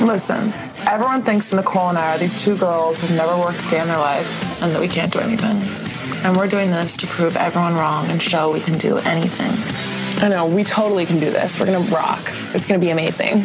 Listen, 0.00 0.50
everyone 0.86 1.20
thinks 1.20 1.52
Nicole 1.52 1.90
and 1.90 1.98
I 1.98 2.14
are 2.14 2.18
these 2.18 2.32
two 2.32 2.56
girls 2.56 2.98
who've 2.98 3.10
never 3.10 3.36
worked 3.36 3.62
a 3.66 3.68
day 3.68 3.80
in 3.80 3.86
their 3.86 3.98
life 3.98 4.62
and 4.62 4.74
that 4.74 4.80
we 4.80 4.88
can't 4.88 5.12
do 5.12 5.18
anything. 5.18 5.60
And 6.24 6.34
we're 6.38 6.48
doing 6.48 6.70
this 6.70 6.96
to 6.96 7.06
prove 7.06 7.36
everyone 7.36 7.74
wrong 7.74 8.08
and 8.08 8.20
show 8.20 8.50
we 8.50 8.60
can 8.60 8.78
do 8.78 8.96
anything. 8.98 9.52
I 10.24 10.28
know, 10.28 10.46
we 10.46 10.64
totally 10.64 11.04
can 11.04 11.20
do 11.20 11.30
this. 11.30 11.60
We're 11.60 11.66
gonna 11.66 11.80
rock. 11.90 12.20
It's 12.54 12.66
gonna 12.66 12.80
be 12.80 12.88
amazing. 12.88 13.44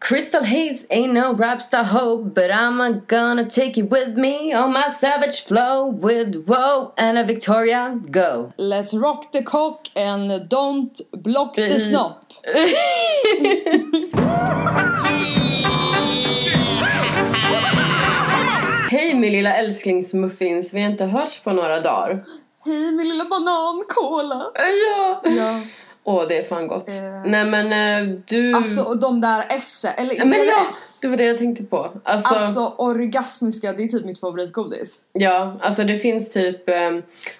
Crystal 0.00 0.42
Haze 0.42 0.84
ain't 0.90 1.12
no 1.12 1.32
rap 1.32 1.62
star 1.62 1.84
hope, 1.84 2.34
but 2.34 2.50
I'm 2.50 3.04
gonna 3.06 3.48
take 3.48 3.76
you 3.76 3.84
with 3.84 4.16
me 4.18 4.52
on 4.52 4.72
my 4.72 4.88
savage 4.88 5.42
flow 5.42 5.86
with 5.86 6.44
Woe 6.46 6.92
and 6.98 7.16
a 7.18 7.24
Victoria 7.24 8.00
go. 8.10 8.52
Let's 8.58 8.92
rock 8.92 9.32
the 9.32 9.42
cock 9.42 9.86
and 9.94 10.48
don't 10.48 11.00
block 11.12 11.54
the 11.54 11.62
mm-hmm. 11.62 11.94
snopp. 11.94 12.21
Hej 18.90 19.14
min 19.14 19.32
lilla 19.32 19.56
älsklingsmuffins, 19.56 20.74
vi 20.74 20.82
har 20.82 20.90
inte 20.90 21.04
hörts 21.04 21.42
på 21.42 21.52
några 21.52 21.80
dagar. 21.80 22.24
Hej 22.64 22.92
min 22.92 23.08
lilla 23.08 23.24
banankola. 23.24 24.50
Ja! 24.54 25.20
Ja. 25.24 25.60
Åh, 26.04 26.22
det 26.28 26.38
är 26.38 26.42
fan 26.42 26.66
gott. 26.66 26.86
Nej 27.26 27.44
men 27.44 27.72
eh, 28.08 28.18
du... 28.26 28.54
Alltså 28.54 28.82
och 28.82 28.98
de 28.98 29.20
där 29.20 29.44
S, 29.48 29.86
eller 29.96 30.14
Ja, 30.14 30.24
men 30.24 30.46
ja, 30.46 30.66
S? 30.70 30.98
det 31.02 31.08
var 31.08 31.16
det 31.16 31.24
jag 31.24 31.38
tänkte 31.38 31.64
på. 31.64 31.90
Alltså, 32.04 32.34
Alltså 32.34 32.74
orgasmiska, 32.78 33.72
det 33.72 33.82
är 33.82 33.88
typ 33.88 34.04
mitt 34.04 34.20
favoritgodis. 34.20 35.02
ja, 35.12 35.52
alltså 35.60 35.84
det 35.84 35.96
finns 35.96 36.32
typ 36.32 36.68
eh, 36.68 36.90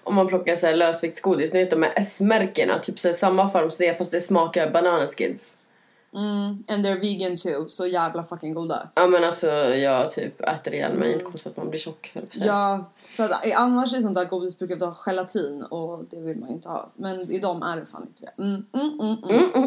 om 0.04 0.14
man 0.14 0.26
plockar 0.28 0.56
så 0.56 0.66
här 0.66 0.74
lösviktsgodis, 0.76 1.52
ni 1.52 1.58
vet 1.60 1.70
de 1.70 1.82
här 1.82 1.92
S-märkena, 1.96 2.78
typ 2.78 2.98
så 2.98 3.08
här, 3.08 3.14
samma 3.14 3.48
form 3.50 3.70
som 3.70 3.86
det 3.86 3.98
fast 3.98 4.12
det 4.12 4.20
smakar 4.20 4.70
bananaskids. 4.70 5.56
Mm, 6.14 6.64
and 6.68 6.86
they're 6.86 7.00
vegan 7.00 7.36
too, 7.36 7.68
så 7.68 7.86
jävla 7.86 8.24
fucking 8.24 8.54
goda. 8.54 8.88
Ja 8.94 9.06
men 9.06 9.24
alltså 9.24 9.46
jag 9.74 10.10
typ 10.10 10.40
äter 10.40 10.74
ihjäl 10.74 10.94
mig, 10.98 11.12
inte 11.12 11.24
konstigt 11.24 11.50
att 11.50 11.56
man 11.56 11.70
blir 11.70 11.80
tjock. 11.80 12.12
Ja, 12.32 12.84
för 12.96 13.24
att 13.24 13.46
i- 13.46 13.52
annars 13.52 13.94
i 13.94 14.02
sånt 14.02 14.14
där 14.14 14.24
godis 14.24 14.58
brukar 14.58 14.76
det 14.76 14.84
ha 14.86 14.94
gelatin 15.06 15.62
och 15.62 16.04
det 16.10 16.20
vill 16.20 16.38
man 16.38 16.48
ju 16.48 16.54
inte 16.54 16.68
ha. 16.68 16.90
Men 16.96 17.20
i 17.32 17.38
dem 17.38 17.62
är 17.62 17.76
det 17.76 17.86
fan 17.86 18.06
inte 18.08 18.22
det. 18.36 18.42
Mm, 18.42 18.66
mm, 18.72 18.98
mm, 19.00 19.18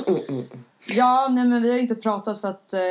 mm. 0.08 0.22
Mm. 0.30 0.46
Ja, 0.88 1.28
nej 1.32 1.46
men 1.46 1.62
vi 1.64 1.72
har 1.72 1.78
inte 1.80 1.96
pratat 1.96 2.42
för 2.42 2.48
att, 2.48 2.74
eh, 2.74 2.82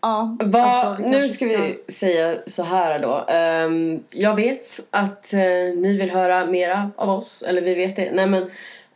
ja. 0.00 0.36
Vad, 0.40 0.62
alltså, 0.62 1.02
nu 1.04 1.12
kanske 1.12 1.28
ska 1.28 1.46
vi 1.46 1.84
säga 1.92 2.36
så 2.46 2.62
här 2.62 2.98
då. 2.98 3.24
Ehm, 3.28 4.02
jag 4.12 4.36
vet 4.36 4.64
att 4.90 5.32
eh, 5.32 5.40
ni 5.76 5.96
vill 5.98 6.10
höra 6.10 6.46
mera 6.46 6.90
av 6.96 7.10
oss, 7.10 7.42
eller 7.42 7.62
vi 7.62 7.74
vet 7.74 7.96
det. 7.96 8.10
Nej 8.12 8.26
men, 8.26 8.42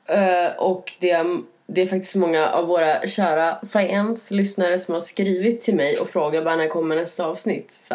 eh, 0.07 0.53
och 0.59 0.93
det, 1.01 1.27
det 1.67 1.83
är 1.83 1.87
faktiskt 1.87 2.15
många 2.15 2.51
av 2.51 2.67
våra 2.67 3.07
kära 3.07 3.59
fans, 3.67 4.31
lyssnare 4.31 4.79
som 4.79 4.95
har 4.95 5.01
skrivit 5.01 5.61
till 5.61 5.75
mig 5.75 5.99
och 5.99 6.09
frågat 6.09 6.45
bara 6.45 6.57
när 6.57 6.69
kommer 6.69 6.97
nästa 6.97 7.27
avsnitt. 7.27 7.73
Så. 7.73 7.95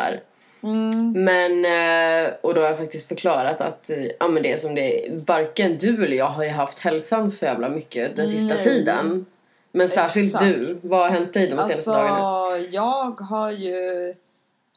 Mm. 0.64 1.12
Men, 1.24 1.66
eh, 1.66 2.34
och 2.42 2.54
då 2.54 2.62
har 2.62 2.68
jag 2.68 2.78
faktiskt 2.78 3.08
förklarat 3.08 3.62
att 3.62 3.90
eh, 3.90 4.06
ja, 4.20 4.28
men 4.28 4.44
det 4.44 4.62
som 4.62 4.76
det 4.76 5.08
är. 5.08 5.26
Varken 5.26 5.78
du 5.78 6.06
eller 6.06 6.18
jag 6.18 6.26
har 6.26 6.44
ju 6.44 6.50
haft 6.50 6.80
hälsan 6.80 7.32
så 7.32 7.46
jävla 7.46 7.70
mycket 7.70 8.16
den 8.16 8.28
sista 8.28 8.56
Nej. 8.56 8.64
tiden. 8.64 9.26
Men 9.72 9.90
särskilt 9.90 10.36
Exakt. 10.36 10.46
du. 10.46 10.78
Vad 10.82 11.00
har 11.00 11.10
hänt 11.10 11.34
dig 11.34 11.48
de 11.48 11.52
senaste 11.52 11.74
Alltså, 11.74 11.92
dagarna? 11.92 12.58
jag 12.72 13.22
har 13.22 13.52
ju... 13.52 14.14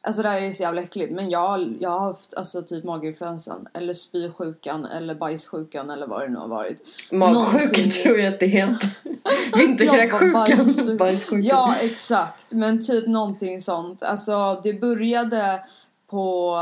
Alltså 0.05 0.21
det 0.21 0.29
här 0.29 0.41
är 0.41 0.51
så 0.51 0.63
jävla 0.63 0.81
äckligt 0.81 1.11
men 1.13 1.29
jag, 1.29 1.75
jag 1.79 1.89
har 1.89 1.99
haft 1.99 2.33
alltså 2.33 2.61
typ 2.61 2.83
maginfluensan 2.83 3.67
eller 3.73 3.93
spysjukan 3.93 4.85
eller 4.85 5.15
bajssjukan 5.15 5.89
eller 5.89 6.07
vad 6.07 6.21
det 6.21 6.27
nu 6.29 6.37
har 6.39 6.47
varit. 6.47 6.81
Magsjukan 7.11 7.43
Någonting- 7.43 7.91
tror 7.91 8.19
jag 8.19 8.33
att 8.33 8.39
det 8.39 8.45
heter. 8.47 8.89
Vinterkräksjukan. 9.57 10.33
bajs- 10.35 10.97
Bajssjukan. 10.97 11.43
Ja 11.43 11.75
exakt 11.81 12.51
men 12.51 12.81
typ 12.85 13.07
någonting 13.07 13.61
sånt. 13.61 14.03
Alltså 14.03 14.61
det 14.63 14.73
började 14.73 15.63
på... 16.07 16.55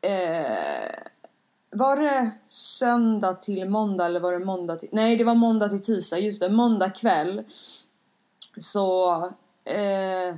Eh, 0.00 0.94
var 1.70 1.96
det 1.96 2.30
söndag 2.46 3.34
till 3.34 3.68
måndag 3.68 4.06
eller 4.06 4.20
var 4.20 4.32
det 4.32 4.44
måndag 4.44 4.76
till... 4.76 4.88
Nej 4.92 5.16
det 5.16 5.24
var 5.24 5.34
måndag 5.34 5.68
till 5.68 5.82
tisdag, 5.82 6.18
just 6.18 6.40
det. 6.40 6.48
Måndag 6.48 6.90
kväll. 6.90 7.42
Så... 8.56 9.14
Eh, 9.64 10.36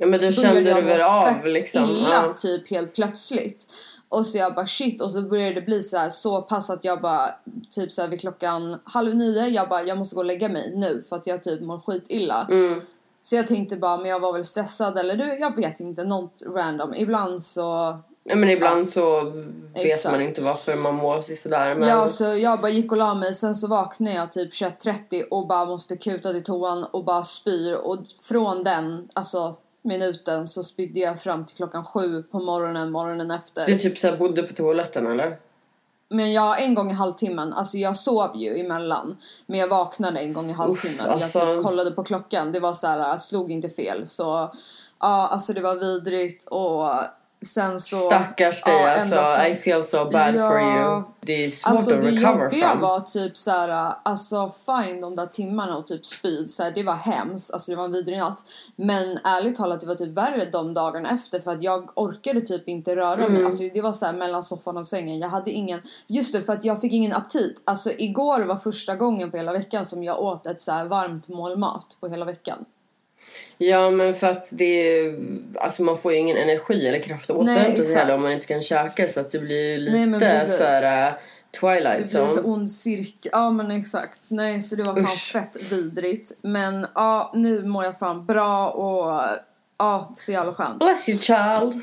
Ja 0.00 0.06
men 0.06 0.20
då 0.20 0.32
kände 0.32 0.74
du 0.74 0.80
väl 0.80 1.00
av 1.00 1.44
liksom. 1.44 1.90
illa 1.90 2.24
Ja. 2.26 2.34
typ 2.36 2.70
helt 2.70 2.94
plötsligt. 2.94 3.66
Och 4.08 4.26
så 4.26 4.38
jag 4.38 4.54
bara 4.54 4.66
shit 4.66 5.00
och 5.00 5.10
så 5.10 5.22
började 5.22 5.54
det 5.54 5.60
bli 5.60 5.82
så 5.82 5.96
här 5.98 6.08
så 6.08 6.42
pass 6.42 6.70
att 6.70 6.84
jag 6.84 7.00
bara 7.00 7.34
typ 7.70 7.92
så 7.92 8.02
här 8.02 8.08
vid 8.08 8.20
klockan 8.20 8.80
halv 8.84 9.14
nio 9.14 9.46
jag 9.46 9.68
bara 9.68 9.82
jag 9.82 9.98
måste 9.98 10.14
gå 10.14 10.20
och 10.20 10.24
lägga 10.24 10.48
mig 10.48 10.72
nu 10.76 11.02
för 11.08 11.16
att 11.16 11.26
jag 11.26 11.42
typ 11.42 11.60
mår 11.60 11.80
skit 11.80 12.04
illa. 12.08 12.46
Mm. 12.50 12.80
Så 13.22 13.36
jag 13.36 13.46
tänkte 13.46 13.76
bara 13.76 13.96
men 13.96 14.06
jag 14.06 14.20
var 14.20 14.32
väl 14.32 14.44
stressad 14.44 14.98
eller 14.98 15.16
du 15.16 15.38
jag 15.40 15.56
vet 15.56 15.80
inte 15.80 16.04
något 16.04 16.42
random. 16.46 16.94
Ibland 16.94 17.42
så 17.42 17.98
ja 18.24 18.36
men 18.36 18.50
ibland 18.50 18.88
så 18.88 19.20
vet 19.74 19.84
Exakt. 19.84 20.12
man 20.12 20.22
inte 20.22 20.42
varför 20.42 20.76
man 20.76 20.94
mår 20.94 21.36
sådär 21.36 21.74
men 21.74 21.88
Ja, 21.88 22.08
så 22.08 22.24
jag 22.24 22.60
bara 22.60 22.70
gick 22.70 22.92
och 22.92 22.98
la 22.98 23.14
mig. 23.14 23.34
Sen 23.34 23.54
så 23.54 23.66
vaknade 23.66 24.16
jag 24.16 24.32
typ 24.32 24.52
21.30 24.52 25.22
och 25.30 25.46
bara 25.46 25.64
måste 25.64 25.96
kuta 25.96 26.32
till 26.32 26.44
toan 26.44 26.84
och 26.84 27.04
bara 27.04 27.24
spyr. 27.24 27.74
Och 27.74 27.98
från 28.22 28.64
den, 28.64 29.08
alltså 29.12 29.56
minuten, 29.88 30.46
så 30.46 30.62
spydde 30.62 31.00
jag 31.00 31.20
fram 31.22 31.46
till 31.46 31.56
klockan 31.56 31.84
sju 31.84 32.22
på 32.22 32.38
morgonen, 32.40 32.90
morgonen 32.90 33.30
efter. 33.30 33.66
du 33.66 33.78
typ 33.78 33.98
såhär 33.98 34.16
bodde 34.16 34.42
på 34.42 34.52
toaletten 34.54 35.06
eller? 35.06 35.38
Men 36.08 36.32
jag 36.32 36.62
en 36.62 36.74
gång 36.74 36.90
i 36.90 36.94
halvtimmen, 36.94 37.52
alltså 37.52 37.78
jag 37.78 37.96
sov 37.96 38.36
ju 38.36 38.60
emellan. 38.60 39.16
Men 39.46 39.58
jag 39.58 39.68
vaknade 39.68 40.20
en 40.20 40.32
gång 40.32 40.50
i 40.50 40.52
halvtimmen. 40.52 41.10
alltså- 41.10 41.38
Jag 41.38 41.56
typ 41.56 41.64
kollade 41.64 41.90
på 41.90 42.04
klockan, 42.04 42.52
det 42.52 42.60
var 42.60 42.72
så 42.72 42.86
här, 42.86 42.98
jag 42.98 43.20
slog 43.20 43.50
inte 43.52 43.68
fel. 43.68 44.06
Så 44.06 44.24
ja, 45.00 45.28
alltså 45.28 45.52
det 45.52 45.60
var 45.60 45.74
vidrigt 45.74 46.44
och 46.44 46.90
sen 47.42 47.80
så... 47.80 47.96
Stackars 47.96 48.62
dig 48.62 48.74
ja, 48.74 48.90
alltså, 48.90 49.42
I 49.50 49.54
feel 49.54 49.82
so 49.82 50.04
bad 50.10 50.34
Ja. 50.34 50.48
for 50.48 50.60
you. 50.60 51.02
Det 51.20 51.44
är 51.44 51.50
svårt 51.50 51.70
Alltså 51.70 51.94
att 51.94 52.02
det 52.02 52.10
recover 52.10 52.50
from. 52.50 52.80
var 52.80 53.00
typ 53.00 53.36
såhär, 53.36 53.92
alltså 54.02 54.50
fine 54.66 55.00
de 55.00 55.16
där 55.16 55.26
timmarna 55.26 55.76
och 55.76 55.86
typ 55.86 56.06
spyd, 56.06 56.50
så 56.50 56.62
här, 56.62 56.70
det 56.70 56.82
var 56.82 56.94
hemskt, 56.94 57.52
alltså 57.52 57.70
det 57.70 57.76
var 57.76 57.84
en 57.84 57.92
vidrig 57.92 58.18
natt. 58.18 58.38
Men 58.76 59.18
ärligt 59.24 59.56
talat 59.56 59.80
det 59.80 59.86
var 59.86 59.94
typ 59.94 60.08
värre 60.18 60.44
de 60.52 60.74
dagarna 60.74 61.10
efter 61.10 61.40
för 61.40 61.50
att 61.52 61.62
jag 61.62 61.90
orkade 61.98 62.40
typ 62.40 62.68
inte 62.68 62.96
röra 62.96 63.14
Mm. 63.14 63.32
mig. 63.32 63.44
Alltså 63.44 63.62
det 63.74 63.80
var 63.80 63.92
så 63.92 64.06
här 64.06 64.12
mellan 64.12 64.44
soffan 64.44 64.76
och 64.76 64.86
sängen, 64.86 65.18
jag 65.18 65.28
hade 65.28 65.50
ingen, 65.50 65.80
just 66.06 66.32
det 66.32 66.42
för 66.42 66.52
att 66.52 66.64
jag 66.64 66.80
fick 66.80 66.92
ingen 66.92 67.12
aptit. 67.12 67.62
Alltså 67.64 67.90
igår 67.98 68.40
var 68.40 68.56
första 68.56 68.94
gången 68.96 69.30
på 69.30 69.36
hela 69.36 69.52
veckan 69.52 69.84
som 69.84 70.04
jag 70.04 70.22
åt 70.22 70.46
ett 70.46 70.60
så 70.60 70.72
här 70.72 70.84
varmt 70.84 71.28
mål 71.28 71.56
mat 71.58 71.96
på 72.00 72.08
hela 72.08 72.24
veckan. 72.24 72.64
Ja 73.58 73.90
men 73.90 74.14
för 74.14 74.26
att 74.26 74.46
det 74.50 74.64
är, 74.98 75.18
alltså 75.60 75.82
man 75.82 75.96
får 75.98 76.12
ju 76.12 76.18
ingen 76.18 76.36
energi 76.36 76.86
eller 76.88 76.98
kraft 76.98 77.30
att 77.30 77.46
heller 77.48 78.14
om 78.14 78.20
man 78.22 78.32
inte 78.32 78.46
kan 78.46 78.62
käka 78.62 79.08
så 79.08 79.20
att 79.20 79.30
det 79.30 79.38
blir 79.38 79.76
ju 79.78 79.90
Nej, 79.90 80.06
men 80.06 80.20
lite 80.20 80.32
precis. 80.32 80.56
såhär 80.58 81.08
uh, 81.08 81.14
Det 81.50 81.58
Twilight 81.60 81.96
blir 82.10 82.26
så 82.28 82.34
zone. 82.40 82.48
ond 82.48 82.70
cirkel. 82.70 83.30
Ja 83.32 83.50
men 83.50 83.70
exakt. 83.70 84.30
Nej 84.30 84.60
så 84.62 84.76
det 84.76 84.82
var 84.82 84.94
fan 84.94 85.04
Usch. 85.04 85.32
fett 85.32 85.72
vidrigt. 85.72 86.32
Men 86.42 86.86
ja 86.94 87.32
nu 87.34 87.62
mår 87.64 87.84
jag 87.84 87.98
fan 87.98 88.26
bra 88.26 88.68
och 88.70 89.22
ja 89.78 90.12
så 90.16 90.32
jävla 90.32 90.54
skönt. 90.54 90.78
Bless 90.78 91.08
you 91.08 91.18
child. 91.18 91.82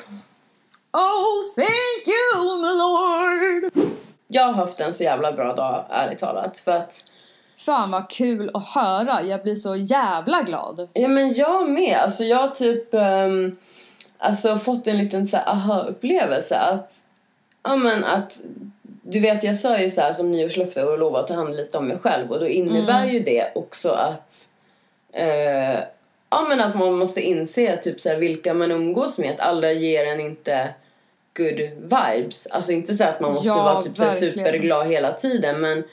Oh 0.94 1.56
thank 1.56 2.08
you 2.08 2.62
my 2.62 2.78
lord. 2.78 3.88
Jag 4.28 4.44
har 4.44 4.54
haft 4.54 4.80
en 4.80 4.94
så 4.94 5.04
jävla 5.04 5.32
bra 5.32 5.54
dag 5.54 5.86
ärligt 5.90 6.20
talat 6.20 6.60
för 6.60 6.72
att 6.72 7.04
Fan 7.58 7.92
vad 7.92 8.10
kul 8.10 8.52
att 8.54 8.68
höra. 8.68 9.24
Jag 9.24 9.44
blir 9.44 9.56
så 9.56 9.76
jävla 9.76 10.42
glad. 10.42 10.88
Ja 10.94 11.08
men 11.08 11.34
jag 11.34 11.70
med. 11.70 11.98
Alltså 11.98 12.24
jag 12.24 12.38
har 12.38 12.48
typ 12.48 12.88
um, 12.92 13.58
alltså 14.18 14.58
fått 14.58 14.88
en 14.88 14.98
liten 14.98 15.28
så 15.28 15.38
aha-upplevelse 15.38 16.58
att 16.58 16.94
ja 17.64 17.76
men 17.76 18.04
att 18.04 18.42
du 19.02 19.20
vet 19.20 19.44
jag 19.44 19.56
sa 19.56 19.80
ju 19.80 19.90
så 19.90 20.02
här 20.02 20.14
som 20.14 20.32
nyårslöfte 20.32 20.84
och 20.84 21.00
lovade 21.00 21.24
att 21.24 21.28
ta 21.28 21.34
hand 21.34 21.56
lite 21.56 21.78
om 21.78 21.88
mig 21.88 21.98
själv 21.98 22.32
och 22.32 22.40
då 22.40 22.48
innebär 22.48 23.06
ju 23.06 23.20
det 23.20 23.52
också 23.56 23.90
att 23.90 24.48
eh, 25.14 25.80
ja 26.30 26.42
men 26.50 26.62
att 26.62 26.76
man 26.76 26.94
måste 26.94 27.22
inse 27.22 27.78
typ 27.78 28.02
så 28.02 28.10
här 28.10 28.18
vilka 28.18 28.54
man 28.54 28.72
umgås 28.72 29.18
med 29.18 29.32
att 29.32 29.40
alla 29.40 29.72
ger 29.72 30.06
en 30.06 30.20
inte 30.20 30.74
good 31.38 31.60
vibes. 31.78 32.48
Alltså 32.48 32.72
inte 32.72 32.94
så 32.94 33.04
att 33.04 33.20
man 33.20 33.34
måste 33.34 33.48
Ja, 33.48 33.64
vara 33.64 33.82
typ 33.82 33.98
så 33.98 34.04
här 34.04 34.12
superglad 34.12 34.88
hela 34.88 35.12
tiden 35.14 35.62
men 35.62 35.84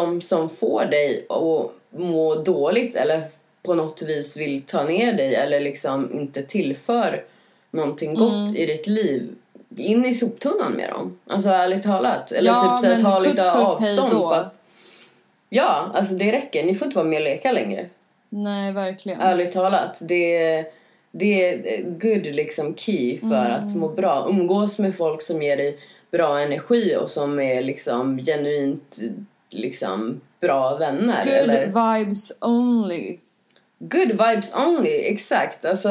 de 0.00 0.20
som 0.20 0.48
får 0.48 0.84
dig 0.84 1.26
att 1.28 1.72
må 2.00 2.34
dåligt 2.34 2.96
eller 2.96 3.22
på 3.62 3.74
något 3.74 4.02
vis 4.02 4.36
vill 4.36 4.62
ta 4.62 4.84
ner 4.84 5.12
dig 5.12 5.34
eller 5.34 5.60
liksom 5.60 6.12
inte 6.12 6.42
tillför 6.42 7.24
någonting 7.70 8.14
gott 8.14 8.34
Mm. 8.34 8.56
i 8.56 8.66
ditt 8.66 8.86
liv 8.86 9.28
in 9.76 10.04
i 10.04 10.14
soptunnan 10.14 10.72
med 10.72 10.90
dem. 10.90 11.18
Alltså 11.26 11.48
ärligt 11.48 11.82
talat. 11.82 12.32
Eller 12.32 12.50
Ja, 12.50 12.60
typ 12.60 12.80
så 12.80 12.86
här, 12.86 12.94
men 12.94 13.04
ta 13.04 13.18
kutt, 13.20 13.28
lite 13.30 13.42
hej 13.42 13.50
avstånd. 13.64 14.12
För 14.12 14.34
att, 14.34 14.54
ja, 15.48 15.90
alltså 15.94 16.14
det 16.14 16.32
räcker. 16.32 16.64
Ni 16.64 16.74
får 16.74 16.86
inte 16.86 16.96
vara 16.98 17.06
med 17.08 17.16
och 17.16 17.24
leka 17.24 17.52
längre. 17.52 17.86
Nej 18.28 18.72
verkligen. 18.72 19.20
Ärligt 19.20 19.52
talat. 19.52 19.98
Det 20.00 20.36
är, 20.36 20.66
det 21.12 21.44
är 21.44 21.82
good 21.82 22.26
liksom 22.26 22.74
key 22.76 23.16
för 23.18 23.26
Mm. 23.46 23.52
att 23.64 23.76
må 23.76 23.88
bra. 23.88 24.26
Umgås 24.30 24.78
med 24.78 24.94
folk 24.96 25.22
som 25.22 25.42
ger 25.42 25.56
dig 25.56 25.78
bra 26.10 26.38
energi 26.40 26.96
och 26.96 27.10
som 27.10 27.40
är 27.40 27.62
liksom 27.62 28.18
genuint 28.18 28.98
liksom 29.50 30.20
bra 30.40 30.76
vänner. 30.76 31.24
Good 31.24 31.34
eller, 31.34 31.66
vibes 31.66 32.38
only. 32.40 33.18
Good 33.78 34.08
vibes 34.08 34.54
only, 34.54 34.90
exakt. 34.90 35.64
Alltså, 35.64 35.88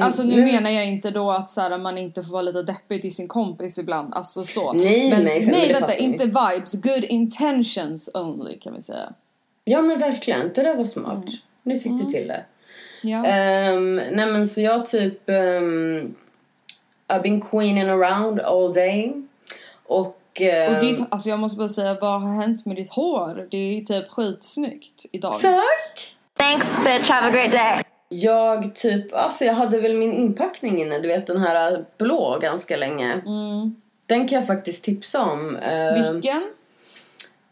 Alltså 0.00 0.22
nu 0.22 0.44
menar 0.44 0.70
jag 0.70 0.86
inte 0.86 1.10
då 1.10 1.30
att 1.30 1.50
så 1.50 1.60
här, 1.60 1.78
man 1.78 1.98
inte 1.98 2.22
får 2.22 2.32
vara 2.32 2.42
lite 2.42 2.62
deppig 2.62 3.02
till 3.02 3.14
sin 3.14 3.28
kompis 3.28 3.78
ibland, 3.78 4.14
alltså 4.14 4.44
så. 4.44 4.72
Nej, 4.72 5.10
men, 5.10 5.24
nej, 5.24 5.38
exakt, 5.38 5.56
nej 5.56 5.72
vänta, 5.72 5.94
inte 5.94 6.24
vibes, 6.24 6.72
good 6.72 7.04
intentions 7.04 8.10
only 8.14 8.58
kan 8.58 8.74
vi 8.74 8.82
säga. 8.82 9.12
Ja 9.64 9.82
men 9.82 9.98
verkligen, 9.98 10.50
det 10.54 10.62
där 10.62 10.74
var 10.74 10.84
smart. 10.84 11.12
Mm. 11.12 11.38
Nu 11.62 11.78
fick 11.78 11.92
du 11.98 12.04
till 12.04 12.28
det. 12.28 12.44
Ja. 13.02 13.26
Ehm, 13.26 13.96
nej 13.96 14.26
men 14.26 14.46
så 14.46 14.60
jag 14.60 14.86
typ... 14.86 15.22
Um, 15.26 16.14
I've 17.08 17.22
been 17.22 17.40
queening 17.40 17.88
around 17.88 18.40
all 18.40 18.72
day. 18.72 19.12
Och... 19.86 20.19
ehm, 20.34 20.74
Och 20.74 20.80
ditt, 20.80 21.00
alltså 21.10 21.28
jag 21.28 21.38
måste 21.38 21.58
bara 21.58 21.68
säga, 21.68 21.96
vad 22.00 22.20
har 22.22 22.42
hänt 22.42 22.66
med 22.66 22.76
ditt 22.76 22.92
hår? 22.94 23.48
Det 23.50 23.56
är 23.56 23.84
typ 23.84 24.10
skitsnyggt 24.10 25.06
idag. 25.12 25.40
Tack! 25.40 26.16
Thanks, 26.38 26.76
bitch. 26.84 27.08
Have 27.10 27.28
a 27.28 27.30
great 27.30 27.52
day. 27.52 27.82
Jag 28.08 28.74
typ, 28.74 29.14
alltså 29.14 29.44
jag 29.44 29.54
hade 29.54 29.80
väl 29.80 29.96
min 29.96 30.12
inpackning 30.12 30.80
inne, 30.80 30.98
du 30.98 31.08
vet 31.08 31.26
den 31.26 31.40
här 31.40 31.84
blå 31.98 32.38
ganska 32.42 32.76
länge. 32.76 33.12
Mm. 33.12 33.74
Den 34.06 34.28
kan 34.28 34.38
jag 34.38 34.46
faktiskt 34.46 34.84
tipsa 34.84 35.22
om. 35.22 35.56
Ehm, 35.56 36.12
Vilken? 36.12 36.42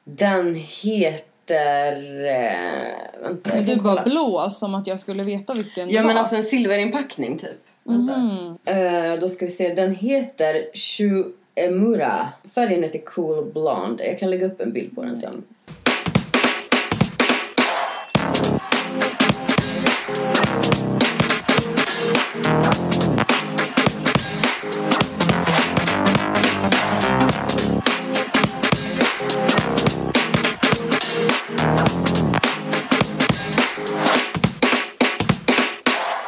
Den 0.04 0.54
heter... 0.54 1.96
Uh, 2.02 3.22
vänta, 3.22 3.50
Men 3.54 3.64
du 3.64 3.76
bara 3.76 4.02
blå 4.02 4.50
som 4.50 4.74
att 4.74 4.86
jag 4.86 5.00
skulle 5.00 5.24
veta 5.24 5.52
vilken 5.52 5.90
Ja 5.90 6.00
det 6.00 6.06
men 6.06 6.14
var. 6.14 6.20
alltså 6.20 6.36
en 6.36 6.42
silverinpackning 6.42 7.38
typ. 7.38 7.58
Vänta. 7.84 8.16
Mhm. 8.16 8.58
Eh, 8.64 9.20
då 9.20 9.28
ska 9.28 9.44
vi 9.44 9.50
se, 9.50 9.74
den 9.74 9.94
heter 9.94 10.64
Eh, 11.58 11.64
Emura. 11.64 12.28
Färgen 12.54 12.82
heter 12.82 12.98
Cool 12.98 13.52
Blonde. 13.52 14.06
Jag 14.06 14.18
kan 14.18 14.30
lägga 14.30 14.46
upp 14.46 14.60
en 14.60 14.72
bild 14.72 14.94
på 14.94 15.02
den 15.02 15.16
sen. 15.16 15.44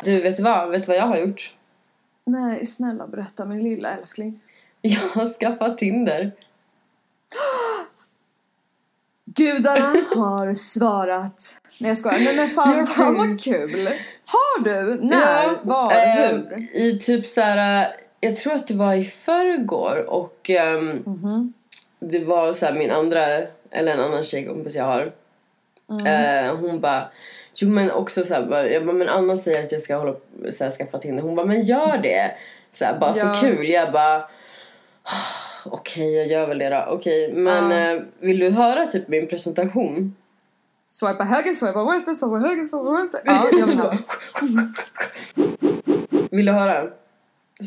Du, 0.04 0.20
vet 0.22 0.36
du 0.36 0.42
vad? 0.42 0.70
Vet 0.70 0.82
du 0.82 0.86
vad 0.86 0.96
jag 0.96 1.06
har 1.06 1.16
gjort? 1.16 1.54
Nej, 2.24 2.66
snälla 2.66 3.06
berätta 3.06 3.44
min 3.44 3.62
lilla 3.62 3.90
älskling. 3.90 4.40
Jag 4.92 5.00
har 5.00 5.26
skaffat 5.26 5.78
Tinder. 5.78 6.32
Gudarna 9.26 9.96
har 10.16 10.54
svarat. 10.54 11.60
Nej 11.80 11.90
jag 11.90 11.98
skojar. 11.98 12.18
Nej 12.18 12.36
men 12.36 12.48
fan, 12.48 12.74
You're 12.80 12.84
fan 12.86 13.14
vad 13.16 13.40
kul. 13.40 13.86
Har 14.26 14.64
du? 14.64 14.94
När? 15.04 15.58
Var? 15.62 15.92
eh, 15.92 15.98
hur? 16.28 16.68
I 16.76 16.98
typ 16.98 17.26
så 17.26 17.40
här, 17.40 17.82
eh, 17.84 17.88
jag 18.20 18.36
tror 18.36 18.52
att 18.54 18.66
det 18.66 18.74
var 18.74 18.94
i 18.94 19.04
förrgår 19.04 20.04
och 20.08 20.50
ehm, 20.50 20.88
Mhm. 21.06 21.52
det 22.00 22.18
var 22.24 22.52
så 22.52 22.66
här 22.66 22.72
min 22.74 22.90
andra, 22.90 23.26
eller 23.70 23.92
en 23.92 24.00
annan 24.00 24.22
tjejkompis 24.22 24.74
jag 24.74 24.84
har. 24.84 25.12
Mm. 25.90 26.06
Eh, 26.46 26.56
hon 26.56 26.80
bara, 26.80 27.08
jo 27.54 27.68
men 27.68 27.90
också 27.90 28.24
så 28.24 28.34
här, 28.34 28.64
jag 28.64 28.86
bara, 28.86 28.96
men 28.96 29.08
Anna 29.08 29.36
säger 29.36 29.62
att 29.62 29.72
jag 29.72 29.82
ska 29.82 29.96
hålla, 29.96 30.14
så 30.52 30.64
här, 30.64 30.70
skaffa 30.70 30.98
Tinder. 30.98 31.22
Hon 31.22 31.34
bara, 31.36 31.46
men 31.46 31.62
gör 31.62 31.98
det. 32.02 32.30
Så 32.72 32.84
här, 32.84 32.98
bara 32.98 33.16
Ja. 33.18 33.34
för 33.34 33.40
kul. 33.40 33.68
Jag 33.68 33.92
bara, 33.92 34.22
"Ah, 35.10 35.68
okej 35.70 36.14
jag 36.14 36.26
gör 36.26 36.46
väl 36.46 36.58
det 36.58 36.68
då. 36.68 36.84
Okej, 36.88 37.32
men 37.32 37.70
Ja. 37.70 37.94
eh, 37.96 38.02
vill 38.20 38.38
du 38.38 38.50
höra 38.50 38.86
typ 38.86 39.08
min 39.08 39.26
presentation? 39.28 40.16
Swipa 40.88 41.24
höger, 41.24 41.54
swipa 41.54 41.84
vänster, 41.84 42.14
swipa 42.14 42.38
höger, 42.48 42.62
swipa 42.62 42.82
vänster. 42.92 43.20
Ja, 43.24 43.48
jag 43.58 43.66
vill 43.66 43.78
ha. 43.78 43.94
Vill 46.30 46.46
du 46.46 46.52
höra? 46.52 46.88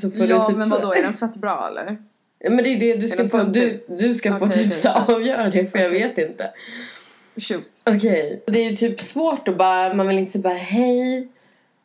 Så 0.02 0.12
får 0.12 0.26
Ja 0.26 0.40
du 0.40 0.46
typ 0.46 0.58
men 0.58 0.70
vadå, 0.70 0.94
är 0.94 1.02
den 1.02 1.14
fett 1.14 1.38
bra 1.38 1.68
eller? 1.72 1.98
Ja, 2.40 2.50
men 2.50 2.64
det 2.64 2.70
är 2.70 2.80
det 2.80 2.96
du 2.96 3.08
ska 3.10 3.30
få, 3.30 3.38
du, 3.44 3.86
du 3.88 4.16
ska 4.16 4.38
få 4.38 4.46
Okej, 4.46 4.64
typ 4.64 4.74
så 4.74 4.88
kör. 4.90 5.16
avgöra 5.16 5.50
det 5.50 5.72
för 5.72 5.80
jag 5.80 5.90
vet 5.90 6.18
inte. 6.18 6.50
Shoot. 7.38 7.82
Okej. 7.86 8.44
Det 8.48 8.60
är 8.66 8.70
ju 8.70 8.76
typ 8.76 9.02
svårt 9.02 9.48
att 9.48 9.58
bara, 9.58 9.94
man 9.94 10.08
vill 10.08 10.20
inte 10.20 10.40
bara 10.40 10.54
hej, 10.54 11.28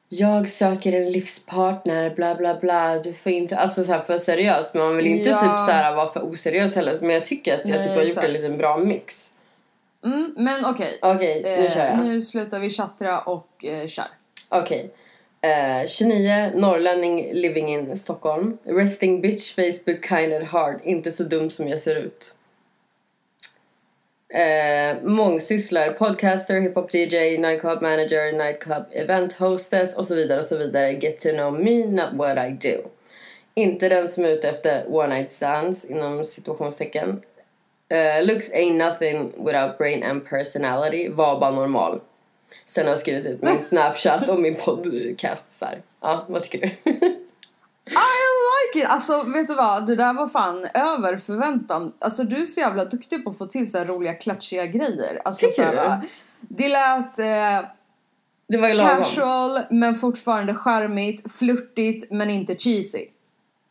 jag 0.08 0.48
söker 0.48 0.92
en 0.92 1.10
livspartner, 1.10 2.10
bla 2.14 2.34
bla 2.34 2.54
bla, 2.60 2.98
du 2.98 3.12
får 3.12 3.32
inte, 3.32 3.56
alltså 3.56 3.84
så 3.84 3.92
här 3.92 3.98
för 3.98 4.18
seriöst, 4.18 4.74
men 4.74 4.82
man 4.82 4.96
vill 4.96 5.06
inte 5.06 5.30
Ja. 5.30 5.36
typ 5.36 5.58
så 5.66 5.70
här 5.72 5.96
vara 5.96 6.06
för 6.06 6.20
oseriös 6.32 6.76
heller. 6.76 6.98
Men 7.00 7.10
jag 7.10 7.24
tycker 7.24 7.54
att 7.54 7.68
jag 7.68 7.76
Nej, 7.78 7.86
typ 7.88 7.96
har 7.96 8.02
gjort 8.02 8.24
en 8.24 8.32
liten 8.32 8.56
bra 8.56 8.76
mix. 8.78 9.32
Mm, 10.04 10.34
men 10.36 10.64
okej. 10.64 10.98
Okej, 11.02 11.40
nu 11.44 11.48
Eh, 11.48 11.72
kör 11.74 11.84
jag. 11.84 11.98
nu 12.04 12.22
slutar 12.22 12.58
vi 12.58 12.70
chattra 12.70 13.20
och 13.20 13.64
eh, 13.64 13.86
kör. 13.86 14.04
Okej. 14.48 14.90
Eh, 15.40 15.86
29, 15.88 16.52
norrlänning, 16.54 17.32
living 17.32 17.68
in 17.68 17.96
Stockholm. 17.96 18.58
Resting 18.64 19.20
bitch, 19.20 19.54
Facebook, 19.54 20.08
kind 20.08 20.32
and 20.34 20.44
hard. 20.44 20.80
Inte 20.84 21.12
så 21.12 21.22
dum 21.22 21.50
som 21.50 21.68
jag 21.68 21.80
ser 21.80 21.94
ut. 21.96 22.34
Eh, 24.34 25.02
mångsysslare, 25.02 25.92
podcaster, 25.92 26.60
hiphop 26.60 26.94
DJ, 26.94 27.38
nightclub 27.38 27.82
manager, 27.82 28.32
nightclub 28.32 28.82
event 28.92 29.32
hostess 29.32 29.96
och 29.96 30.06
så 30.06 30.14
vidare 30.14 30.38
och 30.38 30.44
så 30.44 30.56
vidare. 30.56 30.92
Get 30.92 31.20
to 31.20 31.28
know 31.28 31.52
me, 31.52 31.86
not 31.86 32.12
what 32.12 32.38
I 32.38 32.50
do. 32.50 32.88
Inte 33.54 33.88
den 33.88 34.08
som 34.08 34.24
är 34.24 34.28
ute 34.28 34.48
efter 34.48 34.94
one 34.96 35.14
night 35.14 35.32
stands 35.32 35.84
inom 35.84 36.24
situationstecken. 36.24 37.22
Eh, 37.88 38.26
looks 38.26 38.52
ain't 38.52 38.88
nothing 38.88 39.32
without 39.46 39.78
brain 39.78 40.02
and 40.02 40.28
personality. 40.28 41.08
Var 41.08 41.40
bara 41.40 41.50
normal. 41.50 42.00
Sen 42.66 42.84
har 42.84 42.92
jag 42.92 42.98
skrivit 42.98 43.26
ut 43.26 43.42
min 43.42 43.62
snapchat 43.62 44.28
och 44.28 44.40
min 44.40 44.54
podcast 44.54 45.52
så 45.52 45.64
här. 45.64 45.82
Ja, 46.00 46.24
vad 46.28 46.42
tycker 46.42 46.70
du? 46.84 46.90
It! 48.74 48.84
Alltså 48.88 49.22
vet 49.22 49.46
du 49.48 49.54
vad, 49.54 49.86
det 49.86 49.96
där 49.96 50.12
var 50.12 50.26
fan 50.28 50.66
över 50.74 51.16
förväntan. 51.16 51.92
Alltså 51.98 52.22
du 52.24 52.40
är 52.40 52.44
så 52.44 52.60
jävla 52.60 52.84
duktig 52.84 53.24
på 53.24 53.30
att 53.30 53.38
få 53.38 53.46
till 53.46 53.70
så 53.70 53.78
här 53.78 53.84
roliga 53.84 54.14
klatschiga 54.14 54.66
grejer. 54.66 55.20
Alltså, 55.24 55.46
Tycker 55.46 55.72
så 55.72 55.88
här, 55.88 56.00
Det 56.40 56.68
lät 56.68 57.18
eh, 57.18 57.68
Det 58.48 58.58
var 58.58 58.68
ju 58.68 58.74
lagom. 58.74 58.96
casual 58.98 59.60
men 59.70 59.94
fortfarande 59.94 60.54
charmigt, 60.54 61.32
flörtigt 61.32 62.10
men 62.12 62.30
inte 62.30 62.54
cheesy. 62.54 63.04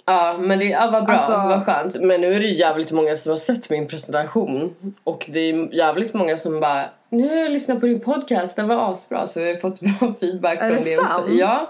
Ja, 0.05 0.37
men 0.39 0.59
det 0.59 0.65
ja, 0.65 0.91
var 0.91 1.01
bra. 1.01 1.13
Alltså- 1.15 1.31
vad 1.31 1.65
skönt. 1.65 1.95
Men 2.01 2.21
nu 2.21 2.33
är 2.33 2.39
det 2.39 2.47
jävligt 2.47 2.91
många 2.91 3.15
som 3.15 3.29
har 3.29 3.37
sett 3.37 3.69
min 3.69 3.87
presentation. 3.87 4.75
Och 5.03 5.25
det 5.33 5.39
är 5.39 5.73
jävligt 5.75 6.13
många 6.13 6.37
som 6.37 6.59
bara 6.59 6.85
Nu 7.09 7.27
har 7.29 7.35
jag 7.35 7.51
lyssnat 7.51 7.79
på 7.79 7.85
din 7.85 7.99
podcast, 7.99 8.55
den 8.55 8.67
var 8.67 8.91
asbra. 8.91 9.27
Så 9.27 9.39
vi 9.39 9.49
har 9.49 9.55
fått 9.59 9.79
bra 9.79 10.13
feedback 10.19 10.53
Är 10.53 10.59
från 10.59 10.69
det 10.69 10.75
det 10.75 10.81
sant? 10.81 11.23
också. 11.23 11.33
Ja. 11.33 11.61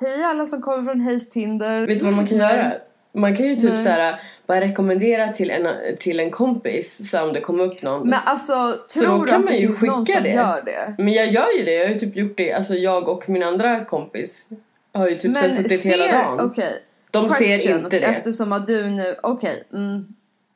Hej 0.00 0.24
alla 0.24 0.46
som 0.46 0.62
kommer 0.62 0.84
från 0.84 1.00
Hayes 1.00 1.28
Tinder. 1.28 1.86
Vet 1.86 1.98
du 1.98 2.04
vad 2.04 2.14
man 2.14 2.26
kan 2.26 2.38
göra? 2.38 2.72
Man 3.12 3.36
kan 3.36 3.46
ju 3.46 3.56
typ 3.56 3.70
Nej. 3.70 3.82
så 3.82 3.88
här 3.90 4.20
bara 4.46 4.60
rekommendera 4.60 5.28
till 5.28 5.50
en, 5.50 5.68
till 5.98 6.20
en 6.20 6.30
kompis 6.30 7.10
så 7.10 7.22
om 7.22 7.32
det 7.32 7.40
kommer 7.40 7.64
upp 7.64 7.82
någon. 7.82 8.08
Men 8.08 8.18
alltså, 8.24 8.74
Så 8.86 9.00
tror 9.00 9.18
du 9.20 9.26
kan 9.26 9.38
att 9.38 9.44
man 9.44 9.52
det 9.52 9.58
ju 9.58 9.66
finns 9.66 9.82
någon 9.82 10.04
skicka 10.06 10.18
som 10.18 10.22
det. 10.22 10.30
gör 10.30 10.62
det? 10.64 10.94
Men 11.02 11.12
jag 11.12 11.26
gör 11.26 11.58
ju 11.58 11.64
det, 11.64 11.74
jag 11.74 11.84
har 11.86 11.92
ju 11.92 11.98
typ 11.98 12.16
gjort 12.16 12.36
det. 12.36 12.52
Alltså 12.52 12.74
jag 12.74 13.08
och 13.08 13.28
min 13.28 13.42
andra 13.42 13.84
kompis 13.84 14.48
har 14.92 15.08
ju 15.08 15.14
typ 15.16 15.32
Men 15.32 15.50
suttit 15.50 15.80
ser, 15.80 15.90
hela 15.90 16.12
dagen. 16.22 16.40
okej. 16.40 16.82
De 17.10 17.30
ser 17.30 17.44
Question, 17.58 17.84
inte 17.84 17.98
det. 17.98 18.06
Eftersom 18.06 18.52
att 18.52 18.66
du 18.66 18.90
nu, 18.90 19.16
okej, 19.22 19.64
mm, 19.72 20.06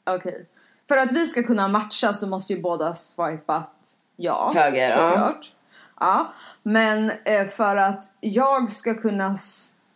okej. 0.07 0.47
För 0.89 0.97
att 0.97 1.13
vi 1.13 1.27
ska 1.27 1.43
kunna 1.43 1.69
matcha 1.69 2.13
så 2.13 2.27
måste 2.27 2.53
ju 2.53 2.61
båda 2.61 2.95
swipat 2.95 3.73
ja. 4.17 4.53
Höger, 4.55 4.89
såklart. 4.89 5.39
Ja. 5.43 5.54
Men 6.63 7.13
eh, 7.25 7.47
för 7.47 7.77
att 7.77 8.05
jag 8.21 8.71
ska 8.71 8.95
kunna, 8.95 9.37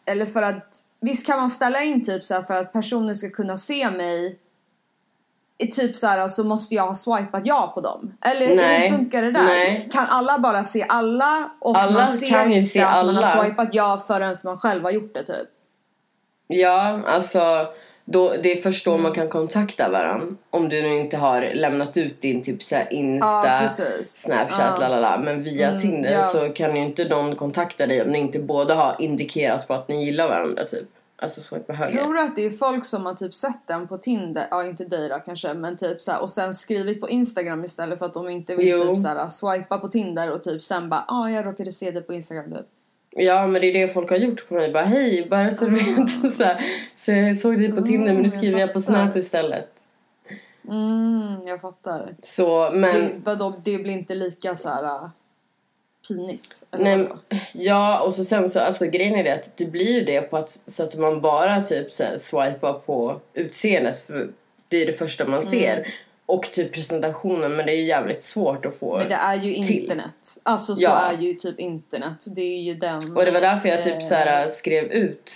eller 0.05 0.27
för 0.27 0.43
att, 0.43 0.83
visst 1.00 1.27
kan 1.27 1.38
man 1.38 1.50
ställa 1.50 1.83
in 1.83 2.05
typ 2.05 2.25
så 2.25 2.43
för 2.43 2.55
att 2.55 2.73
personer 2.73 3.15
ska 3.15 3.31
kunna 3.31 3.57
se 3.57 3.91
mig 3.91 4.38
i 5.59 5.67
typ 5.67 5.97
så 5.97 6.07
här 6.07 6.29
så 6.29 6.45
måste 6.45 6.75
jag 6.75 6.87
ha 6.87 6.95
swipat 6.95 7.43
ja 7.45 7.73
på 7.75 7.81
dem. 7.81 8.12
Eller 8.21 8.57
Nej. 8.57 8.88
hur 8.91 8.97
funkar 8.97 9.23
det 9.23 9.33
där? 9.33 9.45
Nej. 9.45 9.88
Kan 9.93 10.07
alla 10.09 10.38
bara 10.38 10.65
se 10.65 10.87
alla 10.88 11.50
och 11.61 11.79
Alla 11.79 11.93
man 11.93 12.09
ser 12.17 12.29
kan 12.29 12.53
ju 12.53 12.62
se 12.62 12.83
att 12.83 13.07
man 13.07 13.17
har 13.17 13.23
alla. 13.23 13.43
swipat 13.45 13.69
ja 13.73 14.03
förrän 14.07 14.37
man 14.45 14.59
själv 14.59 14.83
har 14.83 14.91
gjort 14.91 15.15
det 15.15 15.25
typ? 15.25 15.49
Ja, 16.47 17.03
alltså 17.07 17.67
då, 18.11 18.35
det 18.43 18.53
är 18.53 18.57
först 18.57 18.87
Mm. 18.87 18.97
då 18.99 19.03
man 19.03 19.12
kan 19.12 19.29
kontakta 19.29 19.88
varandra. 19.91 20.27
Om 20.50 20.69
du 20.69 20.83
nu 20.83 20.97
inte 20.99 21.17
har 21.17 21.43
lämnat 21.55 21.97
ut 21.97 22.21
din 22.21 22.43
typ 22.43 22.62
så 22.62 22.77
Insta, 22.91 23.27
Ja, 23.27 23.59
precis. 23.62 24.23
Snapchat, 24.23 24.59
Ja. 24.81 24.88
lalala. 24.88 25.19
Men 25.19 25.43
via 25.43 25.69
Mm, 25.69 25.81
Tinder 25.81 26.12
ja. 26.12 26.23
så 26.23 26.49
kan 26.49 26.77
ju 26.77 26.83
inte 26.85 27.09
någon 27.09 27.37
kontakta 27.37 27.87
dig 27.87 28.03
om 28.03 28.09
ni 28.09 28.19
inte 28.19 28.38
båda 28.38 28.75
har 28.75 28.97
indikerat 28.99 29.69
på 29.69 29.75
att 29.75 29.88
ni 29.88 30.05
gillar 30.05 30.29
varandra 30.29 30.65
typ. 30.65 30.88
Alltså 31.23 31.41
swipa 31.41 31.73
höger. 31.73 31.93
Tror 31.93 32.15
du 32.15 32.21
att 32.21 32.37
det 32.37 32.45
är 32.47 32.50
folk 32.50 32.85
som 32.85 33.07
har 33.07 33.15
typ 33.15 33.35
sett 33.35 33.67
den 33.67 33.88
på 33.88 33.99
Tinder, 33.99 34.47
ja 34.50 34.65
inte 34.67 34.85
dig 34.85 35.09
då 35.09 35.19
kanske, 35.27 35.55
men 35.55 35.77
typ 35.77 36.00
så 36.00 36.12
här, 36.12 36.23
och 36.23 36.31
sen 36.31 36.55
skrivit 36.55 37.00
på 37.00 37.09
Instagram 37.09 37.65
istället 37.65 37.99
för 37.99 38.07
att 38.07 38.15
de 38.15 38.29
inte 38.29 38.55
vill 38.55 38.69
Jo. 38.69 38.79
typ 38.79 38.97
så 38.97 39.09
här, 39.09 39.29
swipa 39.29 39.79
på 39.79 39.88
Tinder 39.88 40.31
och 40.33 40.43
typ 40.43 40.62
sen 40.62 40.88
bara 40.88 41.05
ah 41.09 41.29
jag 41.29 41.47
råkade 41.47 41.73
se 41.73 41.91
det 41.91 42.00
på 42.00 42.15
Instagram 42.15 42.53
typ. 42.53 42.67
Ja 43.18 43.46
men 43.46 43.60
det 43.60 43.66
är 43.66 43.72
det 43.72 43.88
folk 43.88 44.10
har 44.10 44.16
gjort 44.16 44.48
på 44.48 44.54
mig. 44.54 44.72
Bara 44.72 44.84
hej, 44.84 45.26
bara 45.30 45.50
så 45.50 45.64
du 45.64 45.70
vet. 45.70 46.10
Så, 46.37 46.44
här, 46.44 46.64
så 46.94 47.12
jag 47.12 47.37
såg 47.37 47.58
dig 47.58 47.72
på 47.72 47.82
Tinder 47.82 48.06
men 48.06 48.06
nu 48.06 48.10
Mm, 48.12 48.22
jag 48.22 48.32
skriver 48.32 48.60
jag 48.60 48.72
på. 48.72 48.80
Snap 48.80 49.16
istället. 49.16 49.70
Mm, 50.68 51.46
jag 51.46 51.60
fattar. 51.60 52.14
Så 52.22 52.70
men 52.72 52.94
det, 52.94 53.12
vadå, 53.25 53.54
det 53.64 53.78
blir 53.78 53.92
inte 53.92 54.14
lika 54.14 54.56
så 54.56 54.68
här 54.68 54.84
uh, 54.84 55.08
pinigt. 56.08 56.62
Nej, 56.70 57.08
ja, 57.52 58.00
och 58.00 58.14
så 58.14 58.25
sen 58.25 58.50
så, 58.50 58.60
alltså 58.60 58.87
grejen 58.87 59.14
är 59.14 59.25
det 59.25 59.34
att 59.34 59.56
det 59.56 59.64
blir 59.64 59.92
ju 59.92 60.04
det 60.04 60.20
på 60.20 60.37
att, 60.37 60.50
så 60.66 60.82
att 60.82 60.96
man 60.96 61.20
bara 61.20 61.64
typ 61.64 61.92
så 61.92 62.04
här, 62.04 62.16
swipar 62.16 62.72
på 62.72 63.20
utseendet 63.34 64.06
för 64.06 64.28
det 64.68 64.82
är 64.82 64.87
det 64.87 64.92
första 64.92 65.25
man 65.25 65.40
Mm. 65.40 65.50
Och 66.28 66.42
typ 66.42 66.73
presentationen, 66.75 67.56
men 67.56 67.66
det 67.66 67.73
är 67.73 67.76
ju 67.76 67.85
jävligt 67.85 68.23
svårt 68.23 68.66
att 68.66 68.76
få 68.78 68.99
Men 68.99 69.08
det 69.08 69.14
är 69.14 69.35
ju 69.37 69.62
till. 69.62 69.80
internet. 69.80 70.38
Alltså 70.42 70.76
så 70.76 70.82
Ja. 70.82 70.90
är 70.99 71.18
ju 71.18 71.35
typ 71.35 71.58
internet. 71.61 72.18
Det 72.26 72.42
är 72.42 72.61
ju 72.61 72.75
den... 72.75 73.16
Och 73.16 73.25
det 73.25 73.30
var 73.30 73.40
därför 73.40 73.68
jag 73.68 73.82
typ 73.82 73.94
eh, 73.94 74.00
så 74.00 74.14
här, 74.14 74.49
skrev 74.49 74.85
ut 74.85 75.32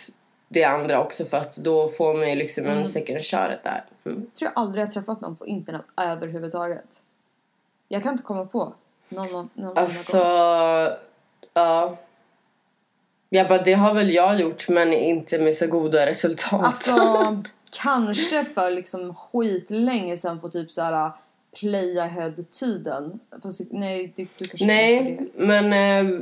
det 0.48 0.64
andra 0.64 1.00
också 1.04 1.24
för 1.24 1.36
att 1.36 1.56
då 1.56 1.88
får 1.88 2.14
man 2.14 2.28
ju 2.30 2.34
liksom 2.34 2.64
Mm. 2.64 2.78
en 2.78 2.84
second 2.86 3.18
shot 3.24 3.62
där. 3.64 3.84
Mm. 4.04 4.16
tror 4.38 4.50
jag 4.54 4.62
aldrig 4.62 4.84
har 4.84 4.92
träffat 4.92 5.20
någon 5.20 5.36
på 5.36 5.46
internet 5.46 5.82
överhuvudtaget. 5.96 6.84
Jag 7.88 8.02
kan 8.02 8.12
inte 8.12 8.24
komma 8.24 8.44
på 8.46 8.72
någon, 9.08 9.26
någon, 9.32 9.48
någon 9.54 9.78
Alltså, 9.78 10.18
gång. 10.18 10.96
ja. 11.54 11.96
Jag 13.28 13.48
bara, 13.48 13.62
det 13.62 13.72
har 13.74 13.94
väl 13.94 14.10
jag 14.14 14.40
gjort 14.40 14.68
men 14.68 14.92
inte 14.92 15.38
med 15.38 15.54
så 15.56 15.66
goda 15.66 16.06
resultat. 16.06 16.64
Alltså, 16.64 17.42
kanske 17.82 18.44
för 18.44 18.70
liksom 18.70 19.14
skitlänge 19.14 20.16
sedan 20.16 20.40
på 20.40 20.48
typ 20.48 20.72
såhär 20.72 21.10
Playahead-tiden. 21.60 23.20
Fast 23.42 23.60
nej, 23.70 24.12
det, 24.16 24.28
du 24.38 24.44
kanske 24.44 24.66
Nej, 24.66 25.18
men 25.36 25.72
eh, 25.72 26.20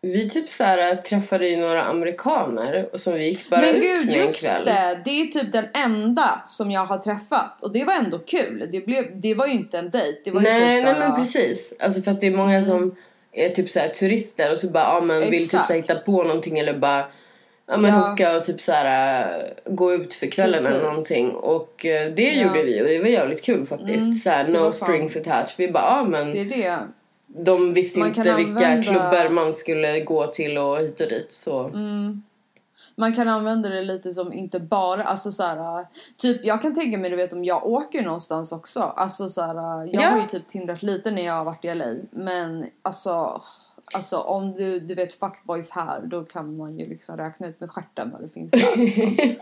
vi 0.00 0.30
typ 0.30 0.48
så 0.48 0.64
här 0.64 0.96
träffade 0.96 1.48
ju 1.48 1.56
några 1.56 1.84
amerikaner 1.84 2.88
och 2.92 3.00
som 3.00 3.14
vi 3.14 3.24
gick 3.24 3.50
bara 3.50 3.60
Men 3.60 3.74
ut 3.74 3.82
gud, 3.82 4.06
med 4.06 4.16
en 4.16 4.22
just 4.22 4.40
kväll. 4.40 4.64
det! 4.64 5.00
Det 5.04 5.10
är 5.20 5.26
typ 5.26 5.52
den 5.52 5.66
enda 5.74 6.42
som 6.44 6.70
jag 6.70 6.86
har 6.86 6.98
träffat. 6.98 7.62
Och 7.62 7.72
det 7.72 7.84
var 7.84 7.94
ändå 7.94 8.18
kul. 8.18 8.68
Det, 8.72 8.86
blev, 8.86 9.20
det 9.20 9.34
var 9.34 9.46
ju 9.46 9.52
inte 9.52 9.78
en 9.78 9.90
dejt. 9.90 10.20
Det 10.24 10.30
var 10.30 10.40
ju 10.40 10.46
Nej, 10.46 10.54
typ 10.54 10.64
nej 10.64 10.80
såhär, 10.80 10.98
men 10.98 11.14
precis. 11.20 11.74
Alltså 11.80 12.02
för 12.02 12.10
att 12.10 12.20
det 12.20 12.26
är 12.26 12.36
många 12.36 12.62
som 12.62 12.96
är 13.32 13.48
typ 13.48 13.70
så 13.70 13.80
här 13.80 13.88
turister 13.88 14.52
och 14.52 14.58
så 14.58 14.68
bara 14.68 14.84
ja 14.84 15.00
men 15.00 15.30
vill 15.30 15.40
typ 15.40 15.50
så 15.50 15.56
här 15.56 15.64
Exakt. 15.64 15.90
hitta 15.90 16.12
på 16.12 16.22
någonting 16.22 16.58
eller 16.58 16.78
bara 16.78 17.04
ja 17.66 17.76
men 17.76 17.90
Ja. 17.94 18.08
hooka 18.08 18.36
och 18.36 18.44
typ 18.44 18.60
så 18.60 18.72
här 18.72 19.26
äh, 19.66 19.72
gå 19.74 19.94
ut 19.94 20.14
för 20.14 20.26
kvällen 20.26 20.58
eller 20.66 20.70
Precis. 20.70 20.88
någonting 20.88 21.30
och 21.30 21.86
eh, 21.86 22.10
det 22.14 22.22
Ja. 22.32 22.42
gjorde 22.42 22.62
vi 22.62 22.82
och 22.82 22.86
det 22.86 22.98
var 22.98 23.06
jävligt 23.08 23.44
kul 23.44 23.64
faktiskt. 23.64 24.04
Mm, 24.06 24.14
så 24.14 24.30
här, 24.30 24.48
no 24.48 24.72
strings 24.72 25.16
attached. 25.16 25.54
Vi 25.58 25.70
bara 25.72 25.82
ja 25.96 26.04
men 26.04 26.30
Det 26.32 26.40
är 26.40 26.44
det. 26.44 26.78
de 27.26 27.74
visste 27.74 27.98
Man 27.98 28.08
inte 28.08 28.22
vilka 28.36 28.50
använda- 28.66 28.82
klubbar 28.82 29.28
man 29.28 29.52
skulle 29.52 30.00
gå 30.00 30.26
till 30.26 30.58
och 30.58 30.78
hit 30.78 31.00
och 31.00 31.08
dit 31.08 31.32
så. 31.32 31.64
Mm. 31.68 32.22
Man 32.96 33.14
kan 33.16 33.28
använda 33.28 33.68
det 33.68 33.82
lite 33.82 34.12
som 34.12 34.32
inte 34.32 34.60
bara, 34.60 35.04
alltså 35.04 35.32
såhär, 35.32 35.86
typ 36.16 36.44
jag 36.44 36.62
kan 36.62 36.74
tänka 36.74 36.98
mig 36.98 37.10
du 37.10 37.16
vet 37.16 37.32
om 37.32 37.44
jag 37.44 37.66
åker 37.66 38.02
någonstans 38.02 38.52
också. 38.52 38.80
Alltså 38.80 39.28
såhär, 39.28 39.54
jag 39.92 40.02
Ja. 40.02 40.08
har 40.08 40.20
ju 40.20 40.26
typ 40.26 40.48
tindrat 40.48 40.82
lite 40.82 41.10
när 41.10 41.24
jag 41.24 41.32
har 41.32 41.44
varit 41.44 41.64
i 41.64 41.68
LA. 41.74 41.94
Men 42.10 42.66
alltså, 42.82 43.42
alltså 43.94 44.16
om 44.18 44.52
du, 44.54 44.80
du 44.80 44.94
vet 44.94 45.14
fuckboys 45.14 45.70
här 45.70 46.00
då 46.04 46.24
kan 46.24 46.56
man 46.56 46.78
ju 46.78 46.88
liksom 46.88 47.16
räkna 47.16 47.46
ut 47.46 47.60
med 47.60 47.70
stjärten 47.70 48.10
vad 48.12 48.22
det 48.22 48.28
finns 48.28 48.50
där. 48.50 49.36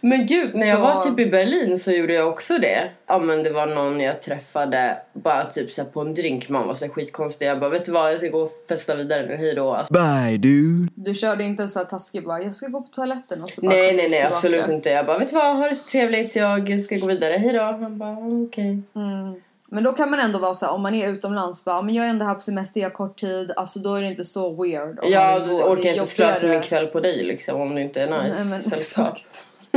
Men 0.00 0.26
gud, 0.26 0.50
när 0.56 0.66
jag 0.66 0.76
Så- 0.76 0.82
var 0.82 1.00
typ 1.00 1.18
i 1.26 1.30
Berlin 1.30 1.78
så 1.78 1.92
gjorde 1.92 2.14
jag 2.14 2.28
också 2.28 2.58
det. 2.58 2.90
Ja 3.06 3.18
men 3.18 3.42
det 3.42 3.50
var 3.50 3.66
någon 3.66 4.00
jag 4.00 4.20
träffade 4.20 4.96
bara 5.12 5.44
typ 5.44 5.70
så 5.72 5.82
här 5.82 5.88
på 5.90 6.00
en 6.00 6.14
drink. 6.14 6.48
Man 6.48 6.66
var 6.66 6.74
så 6.74 6.88
skitkonstig. 6.88 7.46
Jag 7.46 7.60
bara 7.60 7.70
vet 7.70 7.84
du 7.84 7.92
vad 7.92 8.12
jag 8.12 8.18
ska 8.18 8.28
gå 8.28 8.38
och 8.40 8.50
festa 8.68 8.94
vidare 8.96 9.26
nu, 9.26 9.36
hejdå. 9.36 9.72
Alltså, 9.72 9.92
Bye, 9.94 10.36
dude. 10.38 10.88
Du 10.94 11.14
körde 11.14 11.44
inte 11.44 11.68
så 11.68 11.78
här 11.78 11.86
taskig 11.86 12.24
bara, 12.24 12.42
jag 12.42 12.54
ska 12.54 12.66
gå 12.66 12.80
på 12.82 12.88
toaletten 12.88 13.42
och 13.42 13.50
så 13.50 13.60
bara 13.60 13.68
nej 13.68 13.96
nej 13.96 14.08
nej 14.10 14.22
absolut 14.22 14.68
inte. 14.68 14.90
Jag 14.90 15.06
bara 15.06 15.18
vet 15.18 15.28
du 15.30 15.34
vad, 15.34 15.56
ha 15.56 15.68
det 15.68 15.74
så 15.74 15.88
trevligt. 15.90 16.36
Jag 16.36 16.80
ska 16.82 16.96
gå 16.96 17.06
vidare, 17.06 17.32
hejdå. 17.32 17.62
Han 17.62 17.98
bara 17.98 18.18
okej. 18.46 18.82
Mm. 18.94 19.40
Men 19.68 19.84
då 19.84 19.92
kan 19.92 20.10
man 20.10 20.20
ändå 20.20 20.38
vara 20.38 20.54
så 20.54 20.66
här, 20.66 20.72
om 20.72 20.82
man 20.82 20.94
är 20.94 21.08
utomlands 21.08 21.64
bara, 21.64 21.82
men 21.82 21.94
jag 21.94 22.06
är 22.06 22.10
ändå 22.10 22.24
här 22.24 22.34
på 22.34 22.40
semester, 22.40 22.80
jag 22.80 22.90
har 22.90 22.94
kort 22.94 23.20
tid, 23.20 23.52
alltså 23.56 23.78
då 23.78 23.94
är 23.94 24.02
det 24.02 24.08
inte 24.08 24.24
så 24.24 24.62
weird. 24.62 24.98
Ja 25.02 25.38
du 25.38 25.50
orkar 25.52 25.92
inte 25.92 26.06
slösa 26.06 26.46
min 26.46 26.62
kväll 26.62 26.86
på 26.86 27.00
dig 27.00 27.24
liksom 27.24 27.60
om 27.60 27.74
du 27.74 27.82
inte 27.82 28.02
är 28.02 28.24
nice 28.24 28.44
Nej 28.44 28.62
men 28.70 28.78
exakt. 28.78 29.44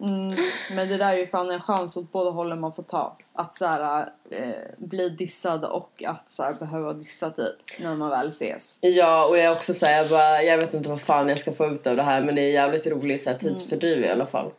mm, 0.00 0.36
men 0.72 0.88
det 0.88 0.96
där 0.96 1.12
är 1.12 1.16
ju 1.16 1.26
fan 1.26 1.50
en 1.50 1.60
chans 1.60 1.96
åt 1.96 2.12
båda 2.12 2.30
hållen 2.30 2.60
man 2.60 2.72
får 2.72 2.82
ta. 2.82 3.16
Att 3.32 3.54
så 3.54 3.66
här, 3.66 4.08
eh, 4.30 4.38
bli 4.76 5.08
dissad 5.08 5.64
och 5.64 6.02
att 6.06 6.30
så 6.30 6.42
här, 6.42 6.52
behöva 6.52 6.92
dissa 6.92 7.30
typ 7.30 7.56
när 7.80 7.94
man 7.94 8.10
väl 8.10 8.28
ses. 8.28 8.76
Ja 8.80 9.26
och 9.30 9.38
jag 9.38 9.44
är 9.44 9.52
också 9.52 9.74
såhär, 9.74 9.98
jag, 9.98 10.08
bara, 10.08 10.42
jag 10.42 10.58
vet 10.58 10.74
inte 10.74 10.88
vad 10.88 11.00
fan 11.00 11.28
jag 11.28 11.38
ska 11.38 11.52
få 11.52 11.66
ut 11.66 11.86
av 11.86 11.96
det 11.96 12.02
här 12.02 12.20
men 12.20 12.34
det 12.34 12.42
är 12.42 12.52
jävligt 12.52 12.86
roligt 12.86 13.22
så 13.22 13.30
här, 13.30 13.38
Mm. 13.40 13.54
tidsfördriv 13.54 14.04
i 14.04 14.08
alla 14.08 14.26
fall. 14.26 14.50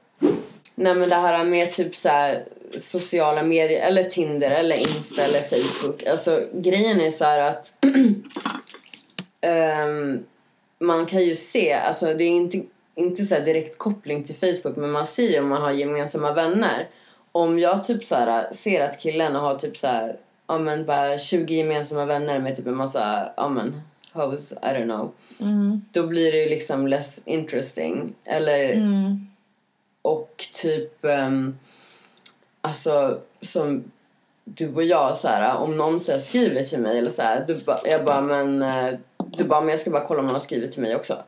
Nej 0.75 0.96
men 0.96 1.10
det 1.10 1.15
här 1.15 1.43
med 1.43 1.74
typ 1.74 1.96
så 1.96 2.10
här, 2.10 2.43
sociala 2.78 3.44
medier 3.44 3.82
eller 3.82 4.04
Tinder 4.04 4.52
eller 4.52 4.76
Insta 4.76 5.22
eller 5.24 5.42
Facebook. 5.42 6.04
Alltså 6.04 6.44
grejen 6.54 7.02
är 7.02 7.12
så 7.12 7.26
här 7.26 7.40
att 7.40 7.74
ehm, 9.42 10.24
man 10.80 11.06
kan 11.06 11.22
ju 11.22 11.36
se, 11.36 11.74
alltså 11.74 12.14
det 12.14 12.24
är 12.24 12.30
inte, 12.30 12.62
inte 12.96 13.26
så 13.26 13.40
direkt 13.40 13.78
koppling 13.78 14.24
till 14.24 14.36
Facebook 14.36 14.76
men 14.76 14.92
man 14.92 15.08
ser 15.08 15.30
ju 15.30 15.40
om 15.40 15.48
man 15.50 15.62
har 15.62 15.72
gemensamma 15.72 16.34
vänner. 16.34 16.88
Om 17.32 17.60
jag 17.60 17.84
typ 17.84 18.04
så 18.04 18.16
här, 18.16 18.54
ser 18.54 18.82
att 18.82 19.00
killen 19.00 19.36
har 19.36 19.56
typ 19.56 19.78
så 19.78 19.88
här, 19.88 20.18
ja 20.48 20.58
men 20.58 20.86
bara 20.86 21.18
20 21.18 21.54
gemensamma 21.56 22.06
vänner 22.06 22.40
med 22.40 22.56
typ 22.56 22.68
en 22.68 22.76
massa, 22.76 23.32
ja 23.38 23.50
men 23.50 23.82
hoes, 24.14 24.52
I 24.52 24.56
don't 24.66 24.84
know. 24.84 25.12
Då 25.92 26.08
blir 26.08 26.32
det 26.32 26.38
ju 26.44 26.50
liksom 26.50 26.88
less 26.88 27.22
interesting. 27.26 28.14
Eller 28.26 28.74
Mm. 28.74 29.28
och 30.02 30.46
typ 30.54 30.92
um, 31.02 31.58
alltså 32.62 33.22
som 33.42 33.92
du 34.44 34.75
och 34.75 34.84
jag 34.84 35.18
så 35.18 35.28
här, 35.28 35.58
om 35.58 35.78
någon 35.78 36.00
så 36.00 36.12
här, 36.12 36.20
skriver 36.20 36.63
till 36.63 36.80
mig 36.80 36.98
eller 36.98 37.12
så 37.12 37.22
här, 37.22 37.44
du 37.48 37.56
ba, 37.56 37.80
jag 37.86 38.06
bara 38.06 38.22
men 38.22 38.62
eh, 38.62 39.00
du 39.18 39.44
bara 39.44 39.62
men 39.62 39.70
jag 39.70 39.80
ska 39.80 39.89
bara 39.89 40.06
kolla 40.06 40.20
om 40.20 40.25
någon 40.25 40.36
har 40.36 40.39
skrivit 40.39 40.72
till 40.72 40.82
mig 40.82 40.96
också. 40.96 41.24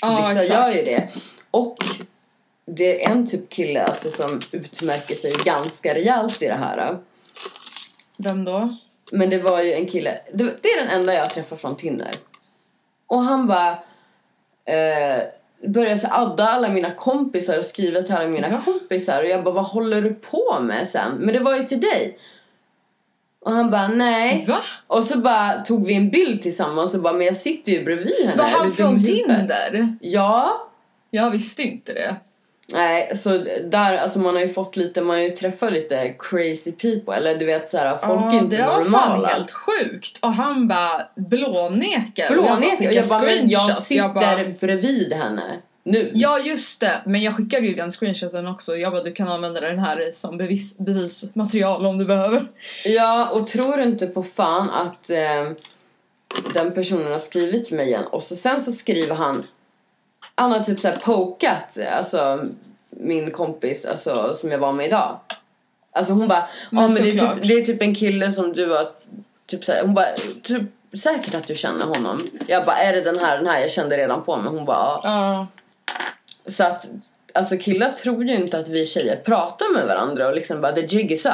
Ja, 0.00 0.16
vissa 0.16 0.30
exakt. 0.30 0.48
gör 0.48 0.70
ju 0.70 0.82
det. 0.82 1.08
Och 1.50 1.76
det 2.64 3.04
är 3.04 3.10
en 3.10 3.26
typ 3.26 3.48
kille 3.48 3.82
alltså, 3.84 4.10
som 4.10 4.40
utmärker 4.52 5.14
sig 5.14 5.32
ganska 5.44 5.94
rejält 5.94 6.42
i 6.42 6.46
det 6.46 6.54
här. 6.54 6.98
Vem 8.16 8.44
då? 8.44 8.76
Men 9.12 9.30
det 9.30 9.38
var 9.38 9.62
ju 9.62 9.72
en 9.72 9.86
kille, 9.86 10.18
det, 10.32 10.44
det 10.62 10.68
är 10.68 10.84
den 10.84 11.00
enda 11.00 11.14
jag 11.14 11.30
träffat 11.30 11.60
från 11.60 11.76
Tinder. 11.76 12.10
Och 13.06 13.22
han 13.22 13.46
bara 13.46 13.70
eh, 14.64 15.22
började 15.66 15.98
så 15.98 16.06
adda 16.10 16.48
alla 16.48 16.68
mina 16.68 16.90
kompisar 16.90 17.58
och 17.58 17.64
skriva 17.64 18.02
till 18.02 18.14
alla 18.14 18.28
mina 18.28 18.48
Va? 18.48 18.62
kompisar 18.64 19.22
och 19.22 19.28
jag 19.28 19.44
bara 19.44 19.54
vad 19.54 19.64
håller 19.64 20.02
du 20.02 20.14
på 20.14 20.58
med 20.60 20.88
sen? 20.88 21.12
Men 21.12 21.34
det 21.34 21.40
var 21.40 21.56
ju 21.56 21.64
till 21.64 21.80
dig. 21.80 22.18
Och 23.40 23.52
han 23.52 23.70
bara 23.70 23.88
nej. 23.88 24.44
Va? 24.48 24.58
Och 24.86 25.04
så 25.04 25.18
bara 25.18 25.52
tog 25.52 25.86
vi 25.86 25.94
en 25.94 26.10
bild 26.10 26.42
tillsammans 26.42 26.94
och 26.94 27.00
bara 27.00 27.12
men 27.12 27.26
jag 27.26 27.36
sitter 27.36 27.72
ju 27.72 27.84
bredvid 27.84 28.26
henne. 28.26 28.42
Var 28.42 28.48
han 28.48 28.72
från 28.72 28.94
i 28.94 28.98
huvudet?" 28.98 29.26
Tinder? 29.26 29.96
Ja. 30.00 30.68
Jag 31.10 31.30
visste 31.30 31.62
inte 31.62 31.92
det. 31.92 32.16
Nej, 32.72 33.16
så 33.16 33.44
där, 33.64 33.96
alltså 33.96 34.18
man 34.18 34.34
har 34.34 34.42
ju 34.42 34.48
fått 34.48 34.76
lite, 34.76 35.00
man 35.02 35.16
har 35.16 35.22
ju 35.22 35.30
träffat 35.30 35.72
lite 35.72 36.14
crazy 36.18 36.72
people. 36.72 37.14
Eller 37.16 37.38
du 37.38 37.44
vet 37.46 37.68
såhär, 37.70 37.94
folk 37.94 38.20
är 38.32 38.36
Ja, 38.36 38.42
inte 38.42 38.56
det 38.56 38.62
var 38.62 38.72
fan 38.72 38.82
normala. 39.10 39.28
helt 39.28 39.50
sjukt. 39.50 40.18
Och 40.22 40.34
han 40.34 40.68
bara 40.68 41.02
blånekar. 41.14 42.30
Blånekar. 42.32 42.88
Och 42.88 42.94
jag 42.94 43.08
bara, 43.08 43.22
men 43.22 43.48
jag 43.48 43.76
sitter 43.76 44.02
Jag 44.02 44.14
bara, 44.14 44.44
bredvid 44.60 45.12
henne. 45.12 45.42
Nu. 45.82 46.10
Ja 46.14 46.38
just 46.38 46.80
det, 46.80 47.00
men 47.06 47.22
jag 47.22 47.36
skickade 47.36 47.66
ju 47.66 47.74
den 47.74 47.90
screenshoten 47.90 48.46
också. 48.46 48.76
Jag 48.76 48.92
bara 48.92 49.02
du 49.02 49.12
kan 49.12 49.28
använda 49.28 49.60
den 49.60 49.78
här 49.78 50.10
som 50.12 50.38
bevis, 50.38 50.78
bevismaterial 50.78 51.86
om 51.86 51.98
du 51.98 52.04
behöver. 52.04 52.46
Ja, 52.84 53.28
och 53.30 53.46
tror 53.46 53.80
inte 53.80 54.06
på 54.06 54.22
fan 54.22 54.70
att 54.70 55.10
eh, 55.10 55.50
den 56.54 56.74
personen 56.74 57.12
har 57.12 57.18
skrivit 57.18 57.64
till 57.64 57.76
mig 57.76 57.86
igen. 57.86 58.04
Och 58.06 58.22
så 58.22 58.36
sen 58.36 58.60
så 58.60 58.72
skriver 58.72 59.14
han, 59.14 59.42
han 60.36 60.52
har 60.52 60.60
typ 60.60 60.80
såhär 60.80 60.96
pokat, 60.96 61.78
alltså 61.92 62.48
min 62.90 63.30
kompis 63.30 63.84
alltså, 63.84 64.34
som 64.34 64.50
jag 64.50 64.58
var 64.58 64.72
med 64.72 64.86
idag. 64.86 65.18
Alltså 65.92 66.12
hon 66.12 66.28
bara, 66.28 66.48
Men 66.70 66.84
men 66.84 67.02
det 67.02 67.08
är, 67.08 67.12
typ, 67.12 67.48
det 67.48 67.54
är 67.54 67.64
typ 67.64 67.82
en 67.82 67.94
kille 67.94 68.32
som 68.32 68.52
du 68.52 68.70
har, 68.70 68.88
typ 69.46 69.64
såhär, 69.64 69.82
hon 69.82 69.94
bara, 69.94 70.06
typ, 70.42 70.62
säkert 71.02 71.34
att 71.34 71.46
du 71.46 71.54
känner 71.54 71.86
honom. 71.86 72.30
Jag 72.46 72.64
bara, 72.66 72.76
är 72.76 72.92
det 72.92 73.00
den 73.00 73.18
här, 73.18 73.36
den 73.36 73.46
här 73.46 73.60
jag 73.60 73.70
kände 73.70 73.96
redan 73.96 74.24
på 74.24 74.36
men 74.36 74.54
hon 74.54 74.64
bara, 74.64 74.76
ja. 74.76 75.00
Ja. 75.02 75.46
Så 76.46 76.64
att, 76.64 76.88
alltså 77.32 77.58
killar 77.58 77.92
tror 77.92 78.24
ju 78.24 78.34
inte 78.34 78.58
att 78.58 78.68
vi 78.68 78.86
tjejer 78.86 79.16
pratar 79.16 79.74
med 79.74 79.86
varandra 79.86 80.28
och 80.28 80.34
liksom 80.34 80.60
bara, 80.60 80.72
the 80.72 80.86
jig 80.86 81.12
is 81.12 81.26
up. 81.26 81.32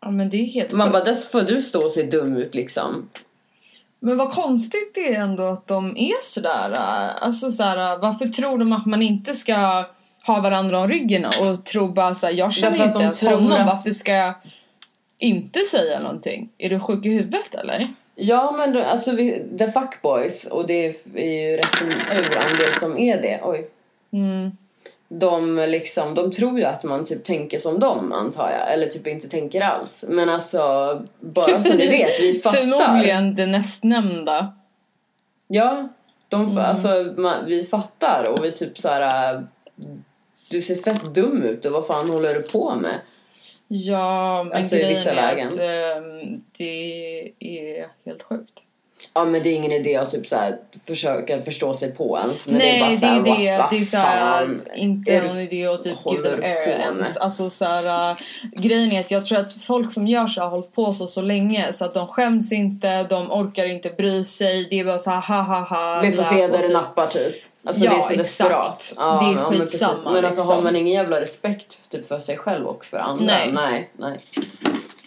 Ja 0.00 0.10
men 0.10 0.30
det 0.30 0.36
är 0.36 0.44
helt 0.44 0.72
Man 0.72 0.92
bara, 0.92 1.04
där 1.04 1.14
får 1.14 1.42
du 1.42 1.62
stå 1.62 1.84
och 1.84 1.92
se 1.92 2.02
dum 2.02 2.36
ut 2.36 2.54
liksom. 2.54 3.08
Men 4.06 4.16
vad 4.16 4.32
konstigt 4.32 4.94
det 4.94 5.14
är 5.14 5.20
ändå 5.20 5.42
att 5.42 5.66
de 5.66 5.96
är 5.96 6.22
sådär. 6.22 6.72
äh, 6.72 7.22
Alltså 7.26 7.50
såhär, 7.50 7.98
varför 7.98 8.26
tror 8.26 8.58
de 8.58 8.72
att 8.72 8.86
man 8.86 9.02
inte 9.02 9.34
ska 9.34 9.84
ha 10.26 10.40
varandra 10.40 10.80
om 10.80 10.88
ryggen 10.88 11.24
och 11.24 11.64
tro 11.64 11.88
bara 11.88 12.14
såhär, 12.14 12.34
jag 12.34 12.52
känner 12.52 12.70
Därför 12.70 12.84
inte 12.90 13.02
ens 13.02 13.22
honom, 13.22 13.52
att- 13.52 13.66
varför 13.66 13.90
ska 13.90 14.12
jag 14.12 14.34
inte 15.18 15.60
säga 15.60 16.00
någonting? 16.00 16.48
Är 16.58 16.70
du 16.70 16.80
sjuk 16.80 17.06
i 17.06 17.08
huvudet 17.10 17.54
eller? 17.54 17.88
Ja 18.14 18.54
men 18.58 18.72
då, 18.72 18.82
alltså 18.82 19.12
vi, 19.12 19.42
the 19.58 19.66
fuckboys 19.66 20.44
och 20.44 20.66
det 20.66 20.86
är 21.14 21.50
ju 21.50 21.56
rätt 21.56 21.74
stor 22.06 22.38
andel 22.38 22.72
som 22.80 22.98
är 22.98 23.22
det. 23.22 23.40
Oj. 23.42 23.68
Mm. 24.12 24.50
De 25.08 25.56
liksom, 25.56 26.14
de 26.14 26.32
tror 26.32 26.58
ju 26.58 26.64
att 26.64 26.84
man 26.84 27.04
typ 27.04 27.24
tänker 27.24 27.58
som 27.58 27.80
dem 27.80 28.12
antar 28.12 28.50
jag. 28.50 28.72
Eller 28.72 28.86
typ 28.86 29.06
inte 29.06 29.28
tänker 29.28 29.60
alls. 29.60 30.04
Men 30.08 30.28
alltså, 30.28 30.58
bara 31.20 31.62
så 31.62 31.72
ni 31.74 31.88
vet, 31.88 32.20
vi 32.20 32.34
fattar. 32.42 32.58
Förmodligen 32.58 33.34
det 33.34 33.46
nästnämnda. 33.46 34.52
Ja, 35.48 35.88
de, 36.28 36.42
Mm. 36.44 36.58
alltså, 36.58 37.14
man, 37.16 37.46
vi 37.46 37.62
fattar 37.62 38.24
och 38.24 38.44
vi 38.44 38.52
typ 38.52 38.78
så 38.78 38.88
här. 38.88 39.34
äh, 39.34 39.40
Du 40.50 40.60
ser 40.60 40.74
fett 40.76 41.14
dum 41.14 41.42
ut 41.42 41.64
och 41.64 41.72
vad 41.72 41.86
fan 41.86 42.10
håller 42.10 42.34
du 42.34 42.42
på 42.42 42.74
med? 42.74 43.00
Ja, 43.68 44.42
men 44.42 44.52
Alltså, 44.56 44.76
i 44.76 44.78
grejen 44.78 44.96
vissa 44.98 45.10
är 45.10 45.14
lägen. 45.14 45.48
att 45.48 45.58
ehm, 45.58 46.42
det 46.58 47.32
är 47.38 47.88
helt 48.04 48.22
sjukt. 48.22 48.62
Ja 49.14 49.24
men 49.24 49.42
det 49.42 49.48
är 49.48 49.54
ingen 49.54 49.72
idé 49.72 49.96
att 49.96 50.10
typ 50.10 50.26
så 50.26 50.36
här, 50.36 50.56
försöka 50.86 51.38
förstå 51.38 51.74
sig 51.74 51.90
på 51.94 52.18
ens. 52.18 52.46
Men 52.46 52.56
Nej, 52.58 52.70
det 52.70 52.76
är 52.76 52.80
bara 52.80 52.90
det 52.90 52.98
så 53.00 53.06
här, 53.06 53.46
är 53.46 53.52
det. 53.52 53.58
what 53.58 53.70
Det 53.70 53.76
är 53.76 53.84
såhär, 53.84 54.20
fan 54.20 54.62
inte 54.76 55.12
det- 55.12 55.28
någon 55.28 55.38
idé 55.38 55.66
att 55.66 55.82
typ 55.82 55.96
give 56.06 56.30
them 56.30 56.42
air 56.42 56.68
ens. 56.68 57.16
Alltså 57.16 57.50
såhär, 57.50 58.10
uh, 58.10 58.16
grejen 58.56 58.92
är 58.92 59.00
att 59.00 59.10
jag 59.10 59.24
tror 59.24 59.38
att 59.38 59.52
folk 59.62 59.92
som 59.92 60.06
gör 60.06 60.26
så 60.26 60.40
har 60.40 60.48
hållit 60.48 60.72
på 60.74 60.92
så 60.92 61.06
så 61.06 61.22
länge 61.22 61.72
så 61.72 61.84
att 61.84 61.94
de 61.94 62.08
skäms 62.08 62.52
inte, 62.52 63.02
de 63.02 63.30
orkar 63.32 63.64
inte 63.66 63.90
bry 63.90 64.24
sig. 64.24 64.66
Det 64.70 64.80
är 64.80 64.84
bara 64.84 64.98
såhär 64.98 65.20
ha 65.20 65.40
ha 65.42 65.60
ha. 65.60 66.00
Vi 66.02 66.12
får 66.12 66.22
se 66.22 66.46
där 66.46 66.58
det 66.58 66.62
typ- 66.66 66.72
nappar 66.72 67.06
typ. 67.06 67.34
Alltså 67.66 67.84
Ja, 67.84 67.90
det 67.90 67.96
är 67.96 68.00
så 68.00 68.12
exakt. 68.12 68.18
desperat. 68.18 68.92
Det 68.96 69.02
är 69.02 69.22
men- 69.22 69.34
men 69.34 69.42
skitsamma, 69.60 69.94
Men 70.12 70.24
alltså 70.24 70.40
liksom. 70.40 70.56
har 70.56 70.62
man 70.62 70.76
ingen 70.76 70.92
jävla 70.94 71.20
respekt 71.20 71.90
typ 71.90 72.08
för 72.08 72.18
sig 72.18 72.36
själv 72.36 72.66
och 72.66 72.84
för 72.84 72.98
andra? 72.98 73.24
Nej. 73.24 73.52
nej. 73.52 73.90
nej. 73.98 74.20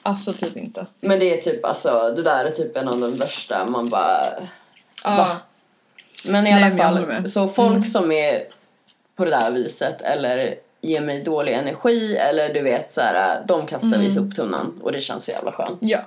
Alltså 0.10 0.34
typ 0.34 0.58
inte. 0.58 0.86
Men 1.02 1.20
det 1.20 1.38
är 1.38 1.42
typ 1.42 1.66
alltså, 1.66 2.14
det 2.16 2.24
där 2.24 2.46
är 2.46 2.50
typ 2.52 2.78
en 2.78 2.88
av 2.88 3.00
de 3.00 3.18
värsta. 3.18 3.66
Man 3.66 3.90
bara... 3.90 4.24
Ja. 5.04 5.16
Va? 5.16 5.38
Men 6.26 6.48
i 6.48 6.52
Nej, 6.52 6.64
alla 6.64 6.78
fall, 6.78 7.06
med. 7.08 7.32
så 7.32 7.48
folk 7.48 7.88
som 7.92 8.12
är 8.12 8.44
på 9.16 9.26
det 9.26 9.32
där 9.32 9.52
viset 9.52 10.02
eller 10.02 10.56
ger 10.82 11.02
mig 11.02 11.24
dålig 11.24 11.54
energi 11.54 12.16
eller 12.18 12.54
du 12.54 12.62
vet 12.62 12.92
så 12.92 13.02
här, 13.02 13.44
de 13.48 13.68
kastar 13.68 13.98
vi 13.98 14.06
i 14.06 14.12
soptunnan 14.12 14.80
och 14.84 14.92
det 14.92 15.02
känns 15.02 15.26
så 15.26 15.32
jävla 15.32 15.52
skönt. 15.52 15.78
ja. 15.82 16.00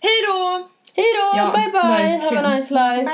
Hej 0.00 0.12
då! 0.28 0.68
Hej 0.94 1.06
då, 1.14 1.38
Ja, 1.38 1.52
bye 1.54 1.70
bye, 1.72 1.80
have 1.82 2.18
verkligen. 2.18 2.44
a 2.44 2.54
nice 2.56 2.74
life. 2.74 3.10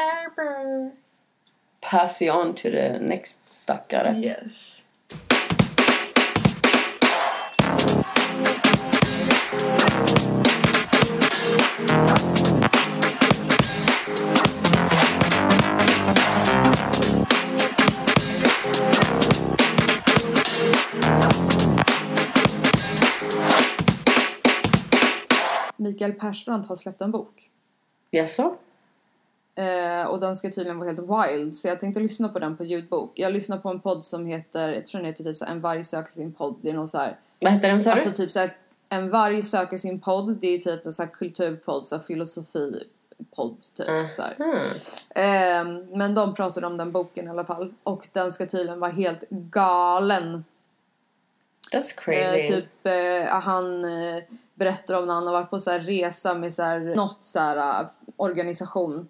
Pass 1.81 2.23
you 2.23 2.37
on 2.41 2.55
to 2.55 2.63
the 2.63 2.99
next 3.01 3.61
stackare. 3.63 4.17
Yes. 4.19 4.78
Mikael 25.99 26.13
Persbrandt 26.13 26.69
har 26.69 26.77
släppt 26.77 27.01
en 27.01 27.11
bok. 27.11 27.51
Jaså? 28.11 28.57
Eh, 29.55 30.05
och 30.05 30.21
den 30.21 30.37
ska 30.37 30.51
tydligen 30.51 30.79
vara 30.79 30.89
helt 30.89 31.01
wild 31.01 31.57
så 31.57 31.69
jag 31.69 31.81
tänkte 31.81 32.01
lyssna 32.01 32.29
på 32.29 32.39
den 32.39 32.57
på 32.57 32.65
ljudbok. 32.65 33.13
Jag 33.15 33.33
lyssnar 33.33 33.59
på 33.59 33.69
en 33.69 33.81
podd 33.81 34.05
som 34.05 34.27
heter, 34.27 34.69
jag 34.69 34.87
tror 34.87 34.99
den 34.99 35.07
heter 35.07 35.25
typ 35.25 35.37
så 35.37 35.45
här, 35.45 35.53
En 35.53 35.61
varg 35.61 35.85
söker 35.85 36.13
sin 36.13 36.33
podd. 36.33 36.57
Det 36.63 36.71
är 36.71 36.75
någon 36.75 36.89
så 36.89 36.99
här, 36.99 37.17
Vad 37.41 37.53
heter 37.53 37.69
den 37.69 37.83
sa 37.83 37.93
alltså 37.93 38.11
typ 38.11 38.33
så 38.33 38.41
här, 38.41 38.57
En 38.89 39.11
varg 39.11 39.43
söker 39.43 39.77
sin 39.77 40.01
podd. 40.01 40.37
Det 40.37 40.47
är 40.47 40.59
typ 40.59 40.87
en 40.87 40.93
så 40.93 41.03
här 41.03 41.11
kulturpodd, 41.11 41.85
så 41.85 41.97
här 41.97 42.03
filosofipodd 42.03 43.57
typ 43.77 44.11
så 44.11 44.23
här. 44.23 44.37
Mm. 44.39 44.71
Eh, 45.11 45.97
men 45.97 46.15
de 46.15 46.35
pratade 46.35 46.67
om 46.67 46.77
den 46.77 46.93
boken 46.93 47.27
i 47.27 47.31
alla 47.31 47.45
fall 47.45 47.75
och 47.83 48.09
den 48.13 48.31
ska 48.31 48.47
tydligen 48.47 48.81
vara 48.81 48.91
helt 48.91 49.25
galen. 49.31 50.45
That's 51.73 51.95
crazy. 51.97 52.41
Eh, 52.41 52.47
typ 52.47 52.87
eh, 52.87 53.41
han 53.41 53.85
eh, 53.85 54.23
berättar 54.59 54.95
om 54.95 55.07
när 55.07 55.15
han 55.15 55.27
har 55.27 55.33
varit 55.33 55.51
på 55.51 55.59
så 55.59 55.71
här 55.71 55.79
resa 55.79 56.35
med 56.35 56.53
så 56.53 56.63
här, 56.63 56.79
något 56.81 57.25
så 57.25 57.39
här, 57.41 57.57
eh, 57.83 57.89
organisation 58.17 59.09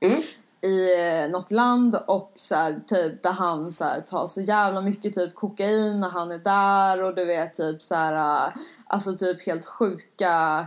Mm. 0.00 0.20
i 0.60 0.94
eh, 1.24 1.30
något 1.30 1.50
land 1.50 1.96
och 2.06 2.32
så 2.34 2.54
här, 2.54 2.80
typ 2.86 3.22
där 3.22 3.32
han 3.32 3.72
så 3.72 3.84
här, 3.84 4.00
tar 4.00 4.26
så 4.26 4.40
jävla 4.40 4.80
mycket 4.80 5.14
typ 5.14 5.34
kokain 5.34 6.00
när 6.00 6.08
han 6.08 6.30
är 6.30 6.38
där 6.38 7.02
och 7.02 7.14
du 7.14 7.24
vet 7.24 7.54
typ 7.54 7.82
så 7.82 7.94
här, 7.94 8.46
eh, 8.46 8.52
alltså 8.86 9.14
typ 9.14 9.46
helt 9.46 9.66
sjuka 9.66 10.66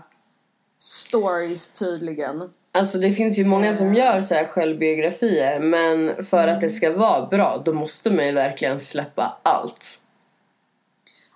stories 0.77 1.71
tydligen. 1.79 2.49
Alltså 2.71 2.97
det 2.97 3.11
finns 3.11 3.39
ju 3.39 3.45
många 3.45 3.67
Eh. 3.67 3.73
som 3.75 3.93
gör 3.93 4.21
så 4.21 4.35
här 4.35 4.45
självbiografier 4.45 5.59
men 5.59 6.23
för 6.25 6.37
att 6.37 6.47
Mm. 6.47 6.59
det 6.59 6.69
ska 6.69 6.91
vara 6.97 7.25
bra 7.25 7.61
då 7.65 7.73
måste 7.73 8.09
man 8.11 8.25
ju 8.25 8.31
verkligen 8.31 8.79
släppa 8.79 9.37
allt. 9.43 9.85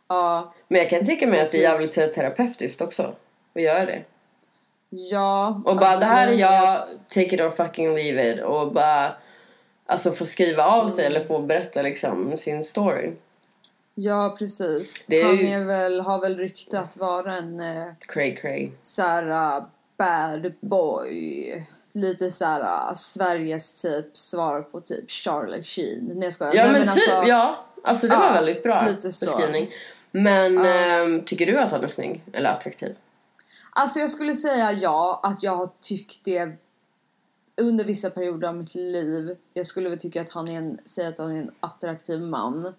Ja, 0.10 0.54
Men 0.68 0.82
jag 0.82 0.90
kan 0.90 1.06
tänka 1.06 1.28
mig 1.28 1.40
att 1.42 1.52
det 1.52 1.58
är 1.58 1.78
typ- 1.78 1.92
jävligt 1.92 2.14
terapeutiskt 2.16 2.82
också 2.82 3.16
att 3.56 3.62
göra 3.62 3.86
det. 3.86 4.02
ja. 4.90 5.62
Och 5.66 5.76
bara 5.76 5.86
alltså, 5.86 6.00
det 6.00 6.06
här 6.06 6.28
är 6.28 6.32
jag, 6.34 6.76
att- 6.78 6.90
take 7.10 7.36
it 7.36 7.42
or 7.42 7.50
fucking 7.50 7.96
leave 7.96 8.34
it 8.34 8.44
och 8.44 8.72
bara 8.74 9.12
alltså 9.86 10.12
få 10.12 10.26
skriva 10.26 10.64
av 10.66 10.88
sig 10.88 11.06
Mm. 11.06 11.16
eller 11.18 11.26
få 11.28 11.40
berätta 11.40 11.82
liksom 11.82 12.38
sin 12.38 12.64
story. 12.64 13.12
Ja, 13.96 14.36
precis. 14.40 15.04
Det 15.08 15.22
är 15.22 15.26
han 15.26 15.38
ju- 15.38 15.48
är 15.48 15.66
väl, 15.66 16.00
har 16.00 16.22
väl 16.22 16.38
rykte 16.38 16.80
att 16.80 16.98
vara 16.98 17.36
en 17.36 17.60
eh, 17.60 17.88
Cray 18.00 18.36
cray. 18.36 18.70
såhär 18.82 19.64
bad 19.98 20.54
boy. 20.62 21.66
Lite 21.92 22.32
såhär 22.32 22.96
Sveriges 22.96 23.82
typ 23.82 24.18
svar 24.18 24.62
på 24.62 24.82
typ 24.82 25.12
Charlie 25.12 25.64
Sheen. 25.64 26.06
Nej 26.14 26.24
jag 26.24 26.34
skojar. 26.34 26.54
Ja 26.54 26.64
Nej, 26.64 26.72
men, 26.72 26.82
typ, 26.82 26.90
alltså, 27.10 27.24
ja. 27.30 27.66
Alltså 27.84 28.08
det 28.08 28.14
Ja, 28.14 28.20
var 28.20 28.34
väldigt 28.34 28.64
bra 28.64 28.86
lite 28.88 29.12
så. 29.12 29.40
Men 30.12 30.58
ehm, 30.58 31.26
tycker 31.26 31.46
du 31.46 31.60
att 31.60 31.72
han 31.72 31.84
är 31.84 31.88
snygg 31.88 32.24
eller 32.34 32.50
attraktiv? 32.50 32.96
Alltså 33.72 34.00
jag 34.00 34.10
skulle 34.10 34.34
säga 34.34 34.72
ja, 34.72 35.20
att 35.24 35.44
jag 35.44 35.56
har 35.56 35.70
tyckt 35.82 36.26
det 36.26 36.52
under 37.58 37.86
vissa 37.86 38.10
perioder 38.10 38.48
av 38.48 38.56
mitt 38.56 38.76
liv. 38.76 39.38
Jag 39.54 39.66
skulle 39.66 39.90
väl 39.90 40.00
tycka 40.00 40.22
att 40.22 40.30
han 40.30 40.50
är 40.50 40.58
en, 40.58 40.80
säga 40.86 41.10
att 41.10 41.18
han 41.18 41.32
är 41.32 41.42
en 41.42 41.52
attraktiv 41.60 42.22
man. 42.22 42.74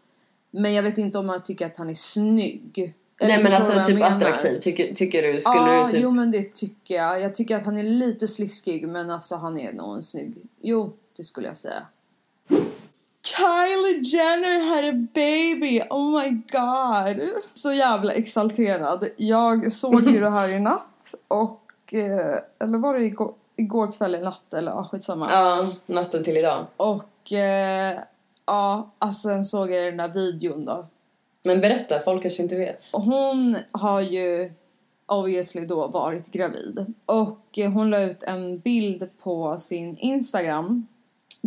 Men 0.50 0.74
jag 0.74 0.82
vet 0.82 0.98
inte 0.98 1.18
om 1.18 1.28
jag 1.28 1.44
tycker 1.44 1.66
att 1.66 1.76
han 1.76 1.90
är 1.90 1.94
snygg. 1.94 2.94
Eller 3.18 3.34
Nej 3.34 3.42
men 3.42 3.52
alltså 3.52 3.84
typ 3.84 3.94
menar? 3.98 4.16
attraktiv. 4.16 4.60
Tycker, 4.60 4.94
tycker 4.94 5.22
du, 5.22 5.40
skulle 5.40 5.56
ja, 5.56 5.82
du 5.86 5.92
typ... 5.92 6.02
jo 6.02 6.10
men 6.10 6.30
det 6.30 6.54
tycker 6.54 6.94
jag. 6.94 7.20
Jag 7.20 7.34
tycker 7.34 7.56
att 7.56 7.66
han 7.66 7.78
är 7.78 7.82
lite 7.82 8.28
sliskig 8.28 8.88
men 8.88 9.10
alltså 9.10 9.36
han 9.36 9.58
är 9.58 9.72
nog 9.72 9.96
en 9.96 10.02
snygg. 10.02 10.34
Jo, 10.60 10.92
det 11.16 11.24
skulle 11.24 11.48
jag 11.48 11.56
säga. 11.56 11.86
Kylie 13.36 14.02
Jenner 14.02 14.60
had 14.60 14.84
a 14.84 15.06
baby! 15.14 15.82
Oh 15.90 16.22
my 16.22 16.30
god! 16.30 17.30
Så 17.54 17.72
jävla 17.72 18.12
exalterad. 18.12 19.08
Jag 19.16 19.72
såg 19.72 20.10
ju 20.10 20.20
det 20.20 20.30
här 20.30 20.48
i 20.48 20.60
natt 20.60 21.14
och... 21.28 21.94
Eh, 21.94 22.36
eller 22.58 22.78
var 22.78 22.94
det 22.94 23.04
igår, 23.04 23.34
igår 23.56 23.92
kväll 23.92 24.14
i 24.14 24.18
natt 24.18 24.54
eller 24.54 24.72
ja, 24.72 24.84
skitsamma. 24.84 25.32
Ja, 25.32 25.58
natten 25.86 26.24
till 26.24 26.36
idag. 26.36 26.66
Och 26.76 27.32
eh, 27.32 27.98
ja, 28.46 28.90
alltså 28.98 29.28
sen 29.28 29.44
såg 29.44 29.70
jag 29.70 29.84
den 29.84 29.96
där 29.96 30.08
videon 30.08 30.64
då. 30.64 30.86
Men 31.42 31.60
berätta, 31.60 31.98
folk 31.98 32.22
kanske 32.22 32.42
inte 32.42 32.56
vet. 32.56 32.88
Hon 32.92 33.56
har 33.72 34.00
ju 34.00 34.52
obviously 35.06 35.66
då 35.66 35.86
varit 35.86 36.32
gravid. 36.32 36.94
Och 37.06 37.58
eh, 37.58 37.70
hon 37.70 37.90
la 37.90 38.00
ut 38.00 38.22
en 38.22 38.58
bild 38.58 39.10
på 39.22 39.58
sin 39.58 39.96
Instagram. 39.98 40.86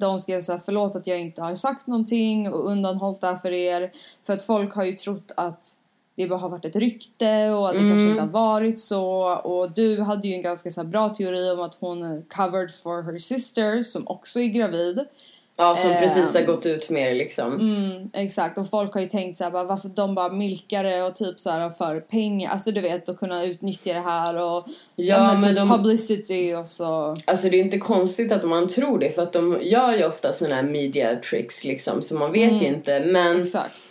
Hon 0.02 0.20
skrev 0.20 0.42
såhär, 0.42 0.62
förlåt 0.66 0.96
att 0.96 1.08
jag 1.08 1.20
inte 1.20 1.42
har 1.42 1.56
sagt 1.56 1.88
någonting 1.88 2.54
och 2.54 2.72
undanhållit 2.72 3.22
det 3.22 3.28
här 3.28 3.36
för 3.36 3.52
er. 3.52 3.92
För 4.24 4.34
att 4.34 4.44
folk 4.44 4.74
har 4.74 4.84
ju 4.84 4.94
trott 4.94 5.32
att 5.38 5.78
det 6.16 6.28
bara 6.28 6.40
har 6.40 6.50
varit 6.50 6.66
ett 6.66 6.76
rykte 6.76 7.50
och 7.50 7.68
att 7.68 7.74
det 7.74 7.80
kanske 7.80 8.10
inte 8.10 8.22
har 8.22 8.30
varit 8.30 8.80
så. 8.80 9.36
Och 9.36 9.72
du 9.72 10.02
hade 10.02 10.28
ju 10.28 10.34
en 10.34 10.42
ganska 10.42 10.72
så 10.72 10.82
här 10.82 10.88
bra 10.88 11.10
teori 11.10 11.52
om 11.52 11.62
att 11.62 11.76
hon 11.76 12.24
covered 12.24 12.76
for 12.76 13.02
her 13.02 13.18
sister 13.18 13.84
som 13.84 14.08
också 14.08 14.40
är 14.40 14.48
gravid. 14.48 15.06
Ja, 15.56 15.76
som 15.76 15.92
Ehm. 15.92 15.98
precis 16.02 16.36
har 16.36 16.42
gått 16.42 16.66
ut 16.66 16.90
med 16.90 17.08
det 17.12 17.14
liksom. 17.18 17.54
Mm, 17.60 18.10
exakt, 18.14 18.58
och 18.58 18.70
folk 18.70 18.94
har 18.94 19.02
ju 19.02 19.08
tänkt 19.08 19.38
såhär 19.38 19.52
bara, 19.52 19.64
varför 19.64 19.90
de 19.90 20.16
bara 20.16 20.30
milkar 20.30 20.84
det 20.84 21.04
och 21.04 21.16
typ 21.16 21.40
såhär 21.40 21.70
för 21.70 22.00
pengar, 22.00 22.52
alltså 22.52 22.72
du 22.72 22.82
vet 22.82 23.10
att 23.10 23.18
kunna 23.20 23.44
utnyttja 23.46 23.94
det 23.94 24.00
här 24.00 24.36
och 24.36 24.66
Ja, 24.96 25.34
men 25.34 25.42
för 25.42 25.54
de- 25.62 25.70
publicity 25.70 26.54
och 26.54 26.68
så. 26.68 27.16
Alltså 27.26 27.50
det 27.50 27.58
är 27.60 27.64
inte 27.64 27.78
konstigt 27.80 28.32
att 28.32 28.44
man 28.44 28.68
tror 28.68 29.00
det 29.00 29.10
för 29.10 29.22
att 29.22 29.34
de 29.34 29.58
gör 29.62 29.98
ju 29.98 30.06
ofta 30.06 30.34
såna 30.34 30.56
här 30.56 30.64
media 30.64 31.16
tricks 31.16 31.64
liksom 31.66 32.02
så 32.02 32.16
man 32.16 32.32
vet 32.32 32.62
ju 32.62 32.68
inte. 32.68 33.00
Men 33.06 33.42
Exakt. 33.42 33.82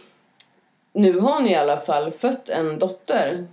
nu 0.92 1.18
har 1.20 1.32
hon 1.34 1.48
i 1.48 1.54
alla 1.54 1.76
fall 1.76 2.10
fött 2.10 2.48
en 2.48 2.78
dotter. 2.78 3.46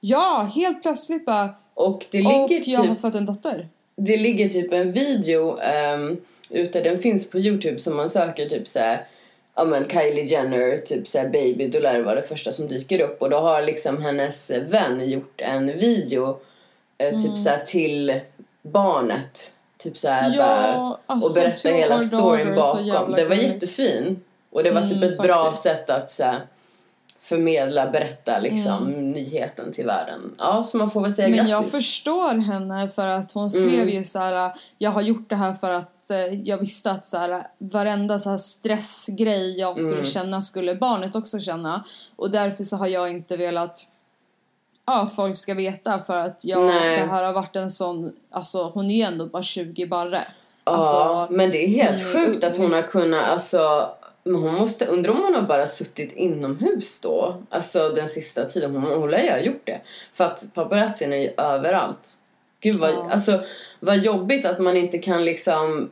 Ja, 0.00 0.50
helt 0.54 0.82
plötsligt 0.82 1.26
bara, 1.26 1.48
Och 1.74 2.06
det 2.10 2.26
och 2.26 2.50
ligger, 2.50 2.70
jag 2.72 2.78
har 2.80 2.86
typ, 2.94 3.00
fått 3.00 3.14
en 3.14 3.26
dotter. 3.26 3.68
det 3.96 4.16
ligger 4.16 4.48
typ 4.48 4.72
en 4.72 4.92
video 4.92 5.58
um, 5.94 6.20
ute, 6.52 6.80
den 6.80 6.98
finns 6.98 7.30
på 7.30 7.38
youtube 7.38 7.78
som 7.78 7.96
man 7.96 8.10
söker 8.10 8.48
typ 8.48 8.68
såhär 8.68 9.06
Ja 9.54 9.64
men 9.64 9.88
Kylie 9.88 10.24
Jenner, 10.24 10.76
typ 10.76 11.08
såhär 11.08 11.28
baby, 11.28 11.68
då 11.68 11.78
lär 11.78 11.94
det 11.94 12.02
vara 12.02 12.14
det 12.14 12.22
första 12.22 12.52
som 12.52 12.68
dyker 12.68 13.00
upp 13.00 13.22
och 13.22 13.30
då 13.30 13.36
har 13.36 13.62
liksom 13.62 14.02
hennes 14.02 14.50
vän 14.50 15.10
gjort 15.10 15.40
en 15.40 15.66
video 15.66 16.38
eh, 16.98 17.10
typ 17.10 17.24
Mm. 17.24 17.36
såhär 17.36 17.64
till 17.66 18.20
barnet. 18.62 19.54
Typ 19.78 19.96
såhär 19.96 20.32
Ja, 20.36 20.42
bara, 20.42 20.98
alltså, 21.06 21.40
och 21.40 21.44
berätta 21.44 21.68
hela 21.68 22.00
storyn 22.00 22.54
bakom. 22.54 23.12
Det 23.12 23.24
var 23.24 23.34
jättefin. 23.34 24.20
Och 24.50 24.62
det 24.64 24.70
var 24.70 24.80
typ 24.82 24.92
Mm, 24.92 25.08
ett 25.08 25.18
bra 25.18 25.44
faktiskt. 25.44 25.62
sätt 25.62 25.90
att 25.90 26.10
så 26.10 26.24
här, 26.24 26.40
förmedla, 27.20 27.90
berätta 27.90 28.38
liksom 28.40 28.90
nyheten 29.12 29.72
till 29.72 29.86
världen. 29.86 30.34
Ja, 30.38 30.64
så 30.64 30.76
man 30.76 30.90
får 30.90 31.00
väl 31.00 31.14
säga 31.14 31.28
Men 31.28 31.36
grattis. 31.36 31.50
jag 31.50 31.68
förstår 31.70 32.34
henne 32.34 32.88
för 32.88 33.06
att 33.06 33.32
hon 33.32 33.50
skrev 33.50 33.68
Mm. 33.74 33.88
ju 33.88 34.04
så 34.04 34.18
här: 34.18 34.52
jag 34.78 34.90
har 34.90 35.02
gjort 35.02 35.30
det 35.30 35.36
här 35.36 35.52
för 35.54 35.70
att 35.70 36.01
jag 36.44 36.58
visste 36.58 36.90
att 36.90 37.06
så 37.06 37.16
här, 37.18 37.46
varenda 37.58 38.18
så 38.18 38.30
här 38.30 38.36
stressgrej 38.36 39.58
jag 39.58 39.76
skulle 39.78 39.92
Mm. 39.92 40.04
känna 40.04 40.42
skulle 40.42 40.74
barnet 40.74 41.14
också 41.14 41.40
känna. 41.40 41.84
Och 42.16 42.30
därför 42.30 42.64
så 42.64 42.76
har 42.76 42.86
jag 42.86 43.10
inte 43.10 43.36
velat 43.36 43.86
ja, 44.86 45.02
att 45.02 45.14
folk 45.14 45.36
ska 45.36 45.54
veta 45.54 45.98
för 45.98 46.16
att 46.16 46.44
jag, 46.44 46.64
Nej. 46.66 47.00
det 47.00 47.06
här 47.06 47.24
har 47.24 47.32
varit 47.32 47.56
en 47.56 47.70
sån, 47.70 48.12
alltså 48.30 48.62
hon 48.74 48.90
är 48.90 48.94
ju 48.94 49.02
ändå 49.02 49.26
bara 49.26 49.42
20 49.42 49.86
barre. 49.86 50.20
Ja, 50.64 50.72
Alltså, 50.72 51.34
men 51.34 51.50
det 51.50 51.64
är 51.64 51.68
helt 51.68 52.02
hon 52.02 52.12
sjukt 52.26 52.44
att 52.44 52.56
hon 52.56 52.72
har 52.72 52.82
kunnat, 52.82 53.28
alltså 53.28 53.88
men 54.24 54.34
hon 54.42 54.54
måste, 54.54 54.86
undrar 54.86 55.12
om 55.12 55.22
hon 55.22 55.34
har 55.34 55.42
bara 55.42 55.66
suttit 55.66 56.12
inomhus 56.12 57.00
då? 57.00 57.42
Alltså 57.50 57.88
den 57.88 58.08
sista 58.08 58.44
tiden. 58.44 58.76
Hon, 58.76 59.00
hon 59.00 59.10
lär 59.10 59.22
ju 59.22 59.30
ha 59.30 59.38
gjort 59.38 59.62
det. 59.64 59.80
För 60.12 60.24
att 60.24 60.44
paparazzin 60.54 61.12
är 61.12 61.16
ju 61.16 61.30
överallt. 61.36 62.08
Gud 62.60 62.76
vad, 62.76 62.90
Ja. 62.90 63.10
alltså 63.10 63.40
vad 63.80 63.98
jobbigt 63.98 64.46
att 64.46 64.58
man 64.58 64.76
inte 64.76 64.98
kan 64.98 65.24
liksom, 65.24 65.90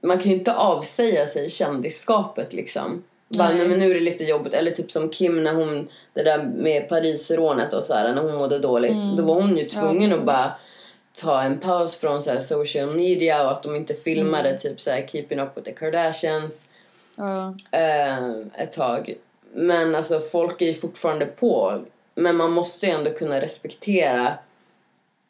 man 0.00 0.18
kan 0.18 0.30
ju 0.32 0.38
inte 0.38 0.54
avsäga 0.54 1.26
sig 1.26 1.50
kändisskapet 1.50 2.52
liksom. 2.52 3.04
Bara, 3.28 3.48
Nej. 3.48 3.58
nej 3.58 3.68
men 3.68 3.78
nu 3.78 3.90
är 3.90 3.94
det 3.94 4.00
lite 4.00 4.24
jobbigt. 4.24 4.52
Eller 4.54 4.70
typ 4.70 4.90
som 4.92 5.08
Kim 5.10 5.42
när 5.44 5.54
hon, 5.54 5.88
det 6.14 6.22
där 6.22 6.42
med 6.56 6.88
Parisrånet 6.88 7.72
och 7.72 7.84
så 7.84 7.94
här, 7.94 8.14
när 8.14 8.22
hon 8.22 8.34
mådde 8.34 8.58
dåligt. 8.58 9.16
Då 9.16 9.22
var 9.22 9.34
hon 9.34 9.56
ju 9.56 9.64
tvungen 9.64 9.96
Mm. 9.96 10.02
precis. 10.08 10.18
att 10.18 10.24
bara 10.24 10.52
ta 11.14 11.42
en 11.42 11.58
paus 11.58 11.96
från 11.96 12.22
så 12.22 12.30
här 12.30 12.40
social 12.40 12.94
media 12.96 13.44
och 13.44 13.50
att 13.52 13.62
de 13.62 13.76
inte 13.76 13.94
filmade 13.94 14.48
Mm. 14.48 14.58
typ 14.60 14.80
så 14.80 14.90
här 14.90 15.06
keeping 15.06 15.38
up 15.40 15.48
with 15.56 15.64
the 15.64 15.72
Kardashians 15.72 16.64
ja. 17.16 17.54
eh, 17.70 18.28
ett 18.54 18.72
tag. 18.72 19.14
Men 19.54 19.94
alltså 19.94 20.20
folk 20.20 20.62
är 20.62 20.66
ju 20.66 20.74
fortfarande 20.74 21.26
på. 21.26 21.80
Men 22.14 22.36
man 22.36 22.50
måste 22.52 22.86
ju 22.86 22.92
ändå 22.92 23.10
kunna 23.10 23.40
respektera. 23.40 24.32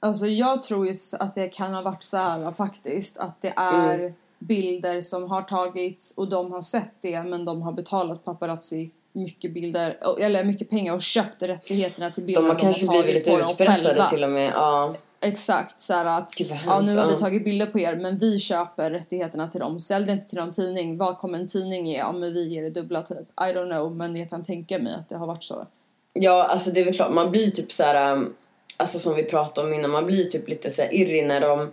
Alltså 0.00 0.26
jag 0.26 0.62
tror 0.62 0.86
ju 0.86 0.92
att 1.18 1.34
det 1.34 1.48
kan 1.48 1.74
ha 1.74 1.82
varit 1.82 2.02
så 2.02 2.16
här 2.16 2.52
faktiskt 2.52 3.16
att 3.18 3.40
det 3.42 3.52
är 3.56 3.94
Mm. 3.94 4.14
Bilder 4.40 5.00
som 5.00 5.30
har 5.30 5.42
tagits 5.42 6.14
och 6.16 6.28
de 6.28 6.52
har 6.52 6.62
sett 6.62 6.94
det 7.00 7.22
men 7.22 7.44
de 7.44 7.62
har 7.62 7.72
betalat 7.72 8.24
paparazzi 8.24 8.90
mycket 9.12 9.54
bilder 9.54 9.98
eller 10.20 10.44
mycket 10.44 10.70
pengar 10.70 10.94
och 10.94 11.02
köpt 11.02 11.42
rättigheterna 11.42 12.10
till 12.10 12.22
bilderna 12.22 12.48
De 12.48 12.52
har 12.54 12.60
kanske 12.60 12.86
tagit 12.86 13.04
blivit 13.04 13.26
lite 13.26 13.52
utpressade 13.52 14.08
till 14.10 14.24
och 14.24 14.30
med. 14.30 14.52
Ja. 14.54 14.94
Exakt 15.22 15.80
så 15.80 15.94
att 15.94 16.34
Gud 16.34 16.52
ja 16.66 16.80
nu 16.80 16.96
har 16.96 17.06
vi 17.06 17.18
tagit 17.18 17.44
bilder 17.44 17.66
på 17.66 17.78
er 17.78 17.96
men 17.96 18.18
vi 18.18 18.38
köper 18.38 18.90
rättigheterna 18.90 19.48
till 19.48 19.60
dem. 19.60 19.80
Sälj 19.80 20.06
det 20.06 20.12
inte 20.12 20.28
till 20.28 20.38
någon 20.38 20.52
tidning. 20.52 20.98
Vad 20.98 21.18
kommer 21.18 21.38
en 21.38 21.46
tidning 21.46 21.86
ge? 21.86 21.96
Ja 21.96 22.12
men 22.12 22.34
vi 22.34 22.48
ger 22.48 22.62
det 22.62 22.70
dubbla 22.70 23.02
typ. 23.02 23.18
I 23.18 23.42
don't 23.42 23.70
know 23.70 23.96
men 23.96 24.16
jag 24.16 24.30
kan 24.30 24.44
tänka 24.44 24.78
mig 24.78 24.94
att 24.94 25.08
det 25.08 25.16
har 25.16 25.26
varit 25.26 25.42
så. 25.42 25.66
Ja, 26.12 26.44
alltså 26.44 26.70
det 26.70 26.80
är 26.80 26.84
väl 26.84 26.94
klart. 26.94 27.12
Man 27.12 27.30
blir 27.30 27.50
typ 27.50 27.72
så 27.72 27.82
här, 27.82 28.12
um, 28.12 28.34
alltså 28.76 28.98
som 28.98 29.14
vi 29.14 29.22
pratade 29.22 29.66
om 29.66 29.74
innan, 29.74 29.90
man 29.90 30.06
blir 30.06 30.24
typ 30.24 30.48
lite 30.48 30.70
så 30.70 30.82
här 30.82 30.94
irrig 30.94 31.26
när 31.26 31.40
de, 31.40 31.72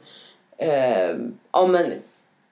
eh, 0.58 1.18
ja 1.52 1.68
men 1.68 1.94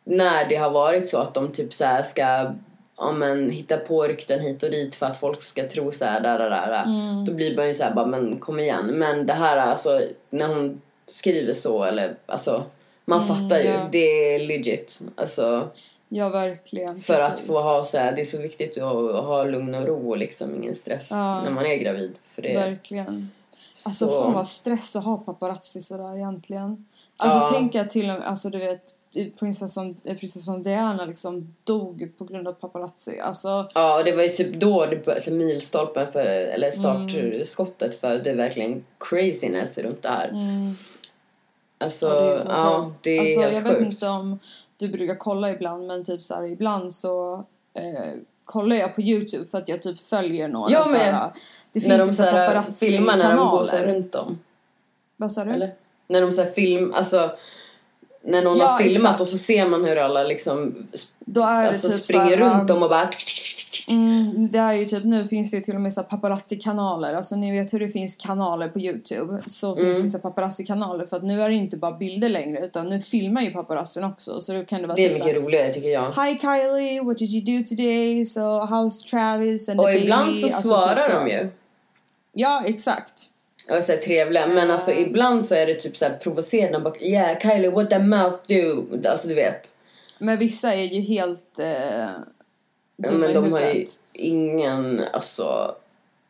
när 0.07 0.49
det 0.49 0.55
har 0.55 0.69
varit 0.69 1.09
så 1.09 1.17
att 1.17 1.33
de 1.33 1.51
typ 1.51 1.73
så 1.73 1.85
här 1.85 2.03
ska, 2.03 2.53
ja 2.97 3.11
men 3.11 3.49
hitta 3.49 3.77
på 3.77 4.03
rykten 4.03 4.39
hit 4.39 4.63
och 4.63 4.71
dit 4.71 4.95
för 4.95 5.05
att 5.05 5.19
folk 5.19 5.41
ska 5.41 5.67
tro 5.67 5.91
så 5.91 6.05
här, 6.05 6.21
där, 6.21 6.39
där, 6.39 6.49
där. 6.49 6.83
Mm. 6.83 7.25
Då 7.25 7.33
blir 7.33 7.55
man 7.55 7.67
ju 7.67 7.73
så 7.73 7.83
här, 7.83 7.93
bara 7.93 8.05
men 8.05 8.39
kom 8.39 8.59
igen. 8.59 8.85
Men 8.85 9.25
det 9.25 9.33
här 9.33 9.57
alltså, 9.57 10.01
när 10.29 10.47
hon 10.47 10.81
skriver 11.05 11.53
så 11.53 11.83
eller 11.83 12.15
alltså, 12.25 12.63
man 13.05 13.27
fattar 13.27 13.59
ju, 13.59 13.67
Mm, 13.67 13.81
ja. 13.81 13.87
det 13.91 14.35
är 14.35 14.39
legit. 14.39 14.99
Alltså, 15.15 15.69
Ja 16.09 16.29
verkligen. 16.29 16.99
för 16.99 17.13
att 17.13 17.31
precis. 17.31 17.47
få 17.47 17.53
ha 17.53 17.83
så 17.83 17.97
här, 17.97 18.11
det 18.15 18.21
är 18.21 18.25
så 18.25 18.37
viktigt 18.41 18.77
att, 18.77 18.83
att 19.11 19.25
ha 19.25 19.43
lugn 19.43 19.75
och 19.75 19.87
ro 19.87 20.09
och 20.09 20.17
liksom 20.17 20.55
ingen 20.55 20.75
stress 20.75 21.07
Ja. 21.11 21.41
när 21.41 21.51
man 21.51 21.65
är 21.65 21.75
gravid. 21.77 22.13
För 22.25 22.41
det, 22.41 22.53
Verkligen. 22.53 23.31
Alltså 23.85 24.07
så- 24.07 24.23
fan 24.23 24.33
vad 24.33 24.47
stress 24.47 24.95
att 24.95 25.03
ha 25.03 25.17
paparazzi 25.17 25.81
sådär 25.81 26.15
egentligen. 26.17 26.85
Alltså 27.17 27.37
Ja. 27.39 27.49
tänk 27.51 27.75
att 27.75 27.89
till 27.89 28.09
och 28.09 28.15
med, 28.19 28.27
alltså 28.27 28.49
du 28.49 28.57
vet 28.57 28.81
prinsessan, 29.39 29.95
eh, 30.03 30.17
prinsessan 30.17 30.63
Diana 30.63 31.05
liksom 31.05 31.55
dog 31.63 32.11
på 32.17 32.25
grund 32.25 32.47
av 32.47 32.53
paparazzi. 32.53 33.19
Alltså 33.19 33.67
Ja, 33.73 33.99
och 33.99 34.05
det 34.05 34.15
var 34.15 34.23
ju 34.23 34.29
typ 34.29 34.53
då 34.59 34.85
det 34.85 35.05
började, 35.05 35.21
så 35.21 35.33
milstolpen 35.33 36.07
för, 36.07 36.25
eller 36.25 36.71
Mm. 36.79 37.09
startskottet 37.09 37.99
för 37.99 38.17
det 38.19 38.29
är 38.31 38.35
verkligen 38.35 38.85
craziness 38.99 39.77
runt 39.77 40.01
det 40.03 40.09
här. 40.09 40.31
Alltså, 41.77 42.07
ja, 42.07 42.21
det 42.23 42.31
är 42.33 42.37
så 42.37 42.49
ja, 42.49 42.85
sjukt. 42.89 43.03
det 43.03 43.17
är 43.17 43.21
alltså, 43.21 43.41
helt 43.41 43.53
jag 43.55 43.61
vet 43.63 43.77
sjukt. 43.77 43.91
inte 43.91 44.07
om 44.07 44.39
du 44.77 44.87
brukar 44.87 45.15
kolla 45.15 45.51
ibland 45.51 45.87
men 45.87 46.03
typ 46.03 46.21
såhär 46.21 46.47
ibland 46.47 46.93
så 46.93 47.33
eh, 47.73 48.13
kollar 48.45 48.75
jag 48.75 48.95
på 48.95 49.01
youtube 49.01 49.45
för 49.47 49.57
att 49.57 49.67
jag 49.69 49.81
typ 49.81 49.99
följer 49.99 50.47
några 50.47 50.71
Ja, 50.71 50.83
såhär, 50.83 51.11
men 51.11 51.31
Det 51.71 51.87
när 51.87 51.99
finns 51.99 52.17
de 52.17 52.23
ju 52.23 52.29
så 52.29 52.35
här, 52.37 52.61
filmar 52.71 53.17
när 53.17 53.35
de 53.35 53.37
går 53.37 53.43
så 53.63 53.71
paparazzi-kanaler. 53.71 53.93
runt 53.93 54.15
om. 54.15 54.39
Vad 55.17 55.31
sa 55.31 55.43
du? 55.43 55.51
Eller? 55.51 55.73
När 56.07 56.21
de 56.21 56.31
så 56.31 56.41
här 56.43 56.49
film, 56.51 56.93
alltså 56.93 57.31
när 58.25 58.41
någon 58.43 58.57
Ja, 58.57 58.65
har 58.67 58.77
filmat 58.79 58.95
exakt. 59.01 59.21
och 59.21 59.27
så 59.27 59.37
ser 59.37 59.69
man 59.69 59.85
hur 59.85 59.95
alla 59.97 60.23
liksom 60.23 60.75
Då 61.19 61.41
är 61.41 61.67
alltså 61.67 61.89
typ 61.89 62.03
springer 62.03 62.37
såhär, 62.37 62.57
runt 62.57 62.67
dem 62.67 62.83
och 62.83 62.89
bara 62.89 63.09
Mm, 63.89 64.51
det 64.51 64.57
är 64.59 64.73
ju 64.73 64.85
typ, 64.85 65.03
nu 65.03 65.27
finns 65.27 65.51
det 65.51 65.61
till 65.61 65.75
och 65.75 65.81
med 65.81 65.93
så 65.93 66.01
här 66.01 66.07
paparazzi-kanaler. 66.07 67.13
Alltså 67.13 67.35
ni 67.35 67.51
vet 67.59 67.73
hur 67.73 67.79
det 67.79 67.89
finns 67.89 68.15
kanaler 68.15 68.67
på 68.67 68.79
Youtube. 68.79 69.39
Så 69.45 69.75
Mm. 69.75 69.85
finns 69.85 70.03
det 70.03 70.09
så 70.09 70.17
här 70.17 70.21
paparazzi-kanaler 70.21 71.05
för 71.05 71.17
att 71.17 71.23
nu 71.23 71.41
är 71.41 71.49
det 71.49 71.55
inte 71.55 71.77
bara 71.77 71.91
bilder 71.97 72.29
längre 72.29 72.65
utan 72.65 72.89
nu 72.89 72.99
filmar 73.01 73.41
ju 73.41 73.51
paparazzin 73.51 74.03
också. 74.03 74.39
Så 74.41 74.53
då 74.53 74.65
kan 74.65 74.81
det 74.81 74.87
vara 74.87 74.95
Det 74.95 75.05
är 75.05 75.09
typ 75.09 75.17
mycket 75.23 75.35
här, 75.35 75.41
roligare 75.43 75.73
tycker 75.73 75.89
jag. 75.89 76.11
Hi 76.11 76.39
Kylie, 76.41 77.01
what 77.03 77.17
did 77.17 77.29
you 77.29 77.59
do 77.59 77.65
today? 77.67 78.25
So 78.25 78.39
how's 78.41 79.09
Travis 79.09 79.69
and 79.69 79.79
Och 79.79 79.85
the 79.85 79.91
baby? 79.91 80.03
ibland 80.03 80.35
så 80.35 80.45
Alltså, 80.45 80.61
svarar 80.61 80.95
typ 80.95 81.03
så. 81.05 81.11
de 81.11 81.27
ju. 81.29 81.49
Ja, 82.33 82.63
exakt. 82.65 83.13
Och 83.69 83.83
så 83.83 83.91
här 83.91 83.99
trevliga. 83.99 84.47
Men 84.47 84.71
alltså 84.71 84.91
ibland 84.91 85.45
så 85.45 85.55
är 85.55 85.67
det 85.67 85.73
typ 85.73 85.97
så 85.97 86.05
här 86.05 86.13
provocerande. 86.17 86.79
Bara, 86.79 86.97
yeah 86.99 87.39
Kylie 87.39 87.69
what 87.69 87.89
the 87.89 87.99
mouth 87.99 88.37
do? 88.47 88.85
Alltså 89.09 89.27
du 89.27 89.33
vet. 89.33 89.75
Men 90.17 90.39
vissa 90.39 90.73
är 90.73 90.83
ju 90.83 91.01
helt 91.01 91.59
eh, 91.59 92.07
dumma 92.97 93.17
men 93.17 93.33
de 93.33 93.51
har 93.51 93.59
ju 93.59 93.85
ingen 94.13 95.01
alltså, 95.13 95.75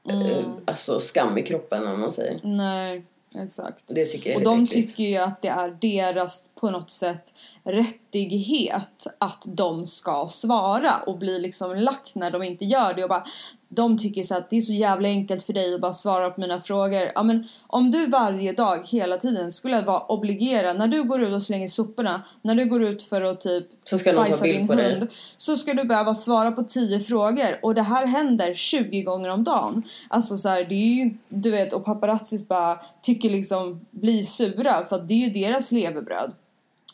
Mm. 0.10 0.22
eh, 0.32 0.46
alltså 0.66 1.00
skam 1.00 1.38
i 1.38 1.44
kroppen 1.44 1.88
om 1.88 2.00
man 2.00 2.12
säger. 2.12 2.40
Nej, 2.44 3.04
exakt. 3.40 3.84
Det 3.88 4.06
tycker 4.06 4.30
jag 4.30 4.42
är 4.42 4.48
Och 4.48 4.58
de 4.58 4.64
äckligt. 4.64 4.88
tycker 4.88 5.04
ju 5.04 5.18
att 5.18 5.42
det 5.42 5.48
är 5.48 5.78
deras 5.82 6.50
på 6.56 6.70
något 6.72 6.90
sätt 6.90 7.34
rättighet 7.64 9.08
att 9.18 9.44
de 9.48 9.86
ska 9.88 10.28
svara 10.28 10.94
och 11.06 11.18
bli 11.18 11.40
liksom 11.40 11.76
lack 11.76 12.12
när 12.16 12.32
de 12.32 12.44
inte 12.44 12.66
gör 12.66 12.94
det 12.94 13.04
och 13.04 13.10
bara 13.10 13.26
de 13.76 13.98
tycker 13.98 14.24
så 14.24 14.36
att 14.36 14.50
det 14.50 14.58
är 14.58 14.62
så 14.62 14.74
jävla 14.74 15.08
enkelt 15.08 15.44
för 15.44 15.54
dig 15.54 15.74
att 15.74 15.82
bara 15.82 15.94
svara 15.94 16.30
på 16.30 16.42
mina 16.42 16.62
frågor. 16.62 17.12
Ja 17.16 17.24
men 17.24 17.48
om 17.68 17.92
du 17.92 18.08
varje 18.08 18.54
dag 18.54 18.88
hela 18.88 19.18
tiden 19.18 19.52
skulle 19.52 19.82
vara 19.82 20.00
obligerad 20.00 20.78
när 20.78 20.88
du 20.88 21.04
går 21.04 21.24
ut 21.24 21.36
och 21.36 21.44
slänger 21.44 21.68
soporna, 21.68 22.22
när 22.42 22.56
du 22.56 22.66
går 22.66 22.84
ut 22.84 23.04
för 23.04 23.22
att 23.22 23.42
typ 23.42 23.68
Så 23.84 23.98
ska 23.98 24.14
bajsa 24.14 24.44
din 24.44 24.68
på 24.68 24.76
dig. 24.76 24.94
hund 24.94 25.08
så 25.38 25.56
ska 25.56 25.74
du 25.74 25.84
behöva 25.84 26.14
svara 26.14 26.52
på 26.52 26.64
10 26.64 27.00
frågor 27.00 27.60
och 27.62 27.76
det 27.76 27.82
här 27.82 28.06
händer 28.08 28.54
20 28.54 29.02
gånger 29.02 29.30
om 29.30 29.44
dagen. 29.44 29.84
Alltså 30.08 30.38
så 30.38 30.50
här, 30.50 30.66
det 30.70 30.76
är 30.76 31.04
ju, 31.04 31.14
du 31.30 31.52
vet, 31.52 31.74
och 31.74 31.86
paparazzis 31.86 32.48
bara 32.48 32.80
tycker 33.02 33.30
liksom, 33.30 33.86
blir 33.92 34.24
sura 34.24 34.86
för 34.90 34.96
att 34.96 35.08
det 35.08 35.14
är 35.14 35.28
ju 35.28 35.30
deras 35.44 35.72
levebröd. 35.72 36.34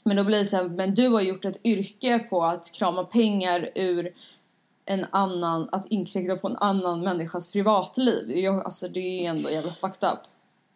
Men 0.04 0.17
då 0.17 0.24
blir 0.24 0.39
det 0.39 0.46
så 0.46 0.56
här, 0.56 0.63
men 0.63 0.96
du 0.96 1.08
har 1.08 1.22
gjort 1.22 1.46
ett 1.46 1.65
yrke 1.65 2.20
på 2.20 2.44
att 2.44 2.72
krama 2.72 3.04
pengar 3.04 3.70
ur 3.76 4.13
en 4.86 5.06
annan, 5.12 5.70
att 5.72 5.86
inkräkta 5.89 6.36
på 6.36 6.48
en 6.48 6.56
annan 6.58 7.02
människas 7.02 7.52
privatliv. 7.52 8.28
Det 8.28 8.34
är 8.34 8.41
ju- 8.41 8.62
Alltså 8.62 8.88
det 8.88 9.00
är 9.26 9.30
ändå 9.30 9.50
jävla 9.50 9.74
fucked 9.74 10.10
up. 10.10 10.20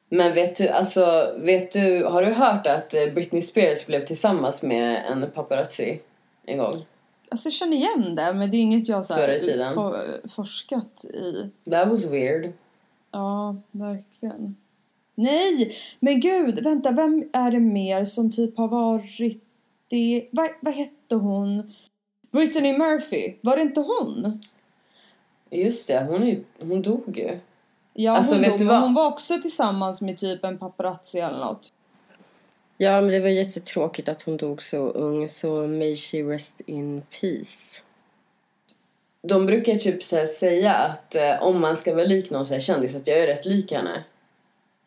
Men 0.10 0.34
vet 0.34 0.56
du, 0.58 0.68
alltså, 0.70 1.34
vet 1.38 1.72
du, 1.72 2.04
har 2.04 2.22
du 2.22 2.32
hört 2.32 2.68
att 2.68 2.94
eh, 2.94 3.14
Britney 3.14 3.42
Spears 3.42 3.86
blev 3.86 4.02
tillsammans 4.02 4.62
med 4.62 5.06
en 5.12 5.32
paparazzi 5.32 6.00
en 6.46 6.58
gång? 6.58 6.74
Alltså 7.30 7.48
jag 7.48 7.54
känner 7.54 7.78
igen 7.78 8.16
det 8.16 8.34
men 8.34 8.52
det 8.52 8.58
är 8.58 8.62
inget 8.62 8.88
jag 8.88 9.06
så 9.06 9.14
här, 9.14 9.40
tiden. 9.40 9.74
for- 9.74 10.28
forskat 10.30 11.06
i. 11.06 11.50
That 11.72 11.88
was 11.88 12.06
weird. 12.06 12.52
Ja, 13.12 13.56
verkligen. 13.72 14.56
Nej, 15.16 15.76
men 16.00 16.20
gud, 16.20 16.64
vänta, 16.64 16.92
vem 16.92 17.30
är 17.34 17.52
det 17.52 17.60
mer 17.60 18.06
som 18.06 18.32
typ 18.32 18.58
har 18.58 18.68
varit 18.68 19.44
det? 19.90 20.28
Vad, 20.32 20.50
vad 20.62 20.74
hette 20.74 21.16
hon? 21.16 21.74
Brittany 22.36 22.78
Murphy, 22.78 23.34
var 23.42 23.56
det 23.56 23.62
inte 23.62 23.80
hon? 23.82 24.42
Just 25.50 25.88
det, 25.88 26.04
hon, 26.10 26.24
är, 26.24 26.40
hon 26.60 26.82
dog 26.82 27.18
ju. 27.18 27.40
Ja, 27.94 28.18
Alltså, 28.18 28.34
hon, 28.34 28.42
vet 28.42 28.50
dog, 28.52 28.60
du 28.60 28.66
vad? 28.66 28.82
hon 28.82 28.94
var 28.94 29.08
också 29.08 29.34
tillsammans 29.42 30.02
med 30.02 30.18
typ 30.18 30.44
en 30.46 30.58
paparazzi 30.58 31.20
eller 31.20 31.38
något. 31.40 31.74
Ja, 32.78 33.02
men 33.02 33.10
det 33.12 33.20
var 33.20 33.30
jättetråkigt 33.30 34.10
att 34.10 34.22
hon 34.22 34.38
dog 34.38 34.64
så 34.64 34.78
ung, 34.78 35.30
så 35.30 35.68
may 35.68 35.96
she 35.96 36.18
rest 36.18 36.62
in 36.66 37.02
peace. 37.22 37.82
De 39.22 39.46
brukar 39.46 39.76
typ 39.76 40.04
så 40.04 40.26
säga 40.40 40.74
att 40.74 41.16
eh, 41.16 41.44
om 41.44 41.62
man 41.62 41.76
ska 41.78 41.94
vara 41.96 42.06
lik 42.06 42.30
någon 42.32 42.46
så 42.46 42.54
här 42.54 42.62
kändis, 42.62 42.96
att 42.96 43.08
jag 43.08 43.20
är 43.20 43.28
rätt 43.28 43.46
lik 43.46 43.72
henne. 43.72 44.04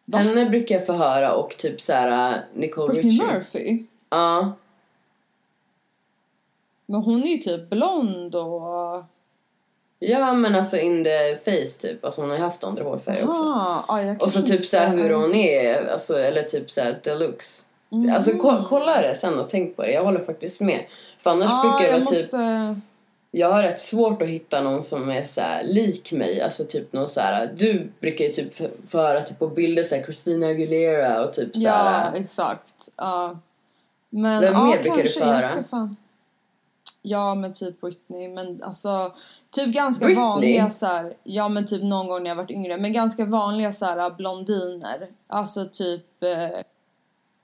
Va? 0.04 0.18
Henne 0.18 0.50
brukar 0.50 0.74
jag 0.74 0.87
få 0.87 0.92
höra 0.92 1.34
och 1.34 1.50
typ 1.58 1.80
så 1.80 1.92
här 1.92 2.32
eh, 2.32 2.38
Nicole 2.54 2.92
Brittany 2.92 3.14
Richie. 3.14 3.26
Murphy? 3.26 3.84
Ja, 4.11 4.52
Men 6.88 7.01
hon 7.03 7.22
är 7.22 7.29
ju 7.29 7.38
typ 7.38 7.70
blond 7.70 8.35
och... 8.35 9.05
Ja 10.01 10.33
men 10.33 10.55
alltså 10.55 10.77
in 10.79 11.05
the 11.05 11.37
face 11.37 11.81
typ. 11.81 12.05
Alltså 12.05 12.20
hon 12.20 12.31
har 12.31 12.37
ju 12.37 12.42
haft 12.42 12.64
andra 12.64 12.85
hårfärger 12.85 13.29
också. 13.29 13.42
Ah, 13.42 13.85
ah, 13.88 14.16
Och 14.20 14.33
så 14.33 14.42
typ 14.42 14.66
så 14.66 14.77
här 14.77 14.87
inte- 14.87 15.03
hur 15.03 15.14
hon 15.14 15.35
är, 15.35 15.87
alltså, 15.92 16.18
eller 16.18 16.42
typ 16.42 16.70
så 16.70 16.81
här 16.81 17.01
deluxe. 17.05 17.64
Alltså 18.14 18.31
Mm. 18.31 18.42
ko- 18.42 18.64
kolla 18.68 19.01
det 19.03 19.14
sen 19.14 19.38
och 19.38 19.48
tänk 19.48 19.77
på 19.77 19.83
det. 19.83 19.92
Jag 19.92 20.05
håller 20.05 20.20
faktiskt 20.20 20.61
med. 20.61 20.85
För 21.18 21.31
annars 21.31 21.51
Ja, 21.51 21.62
brukar 21.62 21.92
jag, 21.92 22.01
jag 22.01 22.07
typ, 22.09 22.18
måste... 22.33 22.81
jag 23.31 23.51
har 23.53 23.62
rätt 23.62 23.81
svårt 23.81 24.22
att 24.22 24.29
hitta 24.29 24.61
någon 24.61 24.83
som 24.83 25.09
är 25.11 25.24
så 25.24 25.40
här 25.40 25.64
lik 25.64 26.12
mig. 26.12 26.40
Alltså 26.40 26.64
typ 26.64 26.92
någon 26.92 27.09
så 27.09 27.20
här, 27.20 27.55
du 27.57 27.90
brukar 28.01 28.24
ju 28.24 28.31
typ 28.31 28.48
f- 28.61 28.70
få 28.88 28.98
höra 28.98 29.20
typ 29.22 29.38
på 29.38 29.46
bilder 29.46 29.85
så 29.85 29.94
här 29.94 30.03
Christina 30.03 30.46
Aguilera 30.46 31.24
och 31.24 31.33
typ 31.35 31.57
så 31.57 31.62
Ja, 31.62 32.12
exakt. 32.14 32.88
Ja. 32.96 33.38
Men 34.11 34.40
Vem 34.40 34.64
mer 34.64 34.72
brukar 34.83 34.83
du 34.96 35.03
kanske 35.03 35.20
få 35.20 35.27
höra? 35.27 35.35
jag 35.40 35.44
ska 35.51 35.62
fan... 35.64 35.96
Ja, 37.09 37.35
men 37.35 37.53
typ 37.53 37.81
Britney. 37.81 38.29
Men 38.29 38.62
alltså, 38.62 39.14
typ 39.51 39.75
ganska 39.75 40.05
Britney? 40.05 40.25
vanliga 40.25 40.71
så 40.71 40.87
här, 40.87 41.14
Ja, 41.23 41.49
men 41.49 41.66
typ 41.66 41.83
någon 41.83 42.07
gång 42.07 42.23
när 42.23 42.31
jag 42.31 42.37
varit 42.37 42.51
yngre. 42.51 42.77
Men 42.77 42.92
ganska 42.92 43.25
vanliga 43.25 43.73
så 43.73 43.87
här 43.87 44.11
blondiner. 44.11 45.09
Alltså 45.27 45.66
typ... 45.73 46.23
Eh... 46.23 46.61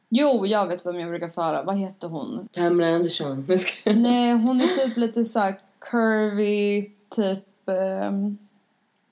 Jo, 0.09 0.47
jag 0.47 0.67
vet 0.67 0.87
vem 0.87 1.01
jag 1.01 1.09
brukar 1.09 1.29
få 1.29 1.43
höra. 1.43 1.63
Vad 1.63 1.77
heter 1.79 2.09
hon? 2.09 2.49
Pamela 2.55 2.97
Anderson. 2.97 3.47
Nej, 3.85 4.33
hon 4.33 4.61
är 4.61 4.69
typ 4.69 4.97
lite 4.97 5.25
så 5.25 5.39
här 5.39 5.55
curvy, 5.79 6.91
typ... 7.11 7.69
ehm, 7.69 8.39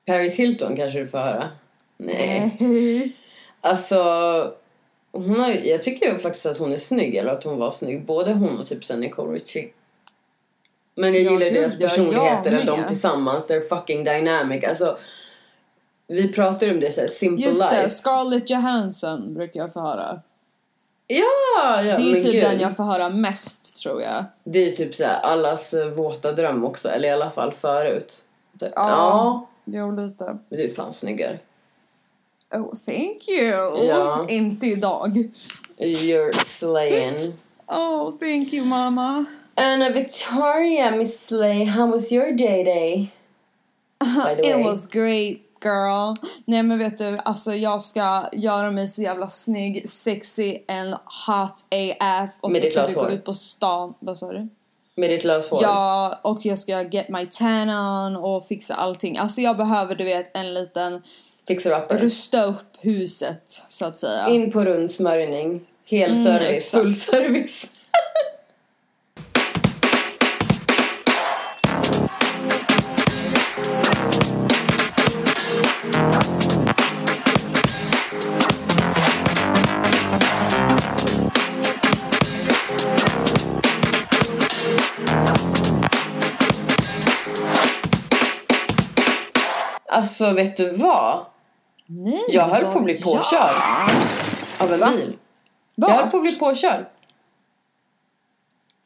Paris 0.07 0.37
Hilton 0.37 0.77
kanske 0.77 0.99
du 0.99 1.07
får 1.07 1.19
höra. 1.19 1.49
Nej. 1.97 2.57
nej. 2.61 3.17
Alltså, 3.61 3.97
hon 5.13 5.41
har, 5.41 5.51
jag 5.51 5.83
tycker 5.83 6.13
ju 6.13 6.19
faktiskt 6.19 6.47
att 6.47 6.59
hon 6.59 6.73
är 6.73 6.77
snygg, 6.77 7.15
eller 7.15 7.33
att 7.33 7.45
hon 7.45 7.59
var 7.59 7.71
snygg. 7.71 8.05
Både 8.05 8.33
hon 8.33 8.59
och 8.59 8.67
typ 8.67 8.85
sen 8.85 9.01
Nicole 9.01 9.33
Richie. 9.35 9.69
Men 10.95 11.15
jag 11.15 11.23
Ja, 11.23 11.31
gillar 11.31 11.47
gud, 11.47 11.55
deras 11.55 11.81
ja, 11.81 11.89
personligheter, 11.89 12.53
eller 12.53 12.77
de 12.77 12.85
tillsammans. 12.87 13.49
They're 13.51 13.61
fucking 13.69 14.05
dynamic. 14.05 14.65
Alltså, 14.65 14.99
vi 16.07 16.33
pratar 16.33 16.71
om 16.71 16.81
det 16.81 16.93
såhär, 16.93 17.09
simple 17.09 17.47
Just 17.47 17.61
life. 17.71 17.83
det, 17.83 17.89
Scarlett 17.91 18.51
Johansson 18.51 19.35
brukar 19.35 19.61
jag 19.61 19.73
få 19.73 19.81
höra. 19.81 20.21
Ja, 21.07 21.25
ja 21.83 21.83
Det 21.83 22.03
är 22.03 22.15
ju 22.15 22.21
typ 22.21 22.33
gud. 22.33 22.43
den 22.45 22.61
jag 22.61 22.77
får 22.77 22.85
höra 22.85 23.09
mest 23.11 23.77
tror 23.83 24.03
jag. 24.03 24.25
Det 24.45 24.59
är 24.59 24.65
ju 24.65 24.71
typ 24.71 24.95
såhär 24.95 25.21
allas 25.21 25.75
eh, 25.75 25.87
våta 25.89 26.33
dröm 26.33 26.65
också, 26.65 26.89
eller 26.89 27.09
i 27.09 27.11
alla 27.13 27.31
fall 27.31 27.53
förut. 27.53 28.25
Typ, 28.61 28.73
Ja. 28.77 28.89
ja, 28.91 29.47
Jo, 29.65 29.91
lite. 29.91 30.25
men 30.25 30.39
du 30.49 30.65
är 30.65 30.69
fan 30.75 30.93
snyggare. 30.93 31.39
Oh, 32.55 32.75
thank 32.87 33.29
you! 33.29 33.85
Ja. 33.87 34.27
Inte 34.29 34.67
idag. 34.67 35.29
You're 35.79 36.33
slaying. 36.45 37.33
Oh, 37.67 38.11
thank 38.19 38.53
you 38.53 38.65
mamma. 38.67 39.25
Uh, 39.59 39.93
Victoria, 39.95 40.91
Miss 40.97 41.21
Slay, 41.27 41.65
how 41.65 41.87
was 41.93 42.11
your 42.13 42.33
day 42.33 42.65
day? 42.65 43.11
By 44.01 44.35
the 44.35 44.49
It 44.49 44.57
way. 44.57 44.65
was 44.65 44.87
great 44.87 45.39
girl. 45.63 46.15
Nej 46.45 46.63
men 46.63 46.79
vet 46.79 46.99
du, 46.99 47.19
alltså 47.25 47.55
jag 47.55 47.83
ska 47.83 48.29
göra 48.33 48.71
mig 48.71 48.89
så 48.89 49.03
jävla 49.03 49.29
snygg, 49.29 49.89
sexy 49.89 50.59
and 50.69 50.95
hot 51.27 51.65
AF 51.71 52.31
och 52.41 52.51
Med 52.51 52.59
så 52.61 52.65
ditt 52.65 52.73
ska 52.73 52.87
vi 52.87 52.95
gå 52.95 53.11
ut 53.11 53.25
på 53.25 53.35
stan. 53.35 53.95
Vad 53.99 54.19
sa 54.19 54.33
du? 54.33 54.49
Med 54.95 55.11
ditt 55.11 55.25
löshår. 55.25 55.63
Ja, 55.63 56.19
och 56.23 56.47
jag 56.47 56.59
ska 56.59 56.83
get 56.83 57.09
my 57.09 57.27
tan 57.27 57.71
on 57.71 58.17
och 58.17 58.47
fixa 58.47 58.75
allting. 58.75 59.19
Alltså 59.19 59.41
jag 59.41 59.57
behöver 59.57 59.95
du 59.95 60.05
vet 60.05 60.37
en 60.37 60.55
liten 60.55 61.03
Fixar 61.49 61.81
upper. 61.83 61.99
rusta 61.99 62.45
upp 62.45 62.77
huset 62.81 63.65
så 63.69 63.85
att 63.85 63.97
säga. 63.97 64.29
In 64.29 64.53
på 64.53 64.65
rundsmörjning. 64.65 65.61
Hel 65.85 66.11
Mm, 66.11 66.25
service. 66.25 66.49
exakt. 66.51 66.83
Full 66.83 66.95
service. 66.95 67.71
Alltså 90.03 90.31
vet 90.31 90.57
du 90.57 90.69
vad? 90.77 91.25
Nej, 91.87 92.25
Jag 92.29 92.43
höll 92.43 92.73
på 92.73 92.79
att 92.79 92.85
bli 92.85 93.01
påkörd. 93.03 93.55
Av 94.61 94.73
en 94.73 94.81
Va? 94.81 94.91
bil. 94.97 95.17
Va? 95.75 95.89
Jag 95.91 95.97
höll 95.97 96.11
på 96.11 96.17
att 96.17 96.23
bli 96.23 96.39
påkörd. 96.39 96.85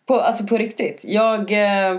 På, 0.07 0.20
alltså 0.20 0.46
på 0.46 0.57
riktigt. 0.59 1.02
Jag... 1.07 1.52
Eh, 1.52 1.96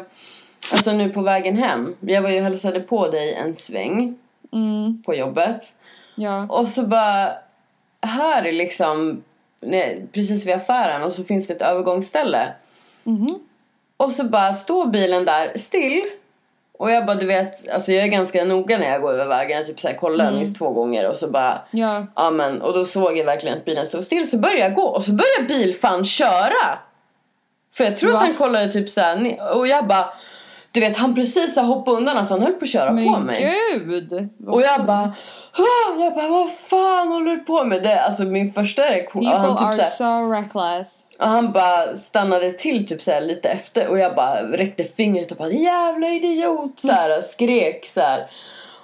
alltså 0.72 0.92
nu 0.92 1.10
på 1.10 1.22
vägen 1.22 1.58
hem. 1.58 1.96
Jag 2.00 2.22
var 2.22 2.30
ju 2.30 2.42
hälsade 2.42 2.80
på 2.80 3.08
dig 3.08 3.34
en 3.34 3.56
sväng 3.56 4.18
Mm, 4.54 5.04
på 5.06 5.16
jobbet. 5.16 5.64
ja. 6.16 6.46
Och 6.50 6.70
så 6.70 6.82
bara... 6.88 7.32
Här 8.02 8.44
är 8.46 8.52
liksom... 8.52 9.24
Precis 10.14 10.46
vid 10.48 10.56
affären 10.56 11.04
och 11.04 11.14
så 11.14 11.24
finns 11.24 11.48
det 11.48 11.54
ett 11.54 11.62
övergångsställe. 11.62 12.54
Mhm. 13.04 13.40
Och 13.98 14.14
så 14.14 14.24
bara 14.24 14.54
står 14.54 14.86
bilen 14.86 15.26
där 15.26 15.58
still. 15.58 16.02
Och 16.80 16.92
jag 16.92 17.06
bara 17.06 17.16
du 17.16 17.26
vet, 17.26 17.70
alltså 17.70 17.92
jag 17.92 18.04
är 18.04 18.08
ganska 18.08 18.44
noga 18.46 18.78
när 18.78 18.90
jag 18.92 19.02
går 19.02 19.14
över 19.14 19.26
vägen. 19.26 19.58
Jag 19.58 19.66
typ 19.68 19.80
så 19.80 19.88
här 19.88 19.96
kollar 19.96 20.32
minst 20.32 20.58
två 20.58 20.70
gånger 20.70 21.08
och 21.10 21.16
så 21.16 21.28
bara 21.28 21.62
Ja. 21.72 22.06
Ja 22.16 22.32
men 22.32 22.62
och 22.62 22.74
då 22.74 22.86
såg 22.86 23.18
jag 23.18 23.26
verkligen 23.26 23.58
att 23.58 23.66
bilen 23.66 23.86
stod 23.86 24.06
still 24.06 24.30
så 24.30 24.38
började 24.38 24.60
jag 24.62 24.74
gå 24.74 24.84
och 24.84 25.04
så 25.04 25.12
började 25.12 25.48
bilfan 25.48 26.06
köra. 26.06 26.80
För 27.74 27.84
jag 27.84 27.98
tror 27.98 28.12
Va? 28.12 28.18
att 28.18 28.24
han 28.24 28.34
kollade 28.34 28.72
typ 28.72 28.90
så 28.90 29.02
här, 29.02 29.16
ne- 29.16 29.50
och 29.50 29.68
jag 29.68 29.88
bara 29.88 30.06
du 30.80 30.88
vet 30.88 30.98
han 30.98 31.16
precis 31.16 31.54
så 31.54 31.60
här 31.62 31.68
hoppade 31.68 31.98
undan 31.98 32.18
alltså 32.18 32.34
han 32.34 32.44
höll 32.44 32.54
på 32.54 32.64
att 32.66 32.70
köra 32.70 32.88
på 32.90 32.94
Men 32.96 33.24
mig. 33.24 33.54
gud! 33.74 34.30
Och 34.48 34.62
jag 34.62 34.86
bara 34.86 35.14
jag 36.00 36.14
bara 36.16 36.28
vad 36.28 36.52
fan 36.52 37.08
håller 37.08 37.32
du 37.32 37.38
på 37.38 37.64
med? 37.64 37.84
Det, 37.84 38.02
alltså 38.04 38.24
min 38.24 38.52
första 38.52 38.82
reaktion, 38.82 39.24
People 39.26 39.38
han, 39.48 39.58
typ 39.58 39.68
are 39.68 39.76
så 39.78 40.04
här, 40.04 40.26
so 40.26 40.32
reckless. 40.32 41.04
och 41.20 41.28
han 41.28 41.52
bara 41.52 41.96
stannade 41.96 42.52
till 42.52 42.88
typ 42.88 43.02
så 43.02 43.12
här 43.12 43.22
lite 43.22 43.50
efter 43.50 43.88
och 43.88 44.00
jag 44.00 44.16
bara 44.16 44.44
räckte 44.44 44.84
fingret 44.84 45.32
och 45.32 45.38
bara 45.38 45.50
jävla 45.52 46.08
idiot 46.08 46.80
så 46.80 46.92
här, 46.92 47.22
skrek 47.22 47.86
så 47.88 48.02
här. 48.02 48.30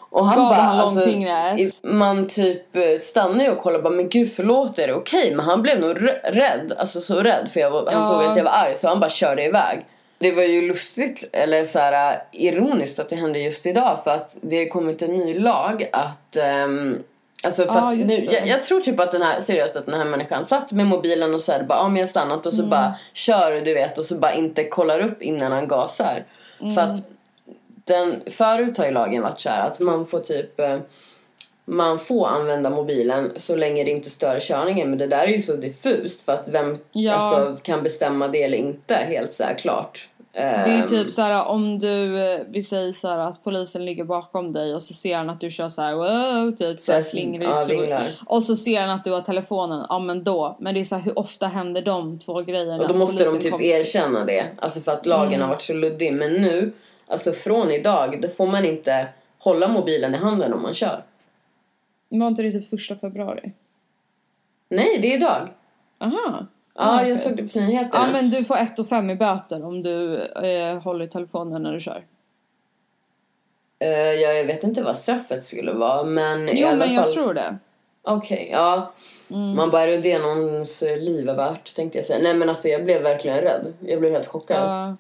Och 0.10 0.26
han 0.28 0.38
Gav 0.38 0.50
bara, 0.50 0.62
han 0.62 0.80
alltså, 0.80 1.88
man 1.88 2.28
typ 2.28 2.76
eh, 2.76 2.82
stannar 3.00 3.44
ju 3.46 3.52
och 3.52 3.58
kollar 3.58 3.82
bara 3.82 3.94
men 3.94 4.10
gud 4.10 4.34
förlåt 4.36 4.80
är 4.80 4.88
det 4.88 4.94
okej? 4.94 5.36
Men 5.36 5.46
han 5.46 5.62
blev 5.62 5.80
nog 5.80 5.98
rä- 5.98 6.32
rädd, 6.32 6.74
alltså 6.80 7.02
så 7.02 7.16
rädd 7.24 7.50
för 7.54 7.60
jag 7.60 7.72
var, 7.72 7.86
han 7.86 7.94
Ja. 7.94 8.04
såg 8.04 8.24
att 8.24 8.38
jag 8.38 8.44
var 8.44 8.52
arg 8.52 8.76
så 8.76 8.88
han 8.88 9.00
bara 9.00 9.10
körde 9.10 9.44
iväg. 9.46 9.86
Det 10.18 10.32
var 10.32 10.44
ju 10.44 10.68
lustigt, 10.68 11.30
eller 11.32 11.66
så 11.66 11.80
här, 11.80 12.14
äh, 12.14 12.20
ironiskt 12.32 13.00
att 13.00 13.10
det 13.10 13.16
hände 13.16 13.40
just 13.40 13.66
idag 13.66 14.04
för 14.04 14.12
att 14.12 14.38
det 14.42 14.58
har 14.58 14.70
kommit 14.70 15.02
en 15.02 15.18
ny 15.18 15.40
lag 15.40 15.90
att 15.92 16.36
ehm, 16.36 17.04
Alltså 17.46 17.64
för 17.64 17.74
Ja, 17.74 17.92
att 17.92 17.98
nu, 17.98 18.14
jag, 18.14 18.48
jag 18.48 18.64
tror 18.64 18.80
typ 18.80 19.00
att 19.00 19.12
den 19.12 19.22
här, 19.22 19.42
seriöst 19.42 19.76
att 19.76 19.86
den 19.86 19.96
här 19.96 20.06
människan 20.06 20.46
satt 20.46 20.72
med 20.72 20.86
mobilen 20.86 21.34
och 21.34 21.42
så 21.42 21.52
här 21.52 21.64
bara, 21.64 21.78
ja 21.78 21.88
men 21.88 22.00
jag 22.00 22.10
stannat. 22.10 22.46
Och 22.46 22.54
så 22.54 22.66
bara 22.66 22.94
kör 23.14 23.62
du 23.62 23.74
vet 23.74 23.98
och 23.98 24.06
så 24.06 24.16
bara 24.16 24.34
inte 24.34 24.64
kollar 24.64 25.00
upp 25.00 25.22
innan 25.22 25.52
han 25.52 25.68
gasar. 25.68 26.24
För 26.76 26.82
att 26.82 26.98
den, 27.86 28.22
förut 28.28 28.78
har 28.78 28.86
ju 28.86 28.92
lagen 28.92 29.24
varit 29.24 29.40
så 29.40 29.50
här 29.50 29.68
att 29.68 29.80
man 29.80 30.06
får 30.06 30.20
typ 30.20 30.60
eh, 30.60 30.80
man 31.66 32.00
får 32.00 32.28
använda 32.28 32.70
mobilen 32.70 33.32
så 33.36 33.56
länge 33.56 33.84
det 33.84 33.92
inte 33.92 34.10
stör 34.10 34.40
körningen 34.40 34.90
men 34.90 35.00
det 35.00 35.08
där 35.08 35.24
är 35.24 35.28
ju 35.28 35.42
så 35.42 35.56
diffust 35.56 36.26
för 36.26 36.32
att 36.34 36.48
vem 36.48 36.78
Ja. 36.92 37.14
alltså, 37.14 37.64
kan 37.64 37.84
bestämma 37.84 38.28
det 38.28 38.44
eller 38.44 38.58
inte 38.58 38.96
helt 38.96 39.34
så 39.34 39.44
klart. 39.58 40.08
Det 40.36 40.40
är 40.40 40.68
ju 40.68 40.74
Ehm, 40.82 40.88
typ 40.88 41.12
såhär 41.12 41.46
om 41.48 41.80
du, 41.80 42.20
eh, 42.34 42.42
vi 42.50 42.64
säger 42.64 42.92
såhär 42.92 43.18
att 43.18 43.44
polisen 43.44 43.86
ligger 43.86 44.04
bakom 44.04 44.52
dig 44.54 44.74
och 44.76 44.82
så 44.82 44.94
ser 44.94 45.18
han 45.18 45.30
att 45.30 45.42
du 45.42 45.52
kör 45.52 45.70
såhär 45.70 45.94
wow, 45.96 46.52
typ 46.52 46.80
såhär 46.80 47.02
Så- 47.02 47.10
slingrar 47.10 47.88
ja. 47.90 48.00
Och 48.26 48.44
så 48.44 48.56
ser 48.56 48.82
han 48.82 48.90
att 48.90 49.04
du 49.04 49.12
har 49.12 49.22
telefonen, 49.22 49.86
ja 49.90 50.00
men 50.00 50.24
då. 50.24 50.58
Men 50.60 50.74
det 50.74 50.80
är 50.80 50.84
såhär 50.84 51.04
hur 51.04 51.20
ofta 51.20 51.48
händer 51.48 51.82
de 51.82 52.20
två 52.20 52.42
grejerna? 52.42 52.84
Och 52.84 52.88
då 52.88 52.96
måste 52.96 53.24
de 53.24 53.40
typ 53.40 53.62
erkänna 53.62 54.26
det. 54.26 54.46
Alltså 54.60 54.80
för 54.80 54.92
att 54.92 55.06
lagen 55.06 55.42
har 55.42 55.48
varit 55.48 55.62
så 55.62 55.74
luddig. 55.74 56.14
Men 56.14 56.34
nu, 56.34 56.72
alltså 57.08 57.32
från 57.32 57.72
idag, 57.72 58.20
då 58.22 58.28
får 58.28 58.48
man 58.48 58.66
inte 58.66 59.08
hålla 59.40 59.68
mobilen 59.68 60.16
i 60.16 60.18
handen 60.18 60.54
om 60.54 60.62
man 60.62 60.74
kör. 60.74 61.04
Var 62.20 62.28
inte 62.28 62.42
det 62.44 62.52
typ 62.52 62.70
första 62.70 62.96
februari? 62.96 63.52
Nej, 64.70 64.98
det 65.02 65.14
är 65.14 65.18
idag. 65.18 65.48
Aha. 66.00 66.46
Ja, 66.76 67.00
Ah, 67.00 67.04
jag 67.04 67.20
såg 67.20 67.38
det 67.38 67.48
på 67.48 67.60
nyheterna. 67.60 67.90
Ja 67.94 68.08
men 68.12 68.30
du 68.30 68.44
får 68.44 68.58
1 68.58 68.80
och 68.80 68.88
5 68.88 69.10
i 69.10 69.16
böter 69.16 69.66
om 69.66 69.84
du 69.84 70.22
eh, 70.26 70.80
håller 70.82 71.06
i 71.06 71.08
telefonen 71.08 71.64
när 71.64 71.74
du 71.74 71.80
kör. 71.80 72.06
Eh, 73.80 73.90
ja, 73.90 74.34
jag 74.34 74.46
vet 74.46 74.64
inte 74.64 74.84
vad 74.84 74.98
straffet 74.98 75.44
skulle 75.44 75.72
vara, 75.74 76.04
men 76.04 76.50
i 76.50 76.62
Jo 76.62 76.68
alla 76.68 76.78
men 76.78 76.94
jag 76.94 77.04
fall... 77.04 77.14
tror 77.14 77.34
det. 77.34 77.58
Okej, 78.02 78.50
ja. 78.52 78.94
Mm. 79.30 79.56
Man 79.56 79.70
bara, 79.72 79.84
är 79.84 79.98
det 80.02 80.20
någons 80.20 80.82
liv 80.82 81.30
är 81.30 81.36
värt, 81.36 81.76
tänkte 81.76 81.98
jag 81.98 82.06
säga. 82.06 82.20
Nej 82.24 82.34
men 82.34 82.50
alltså 82.50 82.68
jag 82.68 82.86
blev 82.86 83.02
verkligen 83.02 83.38
rädd. 83.38 83.74
Jag 83.80 84.00
blev 84.00 84.12
helt 84.12 84.28
chockad. 84.28 84.70
Ja. 84.70 84.96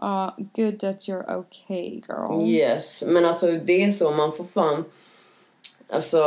Ja, 0.00 0.36
good 0.38 0.80
that 0.80 1.00
you're 1.00 1.36
okay 1.36 2.02
girl. 2.08 2.48
Yes, 2.48 3.04
men 3.06 3.24
alltså 3.24 3.52
det 3.52 3.84
är 3.84 3.90
så, 3.90 4.10
man 4.10 4.32
får 4.32 4.44
fan... 4.44 4.84
Alltså, 5.88 6.18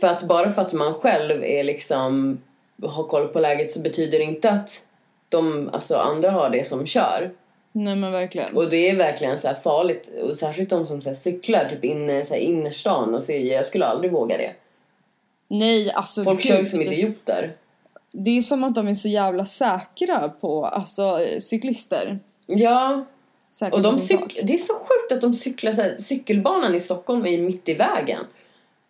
för 0.00 0.06
att 0.06 0.22
bara 0.22 0.50
för 0.50 0.62
att 0.62 0.72
man 0.72 0.94
själv 0.94 1.44
är 1.44 1.64
liksom 1.64 2.38
har 2.82 3.04
koll 3.04 3.28
på 3.28 3.40
läget 3.40 3.70
så 3.70 3.80
betyder 3.80 4.18
det 4.18 4.24
inte 4.24 4.50
att 4.50 4.86
de 5.28 5.70
alltså, 5.72 5.96
andra 5.96 6.30
har 6.30 6.50
det 6.50 6.66
som 6.66 6.86
kör. 6.86 7.30
Nej 7.72 7.96
men 7.96 8.12
verkligen. 8.12 8.56
Och 8.56 8.70
det 8.70 8.90
är 8.90 8.96
verkligen 8.96 9.38
så 9.38 9.48
här 9.48 9.54
farligt. 9.54 10.12
Och 10.22 10.38
särskilt 10.38 10.70
de 10.70 10.86
som 10.86 11.02
så 11.02 11.14
cyklar 11.14 11.68
typ 11.68 11.84
inne 11.84 12.24
så 12.24 12.34
här 12.34 12.40
innerstan. 12.40 13.14
Och 13.14 13.22
så, 13.22 13.32
jag 13.32 13.66
skulle 13.66 13.86
aldrig 13.86 14.12
våga 14.12 14.36
det. 14.36 14.52
Nej 15.48 15.92
alltså 15.92 16.24
Folk 16.24 16.42
kör 16.42 16.64
som 16.64 16.82
idioter. 16.82 17.54
Det 18.12 18.36
är 18.36 18.40
som 18.40 18.64
att 18.64 18.74
de 18.74 18.88
är 18.88 18.94
så 18.94 19.08
jävla 19.08 19.44
säkra 19.44 20.28
på 20.28 20.66
alltså, 20.66 21.26
cyklister. 21.40 22.18
Ja, 22.46 23.04
Säkra 23.50 23.76
och 23.76 23.82
de 23.82 23.92
cyk- 23.92 24.40
det 24.42 24.54
är 24.54 24.58
så 24.58 24.74
sjukt 24.74 25.12
att 25.12 25.20
de 25.20 25.34
cyklar 25.34 25.72
så 25.72 25.82
här, 25.82 25.96
cykelbanan 25.98 26.74
i 26.74 26.80
Stockholm 26.80 27.26
är 27.26 27.38
mitt 27.38 27.68
i 27.68 27.74
vägen. 27.74 28.24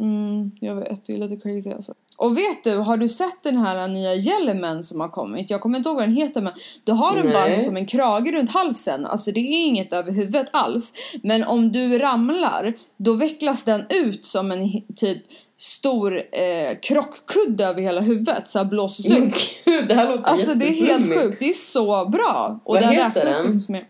Mm, 0.00 0.50
jag 0.60 0.74
vet, 0.74 1.06
det 1.06 1.12
är 1.12 1.18
lite 1.18 1.36
crazy 1.36 1.70
alltså. 1.70 1.94
Och 2.16 2.36
vet 2.38 2.64
du, 2.64 2.76
har 2.76 2.96
du 2.96 3.08
sett 3.08 3.42
den 3.42 3.56
här 3.58 3.88
nya 3.88 4.14
Yellowman 4.14 4.82
som 4.82 5.00
har 5.00 5.08
kommit? 5.08 5.50
Jag 5.50 5.60
kommer 5.60 5.78
inte 5.78 5.88
ihåg 5.88 5.96
vad 5.96 6.04
den 6.08 6.16
heter 6.16 6.40
men 6.40 6.52
du 6.84 6.92
har 6.92 7.16
den 7.16 7.32
bara 7.32 7.44
Nej. 7.44 7.56
som 7.56 7.76
en 7.76 7.86
krage 7.86 8.32
runt 8.32 8.50
halsen. 8.50 9.06
Alltså 9.06 9.32
det 9.32 9.40
är 9.40 9.66
inget 9.66 9.92
över 9.92 10.12
huvudet 10.12 10.46
alls. 10.52 10.92
Men 11.22 11.44
om 11.44 11.72
du 11.72 11.98
ramlar, 11.98 12.72
då 12.96 13.12
vecklas 13.12 13.64
den 13.64 13.84
ut 13.90 14.24
som 14.24 14.52
en 14.52 14.82
typ 14.96 15.22
stor 15.58 16.16
eh, 16.32 16.78
krockkudde 16.82 17.64
över 17.64 17.82
hela 17.82 18.00
huvudet 18.00 18.48
så 18.48 18.58
här 18.58 18.66
blåses 18.66 19.18
upp. 19.18 19.34
gud, 19.64 19.88
det 19.88 19.94
här 19.94 20.08
låter 20.16 20.30
Alltså 20.30 20.54
det 20.54 20.66
är 20.68 20.86
helt 20.86 21.20
sjukt, 21.20 21.40
det 21.40 21.48
är 21.48 21.52
så 21.52 22.04
bra. 22.08 22.60
Och 22.64 22.74
Vad 22.74 22.82
den 22.82 22.90
heter 22.92 23.20
den? 23.24 23.28
liksom 23.28 23.60
som 23.60 23.74
en- 23.74 23.84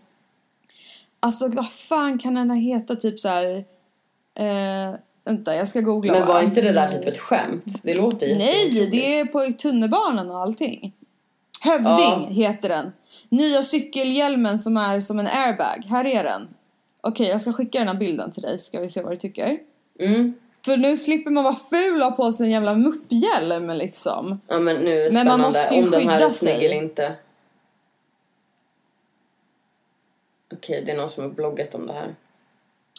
Alltså 1.19 1.47
vad 1.47 1.71
fan 1.71 2.19
kan 2.19 2.33
den 2.35 2.49
här 2.51 2.57
heta? 2.57 2.95
Typ 2.95 3.19
så 3.19 3.27
här. 3.29 3.65
Eh, 4.39 4.95
vänta 5.27 5.55
jag 5.55 5.67
ska 5.67 5.81
googla 5.81 6.13
Men 6.13 6.27
var 6.27 6.41
inte 6.41 6.61
det 6.61 6.71
där 6.71 6.91
typ 6.91 7.05
ett 7.05 7.19
skämt? 7.19 7.83
Det 7.83 7.95
låter 7.95 8.27
Nej, 8.27 8.37
jätteotroligt. 8.37 8.91
det 8.91 9.19
är 9.19 9.25
på 9.25 9.53
tunnelbanan 9.57 10.31
och 10.31 10.41
allting. 10.41 10.93
Hövding 11.61 12.27
Ja. 12.27 12.27
heter 12.29 12.69
den. 12.69 12.91
Nya 13.29 13.63
cykelhjälmen 13.63 14.59
som 14.59 14.77
är 14.77 15.01
som 15.01 15.19
en 15.19 15.27
airbag. 15.27 15.83
Här 15.89 16.05
är 16.05 16.23
den. 16.23 16.47
Okej, 17.01 17.27
jag 17.27 17.41
ska 17.41 17.53
skicka 17.53 17.79
den 17.79 17.87
här 17.87 17.95
bilden 17.95 18.31
till 18.31 18.43
dig. 18.43 18.59
Ska 18.59 18.79
vi 18.79 18.89
se 18.89 19.01
vad 19.01 19.11
du 19.13 19.17
tycker. 19.17 19.57
Mm. 19.99 20.33
För 20.65 20.77
nu 20.77 20.97
slipper 20.97 21.31
man 21.31 21.43
vara 21.43 21.55
ful 21.69 22.01
och 22.01 22.07
ha 22.09 22.15
på 22.15 22.31
sig 22.31 22.45
en 22.45 22.51
jävla 22.51 22.75
mupphjälm 22.75 23.69
liksom. 23.69 24.41
Ja 24.47 24.59
men 24.59 24.75
nu 24.75 25.01
är 25.01 25.03
det 25.09 25.13
Men 25.13 25.27
man 25.27 25.41
måste 25.41 25.75
ju 25.75 25.83
om 25.83 25.91
den 25.91 26.09
här 26.09 26.25
är 26.25 26.29
snygg 26.29 26.63
eller 26.63 26.75
inte. 26.75 27.15
Okej, 30.53 30.83
det 30.85 30.91
är 30.91 30.97
någon 30.97 31.09
som 31.09 31.23
har 31.23 31.29
bloggat 31.31 31.75
om 31.75 31.87
det 31.87 31.93
här. 31.93 32.15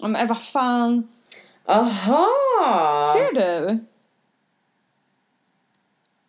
Ja, 0.01 0.09
Men 0.09 0.27
vad 0.27 0.43
fan. 0.43 1.09
Aha! 1.69 3.01
Ser 3.17 3.35
du? 3.35 3.79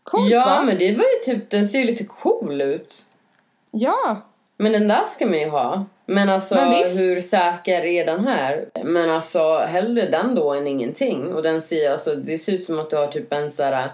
Coolt 0.03 0.31
ja, 0.31 0.45
va? 0.45 0.63
men 0.63 0.77
det 0.77 0.91
var 0.91 1.03
ju 1.03 1.33
typ, 1.33 1.49
den 1.49 1.65
ser 1.65 1.79
ju 1.79 1.85
lite 1.85 2.03
cool 2.05 2.61
ut. 2.61 3.05
Ja. 3.71 4.21
Men 4.57 4.71
den 4.71 4.87
där 4.87 5.05
ska 5.05 5.25
man 5.25 5.39
ju 5.39 5.49
ha. 5.49 5.85
Men 6.05 6.29
alltså 6.29 6.55
Men 6.55 6.69
visst. 6.69 6.99
hur 6.99 7.21
säker 7.21 7.85
är 7.85 8.05
den 8.05 8.27
här? 8.27 8.69
Men 8.83 9.09
alltså 9.09 9.57
hellre 9.57 10.09
den 10.09 10.35
då 10.35 10.53
än 10.53 10.67
ingenting. 10.67 11.33
Och 11.33 11.43
den 11.43 11.61
ser 11.61 11.91
alltså, 11.91 12.15
det 12.15 12.37
ser 12.37 12.53
ut 12.53 12.63
som 12.63 12.79
att 12.79 12.89
du 12.89 12.95
har 12.95 13.07
typ 13.07 13.33
en 13.33 13.51
så 13.51 13.63
här, 13.63 13.91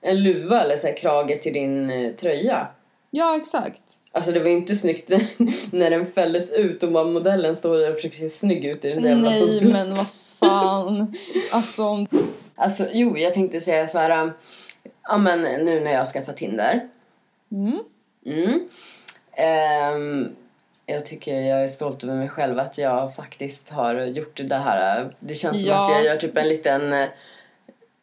en 0.00 0.22
luva 0.22 0.62
eller 0.62 0.76
så 0.76 0.86
här 0.86 0.96
krage 0.96 1.42
till 1.42 1.52
din 1.52 1.90
eh, 1.90 2.12
tröja. 2.12 2.68
Ja, 3.10 3.36
exakt. 3.36 3.82
Alltså 4.12 4.32
det 4.32 4.40
var 4.40 4.48
ju 4.48 4.56
inte 4.56 4.76
snyggt 4.76 5.10
när 5.70 5.90
den 5.90 6.06
fälldes 6.06 6.52
ut 6.52 6.82
och 6.82 6.92
bara 6.92 7.04
modellen 7.04 7.56
står 7.56 7.78
där 7.78 7.90
och 7.90 7.96
försöker 7.96 8.16
se 8.16 8.28
snygg 8.28 8.64
ut 8.64 8.84
i 8.84 8.88
den 8.88 9.02
där 9.02 9.08
jävla 9.10 9.30
Nej, 9.30 9.60
bubblan. 9.60 9.72
men 9.72 9.94
vad 9.94 10.06
fan. 10.46 11.14
Alltså, 11.52 12.06
Alltså 12.58 12.86
jo, 12.92 13.18
jag 13.18 13.34
tänkte 13.34 13.60
säga 13.60 13.88
så 13.88 13.98
här. 13.98 14.22
um, 14.22 14.30
Ja 15.08 15.16
men 15.18 15.42
nu 15.42 15.80
när 15.80 15.92
jag 15.92 16.06
skaffat 16.06 16.36
Tinder. 16.36 16.88
mm. 17.52 17.78
Mm. 18.26 18.68
Ehm, 19.36 20.28
jag 20.86 21.06
tycker 21.06 21.40
jag 21.40 21.64
är 21.64 21.68
stolt 21.68 22.04
över 22.04 22.14
mig 22.14 22.28
själv 22.28 22.58
att 22.58 22.78
jag 22.78 23.14
faktiskt 23.14 23.70
har 23.70 23.94
gjort 23.94 24.40
det 24.44 24.56
här. 24.56 25.14
Det 25.20 25.34
känns 25.34 25.60
som 25.62 25.70
Ja. 25.70 25.82
att 25.82 25.90
jag 25.90 26.04
gör 26.04 26.16
typ 26.16 26.36
en 26.36 26.48
liten 26.48 26.92
eh, 26.92 27.08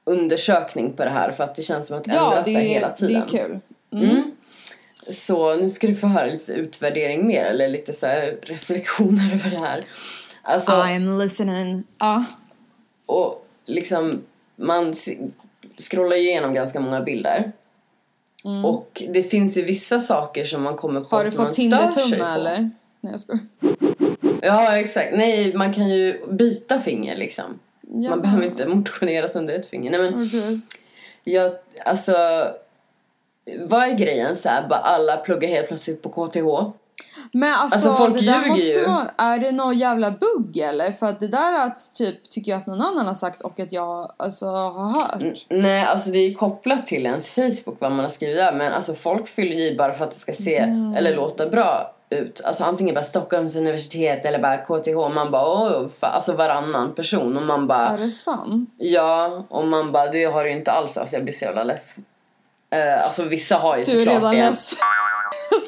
undersökning 0.03 0.93
på 0.93 1.03
det 1.03 1.09
här 1.09 1.31
för 1.31 1.43
att 1.43 1.55
det 1.55 1.63
känns 1.63 1.87
som 1.87 1.97
att 1.97 2.03
det 2.03 2.11
Ja, 2.15 2.23
ändrar 2.25 2.43
det 2.45 2.53
sig 2.53 2.67
hela 2.67 2.87
det 2.89 2.95
tiden. 2.95 3.23
är 3.23 3.27
kul. 3.27 3.59
Mm. 3.93 4.31
Så 5.11 5.55
nu 5.55 5.69
ska 5.69 5.87
du 5.87 5.95
få 5.95 6.07
höra 6.07 6.25
lite 6.25 6.53
utvärdering 6.53 7.27
mer 7.27 7.45
eller 7.45 7.67
lite 7.69 7.93
så 7.93 8.07
här 8.07 8.37
reflektioner 8.41 9.33
över 9.33 9.49
det 9.49 9.57
här. 9.59 9.81
Alltså, 10.45 10.71
I'm 10.71 11.17
listening. 11.17 11.83
Ja. 11.97 12.25
och 13.05 13.47
liksom 13.65 14.21
man 14.55 14.93
scrollar 15.77 16.15
igenom 16.15 16.53
ganska 16.53 16.79
många 16.79 17.01
bilder. 17.01 17.51
Och 18.65 19.03
det 19.09 19.23
finns 19.23 19.57
ju 19.57 19.61
vissa 19.61 19.99
saker 19.99 20.45
som 20.45 20.63
man 20.63 20.75
kommer 20.75 20.99
på 20.99 21.05
Mm. 21.05 21.17
Har 21.17 21.25
du 21.25 21.31
fått 21.31 21.53
Tinder-tumme 21.53 22.33
eller? 22.33 22.69
Nej 23.01 23.13
jag 23.13 23.19
skojar. 23.19 23.45
Ja 24.41 24.77
exakt, 24.77 25.13
nej 25.13 25.53
man 25.53 25.73
kan 25.73 25.87
ju 25.89 26.25
byta 26.31 26.79
finger 26.79 27.17
liksom. 27.17 27.59
Ja. 27.81 28.09
Man 28.09 28.21
behöver 28.21 28.45
inte 28.45 28.67
motionera 28.67 29.27
sönder 29.27 29.53
ett 29.53 29.69
finger. 29.69 29.91
Nej 29.91 29.99
men 29.99 30.27
Okej. 30.27 30.59
jag, 31.23 31.53
alltså 31.85 32.47
vad 33.59 33.83
är 33.83 33.97
grejen 33.97 34.35
så 34.35 34.49
här, 34.49 34.67
bara 34.67 34.79
alla 34.79 35.17
pluggar 35.17 35.49
helt 35.49 35.67
plötsligt 35.67 36.01
på 36.01 36.09
KTH? 36.09 36.73
Men 37.31 37.53
alltså, 37.53 37.89
Alltså, 37.89 38.03
folk 38.03 38.13
det 38.19 38.25
där 38.25 38.37
ljuger 38.37 38.49
måste 38.49 38.65
ju. 38.71 38.85
vara, 38.85 39.05
är 39.17 39.39
det 39.39 39.51
någon 39.51 39.77
jävla 39.79 40.11
bugg 40.11 40.57
eller? 40.57 40.91
För 40.91 41.05
att 41.05 41.19
det 41.19 41.27
där 41.27 41.65
att 41.67 41.93
typ 41.93 42.29
tycker 42.29 42.51
jag 42.51 42.57
att 42.57 42.67
någon 42.67 42.81
annan 42.81 43.07
har 43.07 43.13
sagt 43.13 43.41
och 43.41 43.59
att 43.59 43.71
jag 43.71 44.11
alltså 44.17 44.45
har 44.47 44.93
hört. 45.01 45.21
N- 45.21 45.33
Nej, 45.49 45.85
alltså 45.85 46.09
det 46.09 46.19
är 46.19 46.33
kopplat 46.33 46.85
till 46.85 47.05
ens 47.05 47.29
Facebook 47.29 47.75
vad 47.79 47.91
man 47.91 47.99
har 47.99 48.07
skrivit 48.09 48.37
där. 48.37 48.53
Men 48.53 48.73
alltså 48.73 48.93
folk 48.93 49.27
fyller 49.27 49.55
i 49.55 49.75
bara 49.77 49.93
för 49.93 50.03
att 50.05 50.11
det 50.11 50.19
ska 50.19 50.33
se 50.33 50.57
eller 50.97 51.15
låta 51.15 51.49
bra 51.49 51.95
ut. 52.09 52.41
Alltså 52.45 52.63
antingen 52.63 52.95
bara 52.95 53.03
Stockholms 53.03 53.55
universitet 53.55 54.25
eller 54.25 54.39
bara 54.39 54.57
KTH. 54.57 55.13
Man 55.15 55.31
bara 55.31 55.47
åh, 55.47 55.87
fa-" 55.87 56.05
alltså 56.05 56.33
varannan 56.33 56.95
person. 56.95 57.37
Och 57.37 57.43
man 57.43 57.63
Är 57.63 57.67
bara 57.67 57.97
det 57.97 58.11
sant? 58.11 58.69
ja. 58.77 59.45
Och 59.49 59.67
man 59.67 59.91
bara 59.91 60.11
det 60.11 60.25
har 60.25 60.43
du 60.43 60.49
ju 60.49 60.57
inte 60.57 60.71
alls. 60.71 60.97
Alltså 60.97 61.15
jag 61.15 61.23
blir 61.23 61.33
så 61.33 61.45
jävla 61.45 61.63
less. 61.63 61.95
Uh, 62.75 63.03
alltså 63.05 63.23
vissa 63.23 63.55
har 63.55 63.77
ju 63.77 63.83
Du 63.83 63.91
är 63.91 63.95
såklart 64.05 64.15
redan 64.15 64.35
det. 64.35 64.49
less. 64.49 64.73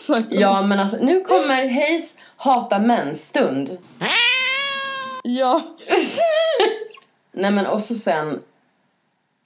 Så- 0.05 0.17
Ja 0.29 0.61
men 0.61 0.79
alltså 0.79 0.97
nu 0.97 1.21
kommer 1.21 1.69
Hayes 1.69 2.17
hata 2.37 2.79
män 2.79 3.15
stund. 3.15 3.77
ja. 5.23 5.61
Nej 7.31 7.51
men 7.51 7.65
och 7.65 7.81
så 7.81 7.95
sen 7.95 8.29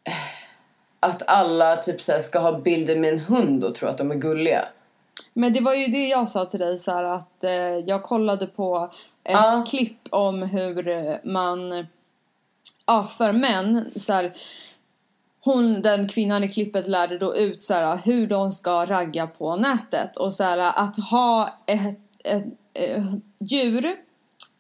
eh, 0.03 0.13
att 0.99 1.27
alla 1.27 1.75
typ 1.77 2.01
så 2.01 2.13
ska 2.21 2.39
ha 2.39 2.59
bilder 2.59 2.95
med 2.95 3.13
en 3.13 3.19
hund 3.19 3.63
och 3.63 3.75
tro 3.75 3.87
att 3.89 3.97
de 3.97 4.11
är 4.11 4.15
gulliga. 4.15 4.65
Men 5.33 5.53
det 5.53 5.59
var 5.61 5.73
ju 5.73 5.87
det 5.87 6.07
jag 6.07 6.29
sa 6.29 6.45
till 6.45 6.59
dig 6.59 6.77
så 6.77 6.91
här 6.91 7.03
att 7.03 7.43
eh, 7.43 7.51
jag 7.61 8.03
kollade 8.03 8.47
på 8.47 8.89
ett 9.23 9.31
Ja. 9.33 9.65
klipp 9.69 9.99
om 10.09 10.41
hur 10.43 11.19
man, 11.27 11.87
ja 12.85 13.03
för 13.05 13.31
män 13.31 13.91
så 13.95 14.13
här, 14.13 14.33
hon, 15.41 15.81
den 15.81 16.07
kvinnan 16.07 16.43
i 16.43 16.49
klippet 16.49 16.87
lärde 16.87 17.17
då 17.17 17.35
ut 17.35 17.61
så 17.61 17.73
här, 17.73 17.99
hur 18.05 18.27
de 18.27 18.51
ska 18.51 18.85
ragga 18.85 19.27
på 19.27 19.55
nätet 19.55 20.17
och 20.17 20.33
så 20.33 20.43
här, 20.43 20.57
att 20.57 20.97
ha 20.97 21.49
ett, 21.67 21.99
ett, 22.23 22.45
ett 22.73 23.03
djur 23.39 23.95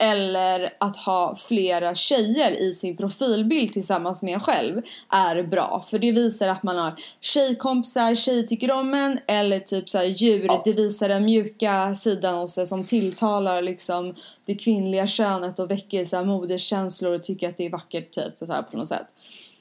eller 0.01 0.73
att 0.77 0.97
ha 0.97 1.35
flera 1.35 1.95
tjejer 1.95 2.51
i 2.61 2.71
sin 2.71 2.97
profilbild 2.97 3.73
tillsammans 3.73 4.21
med 4.21 4.33
en 4.33 4.39
själv 4.39 4.81
är 5.09 5.43
bra. 5.43 5.85
För 5.87 5.99
det 5.99 6.11
visar 6.11 6.47
att 6.47 6.63
man 6.63 6.77
har 6.77 6.95
tjejkompisar, 7.21 8.15
tjejer 8.15 8.43
tycker 8.43 8.71
om 8.71 8.93
en 8.93 9.19
eller 9.27 9.59
typ 9.59 9.89
så 9.89 9.97
här 9.97 10.05
djur. 10.05 10.49
Det 10.63 10.73
visar 10.73 11.09
den 11.09 11.25
mjuka 11.25 11.95
sidan 11.95 12.35
hos 12.35 12.53
sig 12.53 12.65
som 12.65 12.83
tilltalar 12.83 13.61
liksom 13.61 14.15
det 14.45 14.55
kvinnliga 14.55 15.07
könet 15.07 15.59
och 15.59 15.71
väcker 15.71 16.05
så 16.05 16.17
här 16.17 16.25
moderskänslor 16.25 17.13
och 17.13 17.23
tycker 17.23 17.49
att 17.49 17.57
det 17.57 17.65
är 17.65 17.69
vackert 17.69 18.11
typ 18.11 18.33
så 18.47 18.53
här 18.53 18.61
på 18.61 18.77
något 18.77 18.87
sätt. 18.87 19.07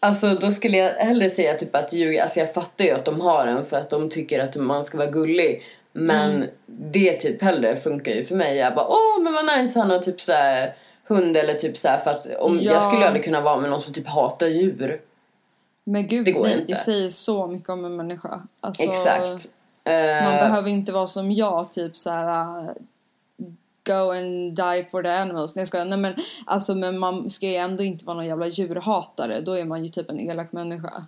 Alltså 0.01 0.35
då 0.35 0.51
skulle 0.51 0.77
jag 0.77 0.91
hellre 0.95 1.31
säga 1.31 1.55
typ 1.55 1.75
att 1.77 1.93
ljuga, 1.93 2.23
alltså 2.23 2.41
jag 2.41 2.55
fattar 2.55 2.85
ju 2.85 2.91
att 2.91 3.05
de 3.05 3.21
har 3.21 3.47
den 3.47 3.65
för 3.65 3.77
att 3.77 3.91
de 3.91 4.11
tycker 4.11 4.41
att 4.41 4.57
man 4.57 4.85
ska 4.85 4.99
vara 4.99 5.11
gullig. 5.11 5.63
Men 5.93 6.35
Mm. 6.35 6.49
det 6.67 7.13
typ 7.13 7.43
hellre 7.43 7.77
funkar 7.77 8.13
ju 8.13 8.25
för 8.25 8.35
mig. 8.37 8.57
Jag 8.57 8.75
bara 8.75 8.87
åh 8.89 9.23
men 9.23 9.33
vad 9.33 9.59
nice 9.59 9.79
han 9.81 9.91
har 9.91 9.99
typ 9.99 10.21
så 10.21 10.33
här 10.33 10.75
hund 11.07 11.37
eller 11.37 11.55
typ 11.55 11.77
så 11.77 11.89
här 11.89 11.99
för 11.99 12.11
att 12.11 12.27
om 12.41 12.59
Ja. 12.63 12.73
jag 12.73 12.83
skulle 12.83 13.07
aldrig 13.07 13.25
kunna 13.25 13.41
vara 13.41 13.57
med 13.61 13.71
någon 13.71 13.81
som 13.81 13.95
typ 13.95 14.07
hatar 14.09 14.47
djur. 14.47 15.01
Men 15.85 16.09
gud 16.09 16.25
Det 16.25 16.33
går 16.33 16.43
nej, 16.45 16.53
inte. 16.61 16.73
det 16.73 16.77
säger 16.79 17.09
så 17.09 17.47
mycket 17.47 17.69
om 17.69 17.85
en 17.85 17.97
människa. 17.97 18.43
Alltså, 18.61 18.83
Exakt. 18.83 19.47
Man 19.85 19.95
Eh, 19.95 20.25
behöver 20.41 20.69
inte 20.71 20.93
vara 20.93 21.07
som 21.07 21.33
jag, 21.33 21.73
typ 21.73 21.97
så 21.97 22.11
här. 22.11 22.75
Uh, 23.89 23.95
Go 23.97 24.11
and 24.13 24.57
die 24.57 24.85
for 24.91 25.03
the 25.03 25.09
animals. 25.09 25.57
Nej, 25.57 25.61
jag 25.61 25.69
skojar. 25.69 25.85
Nej 25.85 25.99
men 25.99 26.15
alltså 26.47 26.75
men 26.75 26.99
man 26.99 27.31
ska 27.31 27.47
ju 27.47 27.55
ändå 27.57 27.83
inte 27.83 28.05
vara 28.05 28.17
någon 28.17 28.27
jävla 28.27 28.47
djurhatare. 28.47 29.41
Då 29.41 29.53
är 29.53 29.65
man 29.65 29.83
ju 29.83 29.89
typ 29.89 30.11
en 30.11 30.21
elak 30.21 30.53
människa. 30.53 31.05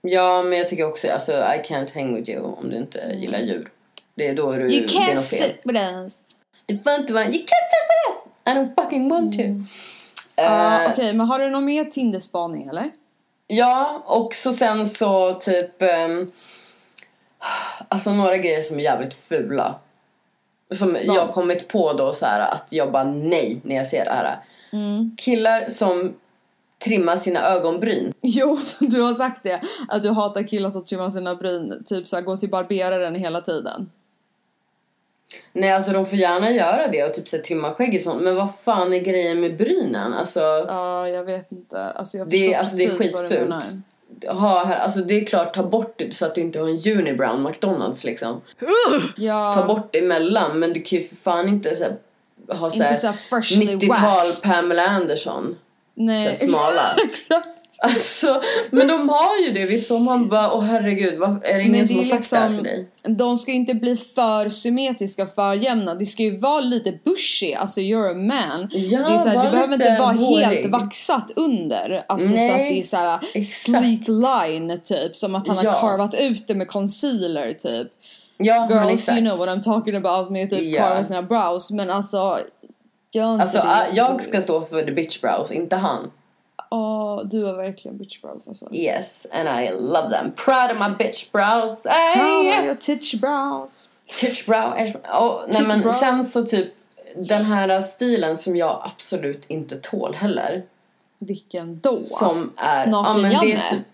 Ja 0.00 0.42
men 0.42 0.58
jag 0.58 0.68
tycker 0.68 0.88
också 0.88 1.10
alltså 1.10 1.32
I 1.32 1.62
can't 1.68 1.94
hang 1.94 2.14
with 2.14 2.30
you 2.30 2.42
om 2.42 2.70
du 2.70 2.76
inte 2.76 2.98
gillar 3.14 3.38
djur. 3.38 3.70
Det 4.14 4.28
är 4.28 4.34
då 4.34 4.52
du, 4.52 4.58
Mm. 4.58 4.70
You 4.72 4.86
can't 4.86 5.16
sit 5.20 5.60
with 5.64 5.80
us. 5.80 6.16
Det 6.66 6.84
får 6.84 6.92
inte 6.92 7.12
vara 7.12 7.24
you 7.24 7.32
can't 7.32 7.68
sit 7.72 7.84
with 7.88 8.08
us! 8.08 8.32
I 8.46 8.58
don't 8.58 8.82
fucking 8.82 9.08
want 9.08 9.36
to. 9.36 9.42
Mm. 9.42 9.66
Ja, 10.36 10.82
Eh, 10.82 10.90
Okej, 10.92 11.12
men 11.12 11.26
har 11.26 11.38
du 11.38 11.50
någon 11.50 11.64
mer 11.64 11.84
Tinderspaning 11.84 12.68
eller? 12.68 12.90
Ja, 13.46 14.02
och 14.06 14.34
så 14.34 14.52
sen 14.52 14.86
så 14.86 15.34
typ... 15.34 15.82
ehm, 15.82 16.32
alltså 17.88 18.12
några 18.12 18.36
grejer 18.36 18.62
som 18.62 18.78
är 18.78 18.82
jävligt 18.82 19.14
fula. 19.14 19.74
Som 20.70 20.98
jag 21.02 21.26
har 21.26 21.32
kommit 21.32 21.68
på 21.68 21.92
då 21.92 22.12
så 22.12 22.26
här 22.26 22.40
att 22.40 22.66
jag 22.70 22.92
bara 22.92 23.04
nej 23.04 23.60
när 23.62 23.76
jag 23.76 23.86
ser 23.86 24.04
det 24.04 24.10
här. 24.10 24.38
Killar 25.16 25.68
som 25.68 26.14
trimmar 26.84 27.16
sina 27.16 27.40
ögonbryn. 27.42 28.14
Jo, 28.20 28.58
du 28.78 29.00
har 29.00 29.14
sagt 29.14 29.42
det. 29.42 29.60
Att 29.88 30.02
du 30.02 30.10
hatar 30.10 30.42
killar 30.42 30.70
som 30.70 30.84
trimmar 30.84 31.10
sina 31.10 31.34
bryn. 31.34 31.84
Typ 31.86 32.08
såhär, 32.08 32.22
gå 32.22 32.36
till 32.36 32.50
barberaren 32.50 33.14
hela 33.14 33.40
tiden. 33.40 33.90
Nej 35.52 35.70
alltså 35.70 35.92
de 35.92 36.06
får 36.06 36.18
gärna 36.18 36.50
göra 36.50 36.88
det 36.88 37.04
och 37.04 37.14
typ 37.14 37.28
så 37.28 37.36
här, 37.36 37.44
trimma 37.44 37.74
skägget 37.74 38.00
och 38.00 38.12
sånt. 38.12 38.22
Men 38.22 38.36
vad 38.36 38.54
fan 38.54 38.92
är 38.92 38.98
grejen 38.98 39.40
med 39.40 39.56
brynen? 39.56 40.14
Alltså, 40.14 40.40
Ja, 40.68 41.08
jag 41.08 41.24
vet 41.24 41.52
inte. 41.52 41.84
Alltså 41.84 42.18
jag 42.18 42.28
Det 42.28 42.54
alltså, 42.54 42.76
det 42.76 42.84
är 42.84 42.98
skitfult. 42.98 43.64
Ha 44.26 44.64
här, 44.64 44.78
alltså 44.78 45.00
det 45.00 45.20
är 45.20 45.24
klart 45.24 45.54
ta 45.54 45.62
bort 45.62 45.94
det 45.96 46.14
så 46.14 46.26
att 46.26 46.34
du 46.34 46.40
inte 46.40 46.60
har 46.60 46.68
en 46.68 46.98
unibrown 46.98 47.42
McDonalds 47.42 48.04
liksom. 48.04 48.40
Ja, 49.16 49.52
Ta 49.54 49.66
bort 49.66 49.88
det 49.92 49.98
emellan 49.98 50.58
men 50.58 50.72
du 50.72 50.82
kan 50.82 50.98
ju 50.98 51.04
för 51.04 51.16
fan 51.16 51.48
inte 51.48 51.76
så 51.76 51.84
här, 51.84 51.96
ha 52.58 52.70
så 52.70 52.76
inte 52.76 52.86
här, 52.86 52.96
såhär 52.96 53.12
freshly 53.14 53.66
90-tal 53.66 54.00
waxed. 54.00 54.52
Pamela 54.52 54.86
Anderson. 54.86 55.56
Nej. 55.94 56.34
Så 56.34 56.46
här 56.46 56.52
smala. 56.52 56.96
Alltså, 57.80 58.42
men 58.70 58.88
de 58.88 59.08
har 59.08 59.36
ju 59.46 59.52
det. 59.52 59.66
Visst 59.66 59.88
så 59.88 59.98
man 59.98 60.28
bara, 60.28 60.52
åh 60.52 60.62
herregud, 60.64 61.18
vad, 61.18 61.30
är 61.44 61.54
det 61.56 61.62
ingen 61.62 61.72
Men 61.72 61.86
som 61.88 61.96
har 61.96 62.02
det 62.04 62.08
sagt 62.10 62.30
det 62.30 62.36
här 62.36 62.48
liksom, 62.48 62.64
till 62.64 62.72
dig? 62.72 62.88
de 63.16 63.36
ska 63.36 63.50
ju 63.50 63.56
inte 63.56 63.74
bli 63.74 63.96
för 63.96 64.48
symmetriska, 64.48 65.26
för 65.26 65.54
jämna. 65.54 65.94
Det 65.94 66.06
ska 66.06 66.22
ju 66.22 66.36
vara 66.38 66.60
lite 66.60 66.92
bushy, 67.04 67.54
alltså 67.54 67.80
you're 67.80 68.10
a 68.10 68.14
man. 68.14 68.68
Ja, 68.72 68.98
det, 68.98 69.14
är 69.14 69.18
så 69.18 69.28
här, 69.28 69.36
var 69.36 69.44
det 69.44 69.50
behöver 69.50 69.72
inte 69.72 69.96
vara 69.98 70.12
hårig. 70.12 70.44
helt 70.44 70.66
vaxat 70.72 71.32
under. 71.36 72.04
Alltså 72.08 72.28
så 72.28 72.34
Nej, 72.34 72.50
att 72.50 72.56
det 72.58 72.78
är 72.78 72.82
såhär 72.82 73.18
exakt. 73.34 73.78
sleek 73.84 74.08
line 74.08 74.80
typ. 74.84 75.16
Som 75.16 75.34
att 75.34 75.48
han 75.48 75.56
Ja. 75.62 75.70
har 75.72 75.80
carvat 75.90 76.14
ut 76.20 76.46
det 76.48 76.54
med 76.54 76.68
concealer 76.68 77.52
typ. 77.52 77.88
Ja, 78.36 78.68
Girls 78.70 79.08
you 79.08 79.20
know 79.20 79.38
what 79.38 79.48
I'm 79.48 79.62
talking 79.62 79.94
about 79.96 80.30
med 80.30 80.50
typ 80.50 80.60
Ja. 80.62 80.78
carva 80.82 81.04
sina 81.04 81.22
brows. 81.22 81.70
Men 81.70 81.90
alltså, 81.90 82.38
gör 83.14 83.32
inte 83.32 83.42
Alltså 83.42 83.56
det. 83.56 83.62
ah, 83.64 83.86
jag 83.92 84.22
ska 84.22 84.42
stå 84.42 84.60
för 84.64 84.82
the 84.82 84.90
bitch 84.92 85.20
brows, 85.20 85.52
inte 85.52 85.76
han. 85.76 86.10
Åh, 86.70 87.22
du 87.24 87.44
har 87.44 87.54
verkligen 87.54 87.98
bitch 87.98 88.20
brows 88.22 88.48
alltså. 88.48 88.74
Yes, 88.74 89.26
and 89.32 89.48
I 89.48 89.70
love 89.70 90.10
them. 90.10 90.32
Proud 90.32 90.70
of 90.70 90.88
my 90.88 91.04
bitch 91.04 91.32
brows. 91.32 91.84
Hey! 91.84 92.64
Your 92.64 92.74
titch 92.74 93.14
brows. 93.14 93.70
Titch 94.20 94.46
brow. 94.46 94.74
Oh, 95.12 95.44
nej 95.48 95.62
men 95.62 95.80
brow. 95.80 95.92
sen 95.92 96.24
så 96.24 96.44
typ 96.44 96.74
den 97.16 97.44
här 97.44 97.80
stilen 97.80 98.36
som 98.36 98.56
jag 98.56 98.82
absolut 98.84 99.44
inte 99.50 99.76
tål 99.76 100.14
heller. 100.14 100.62
Vilken 101.18 101.80
då? 101.80 101.98
Som 101.98 102.52
är... 102.56 102.86
Naken 102.86 103.22
men 103.22 103.30
det, 103.30 103.52
är 103.52 103.60
typ, 103.60 103.86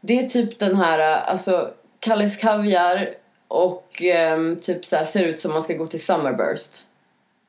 det 0.00 0.18
är 0.18 0.28
typ 0.28 0.58
den 0.58 0.76
här, 0.76 0.98
alltså 0.98 1.70
Kalles 2.00 2.36
Kaviar 2.36 3.14
och 3.48 4.02
ehm, 4.02 4.60
typ 4.60 4.84
så 4.84 4.96
här, 4.96 5.04
ser 5.04 5.24
ut 5.24 5.38
som 5.38 5.52
man 5.52 5.62
ska 5.62 5.74
gå 5.74 5.86
till 5.86 6.04
Summerburst. 6.04 6.86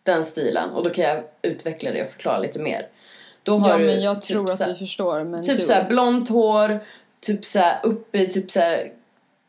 Den 0.04 0.24
stilen. 0.24 0.70
Och 0.70 0.84
då 0.84 0.90
kan 0.90 1.06
jag 1.06 1.24
utveckla 1.42 1.92
det 1.92 2.02
och 2.02 2.10
förklara 2.10 2.40
lite 2.40 2.60
mer. 2.60 2.88
Då 3.44 3.58
har 3.58 3.70
Ja 3.70 3.78
du 3.78 3.86
men 3.86 4.02
jag 4.02 4.22
typ 4.22 4.32
tror 4.32 4.48
så 4.48 4.64
att 4.64 4.70
vi 4.70 4.76
förstår 4.76 5.24
men 5.24 5.44
Typ 5.44 5.64
såhär 5.64 5.90
blont 5.90 6.30
hår, 6.30 6.80
typ 7.20 7.46
såhär 7.46 7.80
uppe 7.84 8.18
i 8.20 8.28
typ 8.30 8.52
såhär 8.52 8.92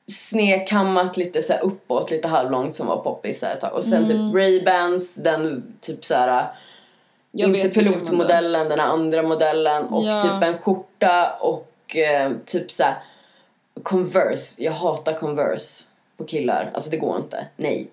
snedkammat 0.07 1.17
lite 1.17 1.43
såhär 1.43 1.65
uppåt, 1.65 2.11
lite 2.11 2.29
halvlångt 2.29 2.77
som 2.77 2.87
var 2.87 2.97
poppis 2.97 3.41
så 3.41 3.47
ett 3.47 3.61
tag. 3.61 3.75
Och 3.75 3.85
sen 3.85 4.07
typ 4.07 4.17
Ray-Bans, 4.17 5.23
den 5.23 5.75
typ 5.81 6.05
såhär 6.05 6.47
Mm. 7.35 7.55
Inte 7.55 7.69
pilotmodellen, 7.69 8.69
den 8.69 8.79
här 8.81 8.87
andra 8.87 9.23
modellen 9.23 9.85
och 9.85 10.05
Ja. 10.05 10.23
typ 10.23 10.49
en 10.49 10.59
skjorta 10.59 11.33
och 11.41 11.97
eh, 11.97 12.33
typ 12.47 12.71
såhär 12.71 12.95
Converse, 13.83 14.63
jag 14.63 14.73
hatar 14.73 15.13
Converse 15.13 15.85
på 16.17 16.25
killar, 16.25 16.71
alltså 16.75 16.91
det 16.91 16.97
går 16.97 17.17
inte, 17.17 17.47
nej. 17.57 17.89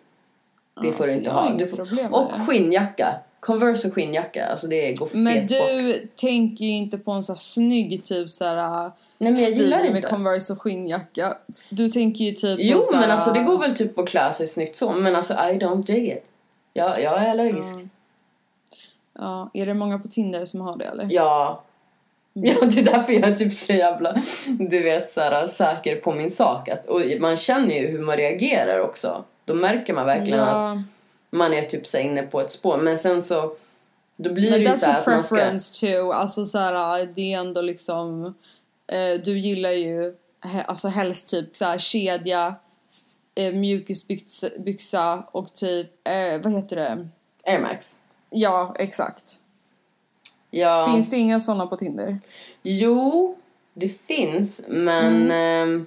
Det 0.83 0.91
får 0.91 1.03
du 1.03 1.13
inte 1.13 1.29
ha. 1.29 1.49
Du 1.49 1.67
får, 1.67 2.13
och 2.13 2.31
skinnjacka, 2.47 3.13
Converse 3.39 3.87
och 3.87 3.93
skinnjacka, 3.93 4.45
alltså 4.45 4.67
det 4.67 4.93
går 4.93 5.05
fet 5.05 5.15
Men 5.15 5.39
bort. 5.41 5.49
du 5.49 6.07
tänker 6.15 6.65
ju 6.65 6.71
inte 6.71 6.97
på 6.97 7.11
en 7.11 7.23
sån 7.23 7.33
här 7.33 7.39
snygg 7.39 8.03
typ 8.05 8.31
såhär 8.31 8.91
Nej 9.17 9.31
men 9.31 9.41
jag 9.41 9.51
gillar 9.51 9.83
med 9.83 9.95
inte. 9.95 10.09
Converse 10.09 10.53
och 10.53 10.61
skinnjacka. 10.61 11.37
Du 11.69 11.89
tänker 11.89 12.25
ju 12.25 12.31
typ 12.31 12.59
Jo 12.61 12.81
på 12.91 12.97
men 12.99 13.11
alltså 13.11 13.31
det 13.31 13.39
går 13.39 13.57
väl 13.57 13.75
typ 13.75 13.99
att 13.99 14.09
klä 14.09 14.33
sig 14.33 14.47
snyggt 14.47 14.77
så 14.77 14.91
men 14.91 15.15
alltså 15.15 15.33
I 15.33 15.37
don't 15.37 15.85
dig 15.85 16.09
it. 16.09 16.25
Jag, 16.73 17.01
jag 17.03 17.23
är 17.23 17.29
allergisk. 17.29 17.75
Ja, 19.13 19.49
är 19.53 19.65
det 19.65 19.73
många 19.73 19.99
på 19.99 20.07
Tinder 20.07 20.45
som 20.45 20.61
har 20.61 20.77
det 20.77 20.85
eller? 20.85 21.07
Ja. 21.09 21.63
Mm. 22.35 22.49
Ja 22.61 22.67
det 22.67 22.79
är 22.79 22.85
därför 22.85 23.13
jag 23.13 23.23
är 23.23 23.35
typ 23.35 23.53
så 23.53 23.73
jävla 23.73 24.15
du 24.59 24.83
vet 24.83 25.11
så 25.11 25.21
här, 25.21 25.47
säker 25.47 25.95
på 25.95 26.11
min 26.11 26.29
sak. 26.31 26.69
Att, 26.69 26.85
och 26.85 27.01
man 27.19 27.37
känner 27.37 27.75
ju 27.75 27.87
hur 27.87 27.99
man 27.99 28.17
reagerar 28.17 28.79
också. 28.79 29.23
Då 29.45 29.53
märker 29.53 29.93
man 29.93 30.05
verkligen 30.05 30.39
att 30.39 30.47
Ja, 30.47 30.83
man 31.29 31.53
är 31.53 31.61
typ 31.61 31.87
så 31.87 31.97
inne 31.97 32.21
på 32.21 32.41
ett 32.41 32.51
spår. 32.51 32.77
Men 32.77 32.97
sen 32.97 33.21
så 33.21 33.55
då 34.15 34.33
blir 34.33 34.51
men 34.51 34.59
det 34.63 34.69
ju 34.69 34.75
så 34.75 34.89
att 34.91 35.07
man 35.07 35.23
ska... 35.23 35.35
preference 35.35 35.79
too. 35.79 36.11
Alltså 36.11 36.45
såhär, 36.45 37.05
det 37.15 37.33
är 37.33 37.39
ändå 37.39 37.61
liksom 37.61 38.25
eh, 38.87 39.21
Du 39.25 39.39
gillar 39.39 39.71
ju 39.71 40.15
alltså 40.65 40.87
helst 40.87 41.29
typ 41.29 41.55
såhär 41.55 41.77
kedja 41.77 42.55
eh, 43.35 43.53
Mjukisbyxa 43.53 44.49
byxa 44.59 45.23
och 45.31 45.53
typ, 45.53 46.07
eh, 46.07 46.41
vad 46.43 46.51
heter 46.53 46.75
det? 46.75 47.07
Air 47.45 47.59
Max. 47.59 47.99
Ja, 48.29 48.75
exakt. 48.79 49.39
Ja. 50.51 50.87
Finns 50.91 51.09
det 51.09 51.17
inga 51.17 51.39
såna 51.39 51.67
på 51.67 51.77
Tinder? 51.77 52.19
Jo, 52.63 53.37
det 53.73 53.89
finns 53.89 54.61
men 54.67 55.15
Mm. 55.15 55.31
ehm, 55.31 55.85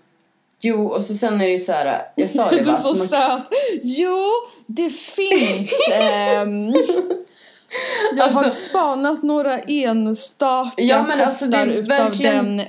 Jo, 0.65 0.87
och 0.87 1.03
så 1.05 1.15
sen 1.15 1.41
är 1.41 1.45
det 1.47 1.53
ju 1.53 1.59
så 1.59 1.73
här. 1.73 2.03
Jag 2.15 2.31
sa 2.31 2.51
det 2.51 2.57
Du 2.63 2.63
va? 2.63 2.73
är 2.73 2.77
så 2.77 2.89
man- 2.89 2.97
söt! 2.97 3.49
Jo, 3.83 4.27
det 4.67 4.91
finns! 4.93 5.89
ehm, 5.93 6.73
jag 8.17 8.29
har 8.29 8.45
Alltså- 8.45 8.69
spanat 8.69 9.23
några 9.23 9.59
enstaka 9.59 10.83
Ja, 10.83 11.03
men 11.03 11.21
alltså, 11.21 11.47
det 11.47 11.57
är 11.57 11.83
verkligen- 11.83 12.57
den 12.57 12.67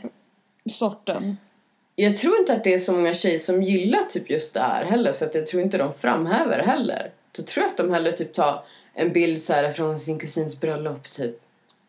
sorten. 0.70 1.38
Jag 1.96 2.18
tror 2.18 2.38
inte 2.38 2.54
att 2.54 2.64
det 2.64 2.74
är 2.74 2.78
så 2.80 2.94
många 2.94 3.14
tjejer 3.14 3.38
som 3.38 3.64
gillar 3.64 4.04
typ 4.04 4.30
just 4.30 4.54
det 4.54 4.60
här 4.60 4.86
heller 4.86 5.12
så 5.12 5.26
att 5.26 5.36
jag 5.36 5.46
tror 5.48 5.62
inte 5.64 5.78
de 5.78 5.94
framhäver 5.94 6.60
heller. 6.64 7.12
Då 7.38 7.44
tror 7.44 7.64
jag 7.64 7.72
att 7.72 7.78
de 7.78 7.94
hellre 7.94 8.12
typ 8.12 8.34
tar 8.34 8.64
en 8.94 9.14
bild 9.14 9.42
så 9.42 9.54
här 9.54 9.70
från 9.72 10.00
sin 10.00 10.20
kusins 10.20 10.60
bröllop 10.62 11.10
typ. 11.10 11.36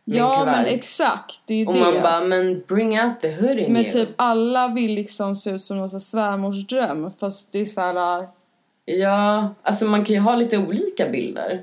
En 0.07 0.16
Ja 0.16 0.42
men 0.44 0.55
kuvert. 0.55 0.66
exakt, 0.74 1.40
det 1.46 1.55
är 1.55 1.68
Och 1.68 1.74
det. 1.74 1.80
man 1.80 2.02
bara, 2.02 2.20
men 2.20 2.62
bring 2.68 3.00
out 3.00 3.20
the 3.20 3.34
hood 3.34 3.59
in 3.59 3.72
men 3.72 3.82
you. 3.82 3.90
typ 3.90 4.09
alla 4.16 4.68
vill 4.68 4.94
liksom 4.94 5.34
se 5.36 5.50
ut 5.50 5.62
som 5.62 5.76
någon 5.76 5.88
här 5.88 5.98
svärmorsdröm 5.98 7.11
fast 7.11 7.52
det 7.52 7.59
är 7.59 7.64
såhär... 7.64 8.28
Ja, 8.84 9.55
alltså 9.62 9.84
man 9.84 10.05
kan 10.05 10.14
ju 10.14 10.20
ha 10.20 10.34
lite 10.36 10.59
olika 10.59 11.09
bilder 11.09 11.62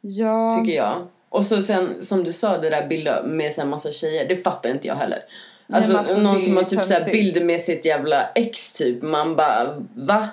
Ja, 0.00 0.58
tycker 0.60 0.76
jag. 0.76 1.06
Och 1.28 1.46
så 1.46 1.62
sen 1.62 2.02
som 2.02 2.24
du 2.24 2.32
sa 2.32 2.58
det 2.58 2.70
där 2.70 2.86
bilder 2.86 3.22
med 3.22 3.52
så 3.54 3.60
här 3.60 3.68
massa 3.68 3.92
tjejer, 3.92 4.28
det 4.28 4.36
fattar 4.36 4.70
inte 4.70 4.88
jag 4.88 4.94
heller. 4.94 5.22
Alltså, 5.72 5.90
men 5.92 5.98
alltså, 5.98 6.20
någon 6.20 6.34
det 6.34 6.40
är 6.40 6.44
som 6.44 6.56
har 6.56 6.64
typ 6.64 6.84
så 6.84 6.92
här 6.94 7.04
bilder 7.04 7.44
med 7.44 7.60
sitt 7.60 7.84
jävla 7.84 8.28
ex 8.34 8.72
typ, 8.72 9.02
man 9.02 9.36
bara 9.36 9.82
va? 9.94 10.28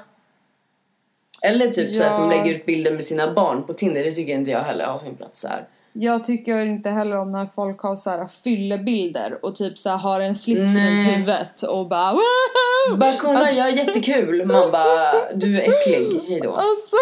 Eller 1.42 1.72
typ 1.72 1.96
så 1.96 2.04
här, 2.04 2.10
Ja. 2.12 2.18
som 2.18 2.30
lägger 2.30 2.52
ut 2.56 2.66
bilder 2.66 2.92
med 2.92 3.04
sina 3.04 3.34
barn 3.34 3.64
på 3.64 3.74
Tinder, 3.74 4.04
det 4.04 4.12
tycker 4.12 4.34
inte 4.34 4.52
jag 4.52 4.60
heller 4.60 4.86
har 4.86 5.00
sin 5.00 5.16
plats 5.16 5.46
här. 5.46 5.66
Jag 5.94 6.24
tycker 6.24 6.66
inte 6.66 6.90
heller 6.90 7.18
om 7.18 7.30
när 7.30 7.46
folk 7.46 7.82
har 7.82 7.96
så 7.96 8.10
här 8.10 8.28
fyllebilder 8.28 9.46
och 9.46 9.56
typ 9.56 9.78
så 9.78 9.90
här 9.90 9.98
har 9.98 10.20
en 10.20 10.36
slips 10.36 10.74
Nej. 10.76 10.88
runt 10.88 11.18
huvudet 11.18 11.64
och 11.64 11.88
bara 11.88 12.12
Woohoo! 12.12 12.98
Bara 12.98 13.14
kolla 13.22 13.40
Alltså- 13.40 13.56
jag 13.58 13.68
är 13.68 13.72
jättekul, 13.72 14.46
man 14.46 14.72
bara 14.72 15.14
du 15.36 15.62
är 15.62 15.62
äcklig, 15.62 16.20
hejdå. 16.28 16.52
Alltså. 16.52 16.96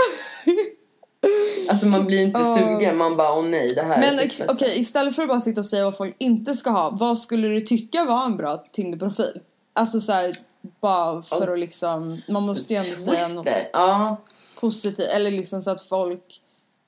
Alltså 1.70 1.86
man 1.88 2.06
blir 2.06 2.22
inte 2.22 2.40
Åh. 2.40 2.58
sugen, 2.58 2.98
man 2.98 3.18
bara 3.18 3.34
åh 3.34 3.46
nej 3.46 3.74
det 3.76 3.82
här 3.82 3.98
är 3.98 4.16
Men 4.16 4.30
typ 4.30 4.50
okej, 4.50 4.80
istället 4.80 5.16
för 5.16 5.22
att 5.22 5.30
bara 5.30 5.40
sitta 5.40 5.62
och 5.62 5.66
säga 5.66 5.84
vad 5.84 5.98
folk 5.98 6.16
inte 6.18 6.54
ska 6.54 6.70
ha, 6.70 6.90
vad 6.90 7.18
skulle 7.18 7.48
du 7.48 7.62
tycka 7.62 8.06
var 8.06 8.26
en 8.26 8.38
bra 8.38 8.66
Tinder-profil? 8.72 9.40
Alltså 9.74 10.00
så 10.00 10.12
här, 10.12 10.34
bara 10.82 11.22
för 11.22 11.54
att 11.54 11.60
liksom, 11.60 12.22
man 12.28 12.44
måste 12.44 12.74
ju 12.74 12.80
ändå 12.80 12.96
säga 12.96 13.28
något 13.28 13.48
ja. 13.74 14.18
positivt, 14.60 15.08
eller 15.08 15.32
liksom 15.32 15.62
så 15.62 15.72
att 15.72 15.82
folk 15.82 16.42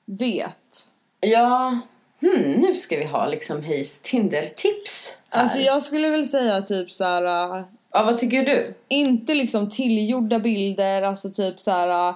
vet. 0.06 0.88
Ja, 1.20 1.78
hmm, 2.22 2.52
nu 2.52 2.74
ska 2.74 2.96
vi 2.96 3.04
ha 3.04 3.26
liksom 3.26 3.62
Hejs 3.62 4.02
Tinder-tips. 4.02 5.18
Alltså 5.28 5.58
jag 5.58 5.82
skulle 5.82 6.08
väl 6.10 6.26
säga 6.28 6.62
typ 6.62 6.90
så 6.92 7.04
här. 7.04 7.56
äh, 7.58 7.64
Ja, 7.94 8.02
vad 8.04 8.18
tycker 8.18 8.42
du? 8.44 8.74
inte 8.88 9.34
liksom 9.34 9.70
tillgjorda 9.70 10.38
bilder, 10.38 11.02
alltså 11.02 11.30
typ 11.30 11.60
så 11.60 11.70
här. 11.70 12.14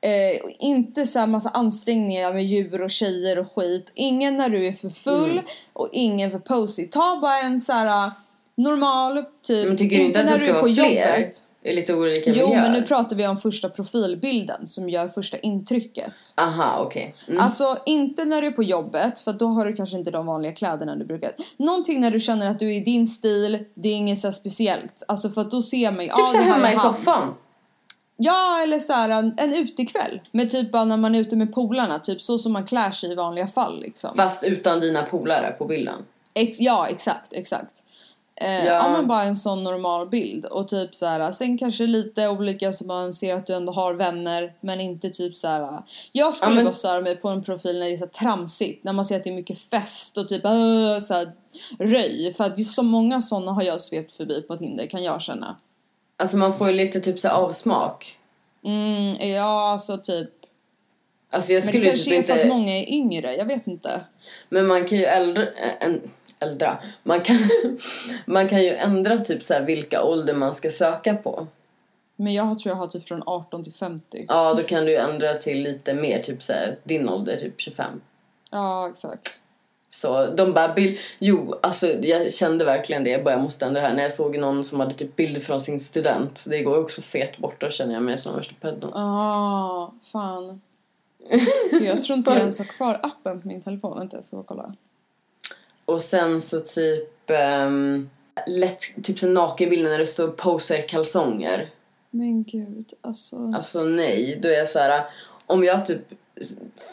Eh, 0.00 0.40
inte 0.58 1.06
så 1.06 1.18
här 1.18 1.26
massa 1.26 1.48
ansträngningar 1.48 2.32
med 2.32 2.44
djur 2.44 2.82
och 2.82 2.90
tjejer 2.90 3.38
och 3.38 3.52
skit. 3.54 3.92
Ingen 3.94 4.36
när 4.36 4.48
du 4.48 4.66
är 4.66 4.72
för 4.72 4.88
full 4.90 5.30
Mm. 5.30 5.44
och 5.72 5.88
ingen 5.92 6.30
för 6.30 6.38
posy. 6.38 6.88
Ta 6.88 7.18
bara 7.22 7.38
en 7.38 7.60
så 7.60 7.72
här 7.72 8.06
äh, 8.06 8.12
normal, 8.54 9.24
typ. 9.42 9.68
Men 9.68 9.76
tycker 9.76 9.96
du 9.98 10.04
inte 10.04 10.20
att 10.20 10.26
det 10.26 10.30
när 10.32 10.38
ska 10.38 10.46
du 10.46 10.50
är 10.50 10.54
vara 10.54 10.62
på 10.62 10.74
fler? 10.74 11.18
jobbet. 11.18 11.44
I 11.64 11.72
lite 11.72 11.94
olika 11.94 12.30
Jo 12.30 12.46
miljöer? 12.46 12.62
men 12.62 12.72
nu 12.72 12.82
pratar 12.82 13.16
vi 13.16 13.26
om 13.26 13.36
första 13.36 13.68
profilbilden 13.68 14.68
som 14.68 14.88
gör 14.88 15.08
första 15.08 15.38
intrycket. 15.38 16.12
Aha, 16.34 16.78
okej. 16.86 17.14
Mm. 17.28 17.42
Alltså 17.42 17.78
inte 17.86 18.24
när 18.24 18.40
du 18.40 18.46
är 18.46 18.52
på 18.52 18.62
jobbet 18.62 19.20
för 19.20 19.32
då 19.32 19.46
har 19.46 19.66
du 19.66 19.76
kanske 19.76 19.96
inte 19.96 20.10
de 20.10 20.26
vanliga 20.26 20.52
kläderna 20.52 20.96
du 20.96 21.04
brukar. 21.04 21.32
Någonting 21.56 22.00
när 22.00 22.10
du 22.10 22.20
känner 22.20 22.50
att 22.50 22.58
du 22.58 22.66
är 22.66 22.76
i 22.76 22.80
din 22.80 23.06
stil, 23.06 23.64
det 23.74 23.88
är 23.88 23.94
inget 23.94 24.18
så 24.18 24.32
speciellt. 24.32 25.02
Alltså 25.08 25.30
för 25.30 25.40
att 25.40 25.50
då 25.50 25.62
ser 25.62 25.90
man 25.92 26.04
ju, 26.04 26.08
typ 26.10 26.18
ja, 26.18 26.26
så 26.32 26.38
hemma 26.38 26.68
är 26.68 26.72
i 26.72 26.76
soffan. 26.76 27.34
Ja, 28.16 28.62
eller 28.62 28.78
så 28.78 28.92
här, 28.92 29.08
en, 29.08 29.34
en 29.36 29.54
utekväll. 29.54 30.20
Med 30.30 30.50
typ 30.50 30.72
när 30.72 30.96
man 30.96 31.14
är 31.14 31.20
ute 31.20 31.36
med 31.36 31.54
polarna, 31.54 31.98
typ 31.98 32.22
så 32.22 32.38
som 32.38 32.52
man 32.52 32.64
klär 32.66 32.90
sig 32.90 33.12
i 33.12 33.14
vanliga 33.14 33.46
fall 33.46 33.80
liksom. 33.80 34.16
Fast 34.16 34.44
utan 34.44 34.80
dina 34.80 35.02
polare 35.02 35.54
på 35.58 35.64
bilden. 35.64 35.94
Ex, 36.34 36.60
ja, 36.60 36.88
exakt, 36.88 37.32
exakt. 37.32 37.81
Eh, 38.34 38.64
Ja. 38.66 38.88
men 38.92 39.06
bara 39.08 39.22
en 39.22 39.36
sån 39.36 39.64
normal 39.64 40.08
bild. 40.08 40.44
Och 40.44 40.68
typ 40.68 40.94
så 40.94 41.06
här, 41.06 41.30
sen 41.30 41.58
kanske 41.58 41.86
lite 41.86 42.28
olika 42.28 42.72
så 42.72 42.84
man 42.86 43.12
ser 43.14 43.34
att 43.34 43.46
du 43.46 43.54
ändå 43.54 43.72
har 43.72 43.94
vänner. 43.94 44.54
Men 44.60 44.80
inte 44.80 45.10
typ 45.10 45.36
så 45.36 45.48
här. 45.48 45.82
Jag 46.12 46.34
skulle 46.34 46.50
Ja, 46.50 46.54
men- 46.54 46.64
bara 46.64 46.74
störa 46.74 47.00
mig 47.00 47.16
på 47.16 47.28
en 47.28 47.42
profil 47.42 47.78
när 47.78 47.86
det 47.86 47.92
är 47.92 47.96
så 47.96 48.06
tramsigt. 48.06 48.84
När 48.84 48.92
man 48.92 49.04
ser 49.04 49.16
att 49.16 49.24
det 49.24 49.30
är 49.30 49.34
mycket 49.34 49.58
fest 49.58 50.18
och 50.18 50.28
typ 50.28 50.44
äh, 50.44 50.98
så 51.00 51.14
här, 51.14 51.32
röj. 51.78 52.32
För 52.34 52.44
att 52.44 52.64
så 52.66 52.82
många 52.82 53.20
såna 53.22 53.52
har 53.52 53.62
jag 53.62 53.80
svept 53.80 54.12
förbi 54.12 54.42
på 54.42 54.56
Tinder 54.56 54.86
kan 54.86 55.02
jag 55.04 55.22
känna. 55.22 55.56
Alltså 56.16 56.36
man 56.36 56.54
får 56.58 56.68
ju 56.68 56.74
lite 56.74 57.00
typ 57.00 57.20
så 57.20 57.28
här 57.28 57.34
avsmak. 57.34 58.16
Mm, 58.64 59.30
ja, 59.30 59.72
alltså 59.72 59.98
typ. 59.98 60.30
Alltså 61.30 61.52
jag 61.52 61.56
Men 61.56 61.66
det 61.66 61.68
skulle 61.68 61.84
kanske 61.84 62.10
typ 62.10 62.18
är 62.18 62.22
för 62.26 62.32
att 62.32 62.38
inte... 62.44 62.48
många 62.56 62.78
är 62.78 62.88
yngre, 62.90 63.34
jag 63.36 63.44
vet 63.44 63.66
inte. 63.66 64.00
Men 64.48 64.66
man 64.66 64.88
kan 64.88 64.98
ju 64.98 65.04
äldra... 65.04 65.46
En, 65.80 66.00
äldra. 66.42 66.78
Man 67.02 67.20
kan, 67.20 67.36
man 68.26 68.48
kan 68.48 68.62
ju 68.62 68.68
ändra 68.68 69.18
typ 69.18 69.42
så 69.42 69.60
vilka 69.60 70.04
ålder 70.04 70.34
man 70.34 70.54
ska 70.54 70.70
söka 70.70 71.14
på. 71.14 71.46
Men 72.16 72.34
jag 72.34 72.58
tror 72.58 72.70
jag 72.70 72.76
har 72.76 72.88
typ 72.88 73.08
från 73.08 73.22
18 73.26 73.64
till 73.64 73.72
50. 73.72 74.24
Ja, 74.28 74.54
då 74.54 74.62
kan 74.62 74.84
du 74.84 74.90
ju 74.90 74.96
ändra 74.96 75.34
till 75.34 75.62
lite 75.62 75.94
mer, 75.94 76.22
typ 76.22 76.42
så 76.42 76.52
här, 76.52 76.76
din 76.84 77.08
ålder, 77.08 77.36
typ 77.36 77.60
25. 77.60 78.00
Ja, 78.50 78.88
exakt. 78.88 79.40
Så 79.90 80.26
de 80.26 80.52
bara 80.52 80.74
bild... 80.74 80.98
Jo, 81.18 81.54
alltså 81.62 81.86
jag 81.86 82.32
kände 82.32 82.64
verkligen 82.64 83.04
det. 83.04 83.10
Jag 83.10 83.24
bara, 83.24 83.30
jag 83.30 83.42
måste 83.42 83.66
ändra 83.66 83.80
det 83.80 83.86
här. 83.86 83.94
När 83.94 84.02
jag 84.02 84.12
såg 84.12 84.38
någon 84.38 84.64
som 84.64 84.80
hade 84.80 84.94
typ 84.94 85.16
bilder 85.16 85.40
från 85.40 85.60
sin 85.60 85.80
student. 85.80 86.44
Det 86.48 86.62
går 86.62 86.78
också 86.78 87.02
fet 87.02 87.38
bort. 87.38 87.60
Då 87.60 87.70
känner 87.70 87.94
jag 87.94 88.02
mig 88.02 88.18
som 88.18 88.36
värsta 88.36 88.54
pedon. 88.60 88.94
Ah, 88.94 89.92
fan. 90.12 90.60
Jag 91.82 92.02
tror 92.02 92.18
inte 92.18 92.30
jag 92.30 92.38
ens 92.38 92.58
har 92.58 92.64
kvar 92.64 93.00
appen 93.02 93.40
på 93.40 93.48
min 93.48 93.62
telefon. 93.62 94.08
Jag 94.12 94.24
ska 94.24 94.42
kolla. 94.42 94.74
Och 95.84 96.02
sen 96.02 96.40
så 96.40 96.60
typ... 96.60 97.30
Um, 97.66 98.10
lätt, 98.46 98.80
typ 99.02 99.18
så 99.18 99.28
nakenbilder 99.28 99.90
när 99.90 99.98
det 99.98 100.06
står 100.06 100.28
posar 100.28 100.76
i 100.76 100.82
kalsonger. 100.82 101.70
Men 102.10 102.42
gud, 102.42 102.92
alltså. 103.00 103.52
Alltså 103.54 103.84
nej, 103.84 104.38
då 104.42 104.48
är 104.48 104.52
jag 104.52 104.68
så 104.68 104.78
här. 104.78 105.04
Om 105.46 105.64
jag 105.64 105.86
typ 105.86 106.00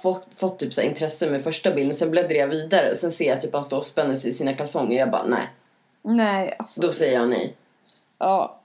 fått, 0.02 0.28
fått 0.36 0.60
typ 0.60 0.74
så 0.74 0.82
intresse 0.82 1.32
med 1.32 1.42
första 1.42 1.72
bilden, 1.72 1.94
sen 1.94 2.12
bläddrar 2.12 2.36
jag 2.36 2.48
vidare. 2.48 2.96
Sen 2.96 3.12
ser 3.12 3.30
jag 3.30 3.42
typ 3.42 3.54
han 3.54 3.64
står 3.64 3.78
och 3.78 3.86
spänner 3.86 4.16
sig 4.16 4.30
i 4.30 4.34
sina 4.34 4.54
kalsonger. 4.54 5.00
Jag 5.00 5.12
bara 5.12 5.26
nej. 5.26 5.50
Nej, 6.04 6.56
alltså. 6.60 6.82
Då 6.82 6.92
säger 6.92 7.14
jag 7.14 7.30
nej. 7.30 7.56
Ja. 8.18 8.60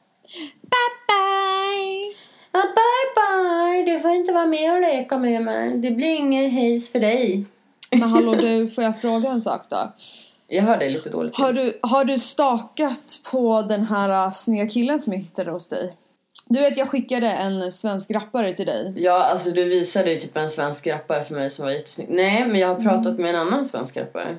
Bye 0.62 0.94
bye! 1.08 2.14
Ja, 2.52 2.62
bye 2.62 3.14
bye! 3.16 3.94
Du 3.94 4.00
får 4.00 4.10
inte 4.10 4.32
vara 4.32 4.46
med 4.46 4.72
och 4.72 4.80
leka 4.80 5.18
med 5.18 5.42
mig. 5.42 5.78
Det 5.78 5.90
blir 5.90 6.16
ingen 6.16 6.50
hejs 6.50 6.92
för 6.92 7.00
dig. 7.00 7.44
Men 8.00 8.10
hallå 8.10 8.34
du, 8.34 8.68
får 8.68 8.84
jag 8.84 9.00
fråga 9.00 9.30
en 9.30 9.40
sak 9.40 9.62
då? 9.70 9.92
Jag 10.46 10.62
hör 10.62 10.78
dig 10.78 10.90
lite 10.90 11.10
dåligt. 11.10 11.36
Har 11.36 11.52
du, 11.52 11.78
har 11.82 12.04
du 12.04 12.18
stakat 12.18 13.20
på 13.30 13.62
den 13.62 13.84
här 13.84 14.26
uh, 14.26 14.30
snygga 14.30 14.68
killen 14.68 14.98
som 14.98 15.12
jag 15.12 15.20
hittade 15.20 15.50
hos 15.50 15.68
dig? 15.68 15.96
Du 16.48 16.60
vet, 16.60 16.78
jag 16.78 16.88
skickade 16.88 17.30
en 17.30 17.72
svensk 17.72 18.10
rappare 18.10 18.54
till 18.54 18.66
dig. 18.66 18.92
Ja, 18.96 19.24
alltså 19.24 19.50
du 19.50 19.64
visade 19.64 20.12
ju 20.12 20.20
typ 20.20 20.36
en 20.36 20.50
svensk 20.50 20.86
rappare 20.86 21.22
för 21.22 21.34
mig 21.34 21.50
som 21.50 21.64
var 21.64 21.72
jättesnygg. 21.72 22.08
Nej, 22.10 22.46
men 22.46 22.60
jag 22.60 22.68
har 22.68 22.80
pratat 22.80 23.18
med 23.18 23.34
en 23.34 23.40
annan 23.40 23.66
svensk 23.66 23.96
rappare. 23.96 24.36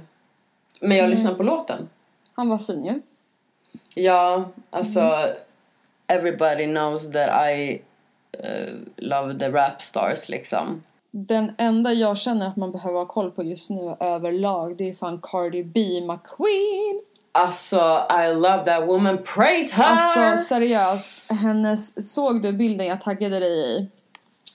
Men 0.80 0.98
jag 0.98 1.10
lyssnar 1.10 1.34
på 1.34 1.44
låten. 1.44 1.90
Han 2.34 2.50
var 2.50 2.58
fin 2.58 2.86
ju. 2.86 3.02
Ja, 3.94 4.50
alltså 4.70 5.30
everybody 6.08 6.66
knows 6.66 7.12
that 7.12 7.50
I 7.50 7.82
eh, 8.32 8.74
love 8.98 9.40
the 9.40 9.50
rap 9.50 9.82
stars 9.82 10.30
liksom. 10.30 10.84
Den 11.18 11.52
enda 11.58 11.94
jag 11.94 12.18
känner 12.18 12.48
att 12.48 12.56
man 12.56 12.72
behöver 12.72 13.00
ha 13.00 13.06
koll 13.06 13.32
på 13.32 13.44
just 13.44 13.70
nu 13.70 13.96
överlag, 14.00 14.78
det 14.78 14.90
är 14.90 14.94
fan 14.94 15.20
Cardi 15.24 15.64
B, 15.64 16.02
McQueen. 16.02 17.02
Alltså, 17.32 17.78
I 18.10 18.34
love 18.34 18.66
that 18.66 18.88
woman, 18.88 19.18
praise 19.36 19.76
her! 19.76 19.84
Alltså 19.84 20.48
seriöst, 20.48 21.32
hennes, 21.32 22.14
såg 22.14 22.42
du 22.42 22.54
bilden 22.54 22.88
jag 22.88 23.02
taggade 23.02 23.40
dig 23.40 23.78
i? 23.78 23.88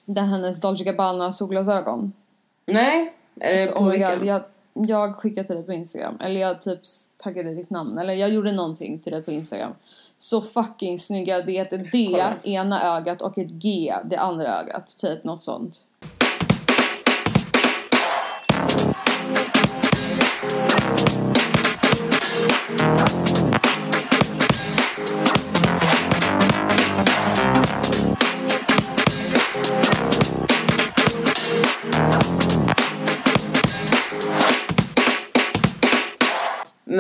Där 0.05 0.23
hennes 0.23 0.61
Dolce 0.61 0.85
Gabbana 0.85 1.33
solglasögon. 1.33 2.13
Nej, 2.67 3.13
är 3.41 3.53
det 3.53 3.59
Så, 3.59 3.73
på 3.73 3.81
oh? 3.81 3.91
God, 3.91 4.27
jag, 4.27 4.43
jag 4.73 5.17
skickade 5.17 5.47
till 5.47 5.57
dig 5.57 5.65
på 5.65 5.73
Instagram. 5.73 6.19
Eller 6.21 6.41
jag 6.41 6.63
typ 6.63 6.81
taggade 7.17 7.55
ditt 7.55 7.71
namn. 7.71 7.99
Eller 7.99 8.15
jag 8.15 8.31
gjorde 8.31 8.53
någonting 8.53 8.99
till 8.99 9.13
dig 9.13 9.23
på 9.23 9.31
Instagram. 9.31 9.73
Så 10.19 10.43
fucking 10.43 10.99
snygga. 10.99 11.43
Det 11.43 11.59
är 11.59 11.63
ett 11.63 11.93
D, 11.93 12.09
Kolla. 12.11 12.35
ena 12.43 12.97
ögat 12.97 13.23
och 13.23 13.39
ett 13.39 13.51
G, 13.51 13.95
det 14.05 14.17
andra 14.17 14.59
ögat. 14.61 14.97
Typ 14.99 15.25
något 15.25 15.43
sånt. 15.43 15.85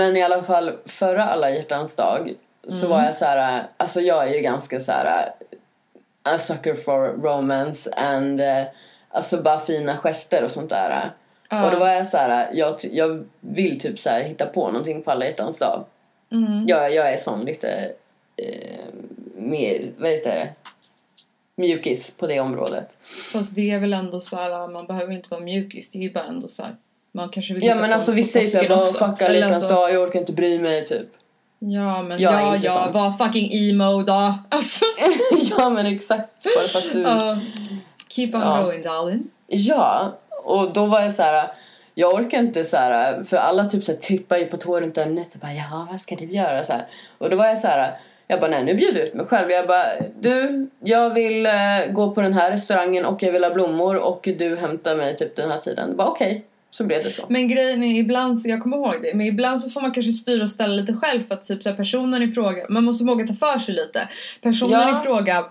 Men 0.00 0.16
i 0.16 0.22
alla 0.22 0.42
fall, 0.42 0.72
förra 0.86 1.24
alla 1.24 1.50
hjärtans 1.50 1.96
dag 1.96 2.34
så 2.68 2.88
var 2.88 3.04
jag 3.04 3.16
så 3.16 3.24
här, 3.24 3.66
alltså 3.76 4.00
jag 4.00 4.28
är 4.28 4.34
ju 4.34 4.40
ganska 4.40 4.80
så 4.80 4.92
här 4.92 5.32
a 6.22 6.38
sucker 6.38 6.74
for 6.74 7.22
romance 7.22 7.90
and 7.92 8.40
eh, 8.40 8.64
alltså 9.10 9.42
bara 9.42 9.58
fina 9.58 9.96
gester 9.96 10.44
och 10.44 10.50
sånt 10.50 10.70
där. 10.70 11.10
Och 11.50 11.70
då 11.70 11.78
var 11.78 11.88
jag 11.88 12.06
så 12.06 12.16
här, 12.16 12.50
jag, 12.52 12.74
jag 12.90 13.24
vill 13.40 13.80
typ 13.80 13.98
så 13.98 14.10
här 14.10 14.22
hitta 14.22 14.46
på 14.46 14.66
någonting 14.66 15.02
på 15.02 15.10
alla 15.10 15.24
hjärtans 15.24 15.58
dag. 15.58 15.84
Jag, 16.66 16.94
jag 16.94 17.12
är 17.12 17.16
sån 17.16 17.44
lite 17.44 17.92
eh, 18.36 18.84
mer, 19.34 19.82
vad 19.98 20.10
heter 20.10 20.30
det? 20.30 20.48
Mjukis 21.54 22.16
på 22.16 22.26
det 22.26 22.40
området. 22.40 22.96
Fast 23.32 23.54
det 23.54 23.70
är 23.70 23.78
väl 23.78 23.92
ändå 23.92 24.20
så 24.20 24.36
här, 24.36 24.68
man 24.68 24.86
behöver 24.86 25.12
inte 25.12 25.30
vara 25.30 25.40
mjukis. 25.40 25.90
Det 25.90 25.98
är 25.98 26.02
ju 26.02 26.12
bara 26.12 26.24
ändå 26.24 26.48
så 26.48 26.62
här. 26.62 26.76
Man 27.12 27.28
kanske 27.28 27.54
vill 27.54 27.64
Ja 27.64 27.74
men 27.74 27.92
alltså 27.92 28.12
på 28.12 28.18
är 28.18 28.44
såhär, 28.44 28.68
bara 28.68 28.80
också. 28.80 28.92
fuck 29.06 29.22
alla 29.22 29.28
Eller 29.28 29.40
hjärtans 29.40 29.56
alltså- 29.64 29.74
dag, 29.74 29.92
jag 29.94 30.02
orkar 30.02 30.20
inte 30.20 30.32
bry 30.32 30.58
mig 30.58 30.84
typ. 30.84 31.06
Ja 31.58 32.02
men 32.02 32.20
Jag 32.20 32.32
ja, 32.34 32.56
ja, 32.62 32.70
sån. 32.72 32.92
var 32.92 33.10
fucking 33.10 33.50
emo 33.52 34.02
då. 34.02 34.34
Alltså. 34.48 34.84
ja 35.58 35.70
men 35.70 35.86
exakt, 35.86 36.44
bara 36.56 36.64
för 36.68 36.78
att 36.78 36.92
du... 36.92 37.00
Ja. 37.02 37.38
keep 38.08 38.30
on 38.34 38.40
Ja. 38.40 38.60
going 38.62 38.82
darling. 38.82 39.22
Ja, 39.46 40.14
och 40.44 40.70
då 40.72 40.86
var 40.86 41.00
jag 41.00 41.12
så 41.12 41.22
här. 41.22 41.48
Jag 41.94 42.14
orkar 42.14 42.38
inte 42.38 42.64
så 42.64 42.76
här, 42.76 43.22
för 43.22 43.36
alla 43.36 43.64
typ 43.64 43.84
så 43.84 43.92
här 43.92 43.98
trippar 43.98 44.36
ju 44.36 44.44
på 44.46 44.56
tå 44.56 44.80
runt 44.80 44.98
ämnet 44.98 45.34
och 45.34 45.40
bara 45.40 45.52
ja 45.52 45.88
vad 45.90 46.00
ska 46.00 46.16
du 46.16 46.24
göra 46.24 46.64
så 46.64 46.72
här. 46.72 46.86
Och 47.18 47.30
då 47.30 47.36
var 47.36 47.46
jag 47.46 47.58
så 47.58 47.66
här. 47.66 47.98
Jag 48.26 48.40
bara 48.40 48.50
nej 48.50 48.64
nu 48.64 48.74
bjuder 48.74 48.98
jag 48.98 49.08
ut 49.08 49.14
mig 49.14 49.26
själv. 49.26 49.50
Jag 49.50 49.66
bara 49.66 49.86
du 50.20 50.66
jag 50.80 51.10
vill 51.14 51.46
eh, 51.46 51.52
gå 51.92 52.10
på 52.14 52.20
den 52.20 52.32
här 52.32 52.50
restaurangen 52.50 53.04
och 53.04 53.22
jag 53.22 53.32
vill 53.32 53.44
ha 53.44 53.50
blommor 53.54 53.96
och 53.96 54.28
du 54.38 54.56
hämtar 54.56 54.96
mig 54.96 55.16
typ 55.16 55.36
den 55.36 55.50
här 55.50 55.58
tiden. 55.58 55.88
Jag 55.88 55.96
bara 55.96 56.08
okej, 56.08 56.44
så 56.70 56.84
blev 56.84 57.02
det 57.02 57.10
så. 57.10 57.22
Men 57.28 57.48
grejen 57.48 57.82
är 57.82 58.00
ibland, 58.00 58.38
så 58.38 58.48
jag 58.48 58.62
kommer 58.62 58.76
ihåg 58.76 58.96
det, 59.02 59.14
men 59.14 59.26
ibland 59.26 59.60
så 59.60 59.70
får 59.70 59.80
man 59.80 59.92
kanske 59.92 60.12
styra 60.12 60.42
och 60.42 60.50
ställa 60.50 60.74
lite 60.74 60.92
själv 60.92 61.28
för 61.28 61.34
att 61.34 61.44
typ 61.44 61.62
så 61.62 61.68
här, 61.70 61.76
personen 61.76 62.22
i 62.22 62.30
fråga, 62.30 62.66
man 62.68 62.84
måste 62.84 63.04
våga 63.04 63.26
ta 63.26 63.34
för 63.34 63.58
sig 63.58 63.74
lite. 63.74 64.08
Personen 64.42 64.72
Ja. 64.72 65.00
i 65.00 65.04
fråga, 65.04 65.44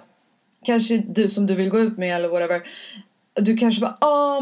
kanske 0.65 0.97
du 0.97 1.29
som 1.29 1.47
du 1.47 1.55
vill 1.55 1.69
gå 1.69 1.79
ut 1.79 1.97
med 1.97 2.15
eller 2.15 2.27
whatever, 2.27 2.61
du 3.35 3.57
kanske 3.57 3.81
bara 3.81 3.97
ah, 4.01 4.41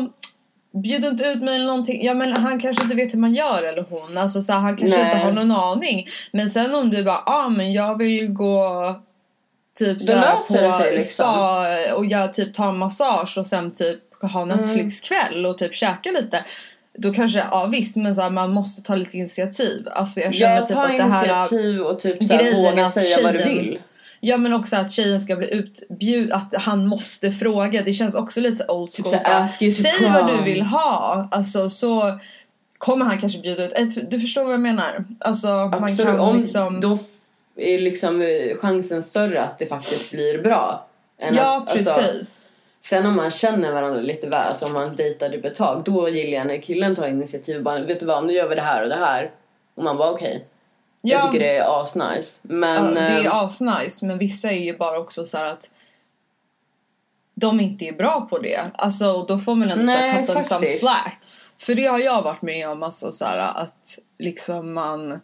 bjud 0.84 1.06
inte 1.06 1.24
ut 1.24 1.42
mig 1.44 1.56
eller 1.56 1.66
någonting. 1.66 2.06
Ja 2.06 2.14
men 2.14 2.38
han 2.38 2.60
kanske 2.60 2.84
inte 2.84 2.96
vet 2.96 3.14
hur 3.14 3.20
man 3.20 3.34
gör 3.34 3.64
eller 3.64 3.86
hon, 3.90 4.18
alltså 4.18 4.42
så 4.42 4.54
här, 4.54 4.60
han 4.60 4.78
kanske 4.78 4.98
Nej. 4.98 5.14
inte 5.14 5.26
har 5.26 5.32
någon 5.32 5.52
aning. 5.52 6.08
Men 6.32 6.50
sen 6.50 6.76
om 6.76 6.90
du 6.90 7.04
bara 7.04 7.24
ah 7.26 7.50
men 7.50 7.74
jag 7.74 7.98
vill 7.98 8.28
gå 8.28 8.96
typ 9.80 10.04
så 10.04 10.16
här, 10.16 10.36
på 10.36 10.42
sig, 10.78 10.94
liksom. 10.94 11.26
spa 11.26 11.94
och 11.94 12.06
jag 12.06 12.34
typ 12.34 12.54
tar 12.54 12.70
en 12.70 12.78
massage 12.78 13.38
och 13.38 13.46
sen 13.46 13.72
typ 13.72 14.00
ha 14.22 14.42
Mm. 14.42 14.58
Netflix-kväll 14.58 15.46
och 15.46 15.58
typ 15.58 15.74
käka 15.76 16.12
lite. 16.12 16.46
Då 17.00 17.14
kanske, 17.14 17.40
ja 17.52 17.66
visst 17.66 17.96
men 17.96 18.16
så 18.16 18.22
här, 18.22 18.30
man 18.30 18.52
måste 18.54 18.82
ta 18.88 18.96
lite 18.96 19.18
initiativ. 19.18 19.88
Alltså 19.92 20.20
jag 20.20 20.36
känner 20.36 20.56
Jag 20.56 20.68
typ 20.68 20.78
att 20.78 20.88
det 20.98 21.04
här... 21.04 21.24
initiativ 21.26 21.82
och 21.82 22.00
typ 22.00 22.24
så 22.24 22.34
här, 22.34 22.54
våga 22.56 22.92
säga 22.92 23.18
vad 23.24 23.34
du 23.34 23.40
tjejen- 23.40 23.56
vill. 23.64 23.80
Ja 24.20 24.38
men 24.38 24.54
också 24.54 24.76
att 24.76 24.92
tjejen 24.92 25.20
ska 25.20 25.36
bli 25.36 25.54
utbjud, 25.54 26.32
att 26.32 26.54
han 26.54 26.88
måste 26.88 27.32
fråga. 27.32 27.82
Det 27.84 27.94
känns 27.94 28.16
också 28.16 28.42
lite 28.42 28.56
så 28.56 28.72
old 28.74 28.90
Typ 28.92 29.06
school. 29.06 29.14
så 29.60 29.64
you 29.66 29.72
to 29.72 29.82
Säg 29.82 30.12
vad 30.12 30.28
du 30.38 30.44
vill 30.44 30.62
ha. 30.62 31.28
Alltså 31.32 31.70
så 31.70 32.20
kommer 32.78 33.06
han 33.06 33.18
kanske 33.22 33.40
bjuda 33.40 33.66
ut. 33.66 33.74
Eh, 33.78 34.04
Du 34.10 34.20
förstår 34.20 34.44
vad 34.44 34.54
jag 34.54 34.60
menar? 34.60 35.04
Alltså 35.20 35.48
man 35.48 35.84
Absolut, 35.84 36.06
kan 36.12 36.20
om, 36.20 36.38
liksom... 36.38 36.82
då 36.82 37.00
är 37.56 37.80
liksom 37.80 38.22
eh, 38.22 38.58
chansen 38.58 39.04
större 39.04 39.42
att 39.44 39.60
det 39.60 39.66
faktiskt 39.66 40.12
blir 40.12 40.42
bra. 40.44 40.88
Än 41.20 41.36
ja 41.36 41.58
att, 41.58 41.72
alltså, 41.72 41.94
precis. 41.94 42.47
Sen 42.90 43.06
om 43.06 43.16
man 43.16 43.30
känner 43.30 43.72
varandra 43.72 44.02
lite 44.02 44.28
väl, 44.28 44.48
alltså 44.48 44.66
om 44.66 44.74
man 44.74 44.96
dejtar 44.96 45.30
typ 45.30 45.46
ett 45.46 45.56
tag, 45.56 45.84
då 45.84 46.10
gillar 46.10 46.38
jag 46.38 46.48
när 46.48 46.58
killen 46.58 46.96
tar 46.96 47.08
initiativ 47.08 47.58
och 47.58 47.64
bara 47.64 47.80
vet 47.80 48.00
du 48.00 48.06
vad, 48.06 48.26
nu 48.26 48.34
gör 48.34 48.50
vi 48.50 48.56
det 48.56 48.62
här 48.62 48.84
och 48.84 48.90
det 48.90 48.96
här. 48.96 49.32
Och 49.76 49.84
man 49.84 49.98
bara 49.98 50.12
okej. 50.12 50.46
Jag 51.02 51.22
tycker 51.22 51.40
det 51.40 51.58
är 51.58 51.82
asnice. 51.82 52.40
Men... 52.42 52.96
ja, 52.96 53.02
det 53.02 53.08
är 53.08 53.26
eh, 53.26 53.36
asnice 53.36 54.06
men 54.06 54.18
vissa 54.18 54.52
är 54.52 54.60
ju 54.60 54.78
bara 54.78 55.00
också 55.00 55.26
så 55.26 55.38
att 55.38 55.70
de 57.36 57.60
inte 57.60 57.86
är 57.86 57.94
bra 57.94 58.28
på 58.30 58.38
det. 58.38 58.72
Alltså 58.74 59.24
då 59.24 59.38
får 59.38 59.56
man 59.56 59.70
ändå 59.70 59.86
Nej, 59.86 60.12
Nej, 60.12 60.26
cut 60.26 60.36
them 60.36 60.44
some 60.44 60.66
slack. 60.66 61.20
För 61.58 61.76
det 61.76 61.86
har 61.86 62.00
jag 62.00 62.22
varit 62.22 62.42
med 62.42 62.70
om, 62.70 62.84
alltså 62.84 63.12
så 63.12 63.26
här, 63.26 63.38
att 63.38 64.00
liksom 64.20 64.74
man 64.74 65.22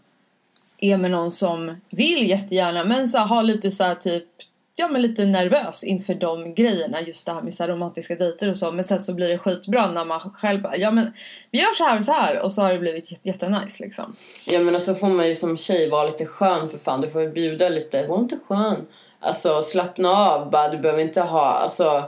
är 0.77 0.97
med 0.97 1.11
någon 1.11 1.31
som 1.31 1.81
vill 1.89 2.29
jättegärna 2.29 2.83
men 2.83 3.07
så 3.07 3.17
här, 3.17 3.25
har 3.25 3.43
lite 3.43 3.71
så 3.71 3.83
här, 3.83 3.95
typ 3.95 4.27
Ja 4.75 4.87
men 4.87 5.01
lite 5.01 5.25
nervös 5.25 5.83
inför 5.83 6.13
de 6.13 6.55
grejerna 6.55 7.01
just 7.01 7.25
det 7.25 7.33
här 7.33 7.41
med 7.41 7.53
så 7.53 7.63
här, 7.63 7.69
romantiska 7.69 8.15
dejter 8.15 8.49
och 8.49 8.57
så 8.57 8.71
men 8.71 8.83
sen 8.83 8.99
så 8.99 9.13
blir 9.13 9.29
det 9.29 9.37
skitbra 9.37 9.91
när 9.91 10.05
man 10.05 10.19
själv 10.19 10.61
bara 10.61 10.77
ja 10.77 10.91
men 10.91 11.13
vi 11.51 11.59
gör 11.59 11.73
så 11.77 11.83
här 11.83 11.97
och 11.97 12.05
så 12.05 12.11
här 12.11 12.39
och 12.39 12.51
så 12.51 12.61
har 12.61 12.73
det 12.73 12.79
blivit 12.79 13.11
jätte- 13.11 13.27
jättenice 13.29 13.83
liksom. 13.83 14.15
Ja 14.45 14.59
men 14.59 14.79
så 14.81 14.95
får 14.95 15.07
man 15.07 15.27
ju 15.27 15.35
som 15.35 15.57
tjej 15.57 15.89
vara 15.89 16.03
lite 16.03 16.25
skön 16.25 16.69
för 16.69 16.77
fan. 16.77 17.01
Du 17.01 17.07
får 17.09 17.27
bjuda 17.27 17.69
lite, 17.69 18.07
var 18.07 18.19
inte 18.19 18.37
skön. 18.47 18.85
Alltså 19.19 19.61
slappna 19.61 20.09
av 20.09 20.49
bara, 20.49 20.69
du 20.69 20.77
behöver 20.77 21.01
inte 21.01 21.21
ha, 21.21 21.45
alltså 21.45 22.03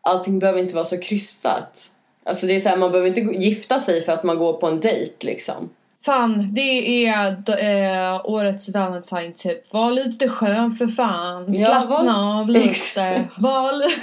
allting 0.00 0.38
behöver 0.38 0.60
inte 0.60 0.74
vara 0.74 0.84
så 0.84 1.00
krystat. 1.00 1.90
Alltså 2.24 2.46
det 2.46 2.56
är 2.56 2.60
så 2.60 2.68
här, 2.68 2.76
man 2.76 2.92
behöver 2.92 3.08
inte 3.08 3.20
gifta 3.20 3.80
sig 3.80 4.00
för 4.00 4.12
att 4.12 4.24
man 4.24 4.38
går 4.38 4.52
på 4.52 4.66
en 4.66 4.80
dejt 4.80 5.26
liksom. 5.26 5.70
Fan, 6.06 6.48
det 6.54 7.06
är 7.06 7.18
eh, 8.14 8.20
årets 8.24 8.68
Valentine 8.68 9.32
tip. 9.36 9.72
Var 9.74 9.90
lite 9.90 10.28
skön 10.28 10.72
för 10.72 10.86
fan. 10.86 11.44
Ja, 11.48 11.66
Slappna 11.66 11.96
var- 12.12 12.40
av 12.40 12.48
lite. 12.50 13.28
Li- 13.38 13.94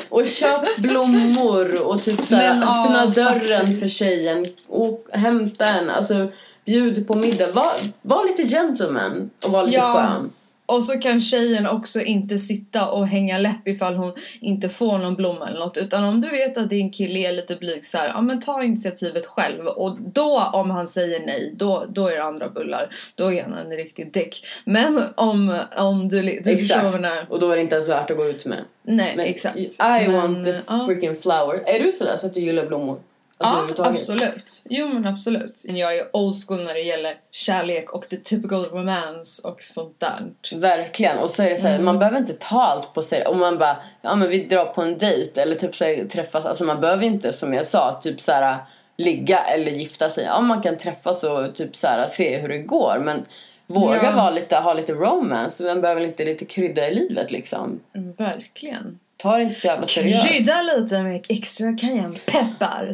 Och 0.08 0.26
köp 0.26 0.76
blommor 0.78 1.86
och 1.88 2.02
typ 2.02 2.24
så 2.24 2.36
här, 2.36 2.54
Men, 2.54 2.62
öppna 2.62 3.04
ja, 3.04 3.06
dörren 3.24 3.60
faktiskt. 3.60 3.80
för 3.82 3.88
tjejen 3.88 4.46
och 4.68 5.06
hämta 5.12 5.64
en. 5.66 5.90
Alltså 5.90 6.28
bjud 6.64 7.06
på 7.06 7.14
middag. 7.14 7.52
Var, 7.52 7.72
var 8.02 8.24
lite 8.26 8.48
gentleman 8.56 9.30
och 9.46 9.52
var 9.52 9.62
lite 9.64 9.76
Ja. 9.76 9.92
skön. 9.94 10.30
Och 10.66 10.84
så 10.84 10.98
kan 10.98 11.20
tjejen 11.20 11.66
också 11.66 12.00
inte 12.00 12.38
sitta 12.38 12.90
och 12.90 13.06
hänga 13.06 13.38
läpp 13.38 13.68
ifall 13.68 13.94
hon 13.94 14.12
inte 14.40 14.68
får 14.68 14.98
någon 14.98 15.14
blomma 15.14 15.48
eller 15.48 15.58
något. 15.58 15.76
Utan 15.76 16.04
om 16.04 16.20
du 16.20 16.28
vet 16.28 16.58
att 16.58 16.70
din 16.70 16.90
kille 16.90 17.18
är 17.28 17.32
lite 17.32 17.56
blyg 17.56 17.84
så 17.84 17.98
här, 17.98 18.08
ja 18.08 18.20
men 18.20 18.40
ta 18.40 18.62
initiativet 18.62 19.26
själv. 19.26 19.66
Och 19.66 19.98
då 20.00 20.50
om 20.52 20.70
han 20.70 20.86
säger 20.86 21.26
nej, 21.26 21.54
då, 21.56 21.84
då 21.88 22.08
är 22.08 22.16
det 22.16 22.22
andra 22.22 22.48
bullar. 22.48 22.94
Då 23.14 23.32
är 23.32 23.42
han 23.42 23.54
en 23.54 23.70
riktig 23.70 24.12
dick. 24.12 24.46
Men 24.64 25.02
om, 25.14 25.58
om 25.76 26.08
du, 26.08 26.22
du 26.22 26.52
jag 26.52 26.92
menar. 26.92 27.26
Och 27.28 27.40
då 27.40 27.50
är 27.50 27.56
det 27.56 27.62
inte 27.62 27.76
ens 27.76 27.88
värt 27.88 28.10
att 28.10 28.16
gå 28.16 28.26
ut 28.26 28.46
med. 28.46 28.64
Nej, 28.82 29.16
Men 29.16 29.26
exakt. 29.26 29.58
I 29.58 29.68
Men, 29.78 30.12
want 30.12 30.44
the 30.44 30.54
ja. 30.68 30.84
freaking 30.86 31.14
flower. 31.14 31.62
Är 31.66 31.80
du 31.80 31.92
sådär 31.92 32.16
så 32.16 32.26
att 32.26 32.34
du 32.34 32.40
gillar 32.40 32.66
blommor? 32.66 32.98
Alltså, 33.42 33.82
Ja, 33.82 33.88
absolut. 33.90 34.62
Jo 34.64 34.88
men 34.88 35.06
absolut. 35.06 35.62
Jag 35.64 35.96
är 35.96 36.16
old 36.16 36.36
school 36.46 36.64
när 36.64 36.74
det 36.74 36.80
gäller 36.80 37.14
kärlek 37.30 37.90
och 37.92 38.08
the 38.08 38.16
typical 38.16 38.64
romance 38.64 39.48
och 39.48 39.62
sånt 39.62 40.00
där. 40.00 40.32
Verkligen. 40.56 41.18
Och 41.18 41.30
så 41.30 41.42
är 41.42 41.50
det 41.50 41.56
så 41.56 41.66
här, 41.68 41.74
Mm. 41.74 41.84
man 41.84 41.98
behöver 41.98 42.18
inte 42.18 42.32
ta 42.32 42.62
allt 42.62 42.94
på 42.94 43.02
sig. 43.02 43.26
Om 43.26 43.38
man 43.38 43.58
bara, 43.58 43.76
ja 44.02 44.14
men 44.14 44.28
vi 44.28 44.44
drar 44.44 44.64
på 44.64 44.82
en 44.82 44.98
dejt 44.98 45.42
eller 45.42 45.56
typ 45.56 45.76
så 45.76 45.84
här, 45.84 46.04
träffas. 46.04 46.44
Alltså 46.46 46.64
man 46.64 46.80
behöver 46.80 47.06
inte 47.06 47.32
som 47.32 47.54
jag 47.54 47.66
sa, 47.66 47.94
typ 48.02 48.20
så 48.20 48.32
här 48.32 48.56
ligga 48.96 49.38
eller 49.38 49.72
gifta 49.72 50.10
sig. 50.10 50.24
Ja 50.24 50.40
man 50.40 50.62
kan 50.62 50.78
träffas 50.78 51.24
och 51.24 51.54
typ 51.54 51.76
så 51.76 51.86
här 51.86 52.06
se 52.06 52.38
hur 52.38 52.48
det 52.48 52.58
går. 52.58 52.98
Men 53.04 53.24
våga 53.66 54.00
Ja. 54.04 54.12
vara 54.16 54.30
lite, 54.30 54.56
ha 54.56 54.74
lite 54.74 54.92
romance. 54.92 55.64
Man 55.64 55.80
behöver 55.80 56.00
inte 56.00 56.24
lite 56.24 56.44
krydda 56.44 56.88
i 56.88 56.94
livet 56.94 57.30
liksom. 57.30 57.80
Mm, 57.94 58.12
verkligen. 58.12 58.98
Ta 59.22 59.36
det 59.36 59.42
inte 59.42 59.60
så 59.60 59.66
jävla 59.66 59.86
seriöst. 59.86 60.28
Krydda 60.28 60.62
lite 60.62 61.02
med 61.02 61.26
extra 61.28 61.72
cayennepeppar. 61.72 62.92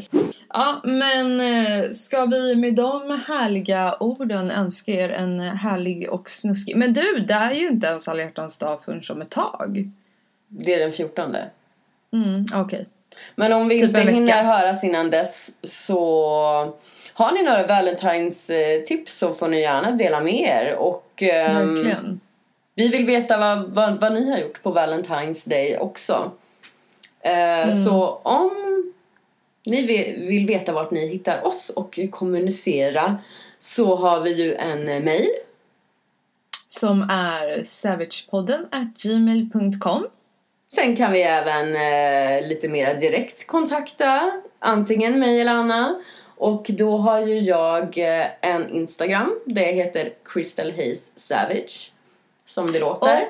Ja, 0.49 0.81
men 0.85 1.41
eh, 1.41 1.91
ska 1.91 2.25
vi 2.25 2.57
med 2.57 2.75
de 2.75 3.23
härliga 3.27 3.97
orden 4.01 4.51
önska 4.51 4.93
er 4.93 5.09
en 5.09 5.41
härlig 5.41 6.11
och 6.11 6.31
snuskig... 6.31 6.77
Men 6.77 6.93
du, 6.93 7.19
det 7.19 7.35
är 7.35 7.53
ju 7.53 7.69
inte 7.69 7.87
ens 7.87 8.09
alla 8.09 8.23
hjärtans 8.23 8.59
dag 8.59 8.83
förrän 8.85 9.03
om 9.11 9.23
ett 9.23 9.31
tag. 9.31 9.91
Det 10.49 10.75
är 10.75 10.79
den 10.79 10.93
14. 10.93 11.37
Mm, 12.13 12.47
okej. 12.55 12.87
Men 13.35 13.53
om 13.53 13.69
vi 13.69 13.81
Typ 13.81 13.89
inte 13.89 14.01
hinner 14.01 14.45
höras 14.45 14.85
innan 14.85 15.11
dess 15.11 15.51
så 15.63 16.01
har 17.13 17.33
ni 17.33 17.43
några 17.43 17.67
Valentines 17.67 18.51
eh, 18.51 18.83
så 19.07 19.33
får 19.33 19.49
ni 19.49 19.61
gärna 19.61 19.91
dela 19.91 20.21
med 20.21 20.41
er. 20.41 20.75
Och 20.75 21.23
ehm, 21.23 21.75
Verkligen. 21.75 22.21
Vi 22.79 22.89
vill 22.89 23.07
veta 23.07 23.39
vad, 23.39 23.75
vad, 23.75 24.01
vad 24.01 24.13
ni 24.13 24.31
har 24.31 24.39
gjort 24.39 24.63
på 24.63 24.75
Valentine's 24.75 25.49
Day 25.49 25.79
också. 25.79 26.33
Eh, 27.21 27.85
Så 27.85 28.21
om 28.23 28.51
ni 29.67 29.87
vill, 30.29 30.47
veta 30.47 30.73
vart 30.73 30.91
ni 30.91 31.07
hittar 31.07 31.47
oss 31.47 31.71
och 31.71 31.99
kommunicera 32.11 33.19
så 33.59 33.97
har 33.97 34.21
vi 34.21 34.33
ju 34.33 34.55
en 34.55 34.85
mail. 35.05 35.29
Som 36.69 37.03
är 37.11 37.63
savagepodden 37.65 38.67
gmail.com. 39.03 40.07
Sen 40.73 40.97
kan 40.97 41.13
vi 41.13 41.23
även 41.23 41.77
eh, 41.77 42.49
lite 42.49 42.69
mer 42.69 42.95
direkt 42.95 43.47
kontakta 43.47 44.31
antingen 44.59 45.19
mig 45.21 45.41
eller 45.41 45.53
Anna. 45.53 46.03
Och 46.37 46.67
då 46.69 46.99
har 46.99 47.21
ju 47.21 47.39
jag 47.39 47.99
eh, 47.99 48.27
en 48.41 48.71
Instagram. 48.71 49.41
Det 49.47 49.73
heter 49.73 50.13
Crystal 50.25 50.73
Hayes 50.73 51.13
Savage. 51.19 51.93
Som 52.49 52.73
det 52.73 52.79
låter. 52.79 53.23
Och 53.23 53.29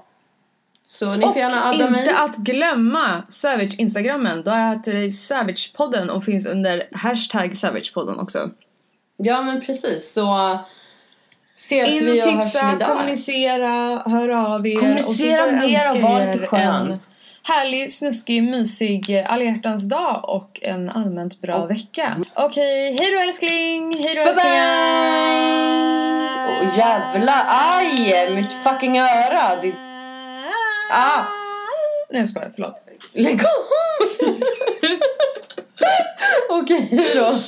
Så 0.88 1.16
ni 1.16 1.26
Och 1.26 1.34
får 1.34 1.42
gärna 1.42 1.64
adda 1.64 1.90
mig. 1.90 2.02
inte 2.02 2.18
att 2.20 2.36
glömma 2.38 3.24
Savage 3.30 3.76
Instagrammen. 3.80 4.44
Då 4.44 4.52
heter 4.52 4.94
det 4.94 5.12
Savagepodden 5.12 6.10
och 6.10 6.24
finns 6.24 6.48
under 6.48 6.84
hashtag 6.92 7.58
Savagepodden 7.58 8.20
också. 8.20 8.50
Ja 9.18 9.42
men 9.42 9.62
precis 9.62 10.14
så 10.14 10.60
ses 11.58 11.90
In 11.90 12.06
vi 12.06 12.22
och 12.22 12.26
hörs 12.26 12.44
tipsa, 12.54 12.72
ni 12.72 12.78
där. 12.78 12.86
kommunicera, 12.86 14.02
hör 14.10 14.30
av 14.30 14.68
er. 14.68 14.76
Kommunicera 14.76 15.52
mer 15.52 15.92
och 15.96 16.02
var 16.02 16.34
lite 16.34 16.48
skön. 16.48 17.00
Härlig, 17.44 17.92
snuskig, 17.94 18.44
mysig 18.44 19.24
alla 19.28 19.44
hjärtans 19.44 19.90
dag 19.90 20.30
och 20.30 20.60
en 20.64 20.90
allmänt 20.90 21.42
bra 21.42 21.56
Och- 21.56 21.72
vecka. 21.72 22.16
Okej, 22.34 22.98
hej 23.00 23.12
då 23.14 23.20
älskling! 23.22 23.94
Hej 24.04 24.16
då 24.16 24.22
Bye 24.22 24.30
älsklingar! 24.30 26.60
bye! 26.60 26.68
Åh 26.68 26.78
jävlar, 26.78 27.46
aj! 27.50 28.36
Mitt 28.36 28.52
fucking 28.64 29.00
öra! 29.00 29.52
Ah! 30.92 31.24
Nej 32.10 32.22
jag 32.22 32.30
skojar, 32.30 32.52
förlåt. 32.56 32.76
Lägg 33.14 33.42
av! 33.42 33.48
Okej, 36.62 36.82
hejdå. 36.92 37.40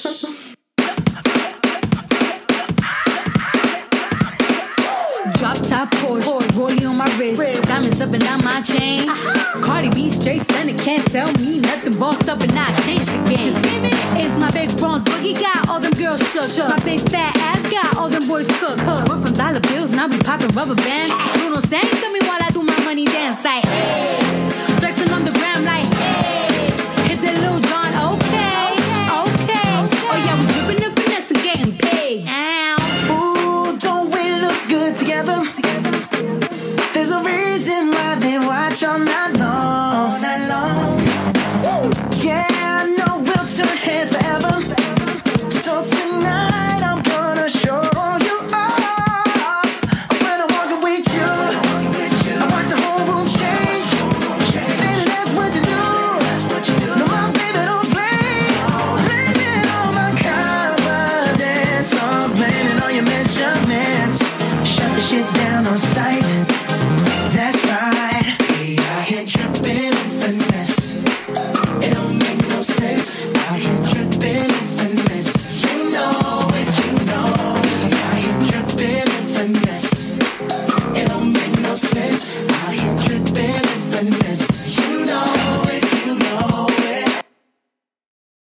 Drop 5.40 5.64
top 5.64 5.90
Porsche, 6.02 6.60
rollie 6.60 6.87
up 8.08 8.14
and 8.14 8.24
down 8.24 8.44
my 8.44 8.62
chain. 8.62 9.06
Cardi 9.62 9.90
B 9.90 10.10
straight 10.10 10.42
stunning, 10.42 10.78
can't 10.78 11.06
tell 11.12 11.32
me 11.34 11.60
nothing. 11.60 11.98
Bossed 12.00 12.30
up 12.30 12.40
and 12.42 12.58
I 12.58 12.74
changed 12.82 13.08
the 13.08 13.18
game. 13.30 13.54
It's 14.16 14.38
my 14.40 14.50
big 14.52 14.76
bronze 14.78 15.04
boogie 15.04 15.38
got 15.40 15.68
all 15.68 15.80
them 15.80 15.92
girls 15.94 16.22
shook. 16.32 16.70
My 16.70 16.80
big 16.86 17.02
fat 17.10 17.36
ass 17.38 17.70
got 17.70 17.98
all 17.98 18.10
them 18.10 18.26
boys 18.28 18.48
cooked. 18.60 18.82
We're 18.86 19.22
from 19.22 19.34
dollar 19.34 19.60
bills, 19.60 19.92
now 19.92 20.08
we 20.08 20.20
popping 20.20 20.56
rubber 20.56 20.76
bands. 20.76 21.12
Bruno 21.38 21.60
sang 21.60 21.82
to 21.84 22.10
me 22.14 22.20
while 22.22 22.42
I 22.42 22.50
do 22.52 22.64
my 22.64 22.80
money 22.86 23.06
dance 23.06 23.44
like. 23.44 23.66
Hey. 23.66 24.27
Night 39.06 39.32
long. 39.32 39.37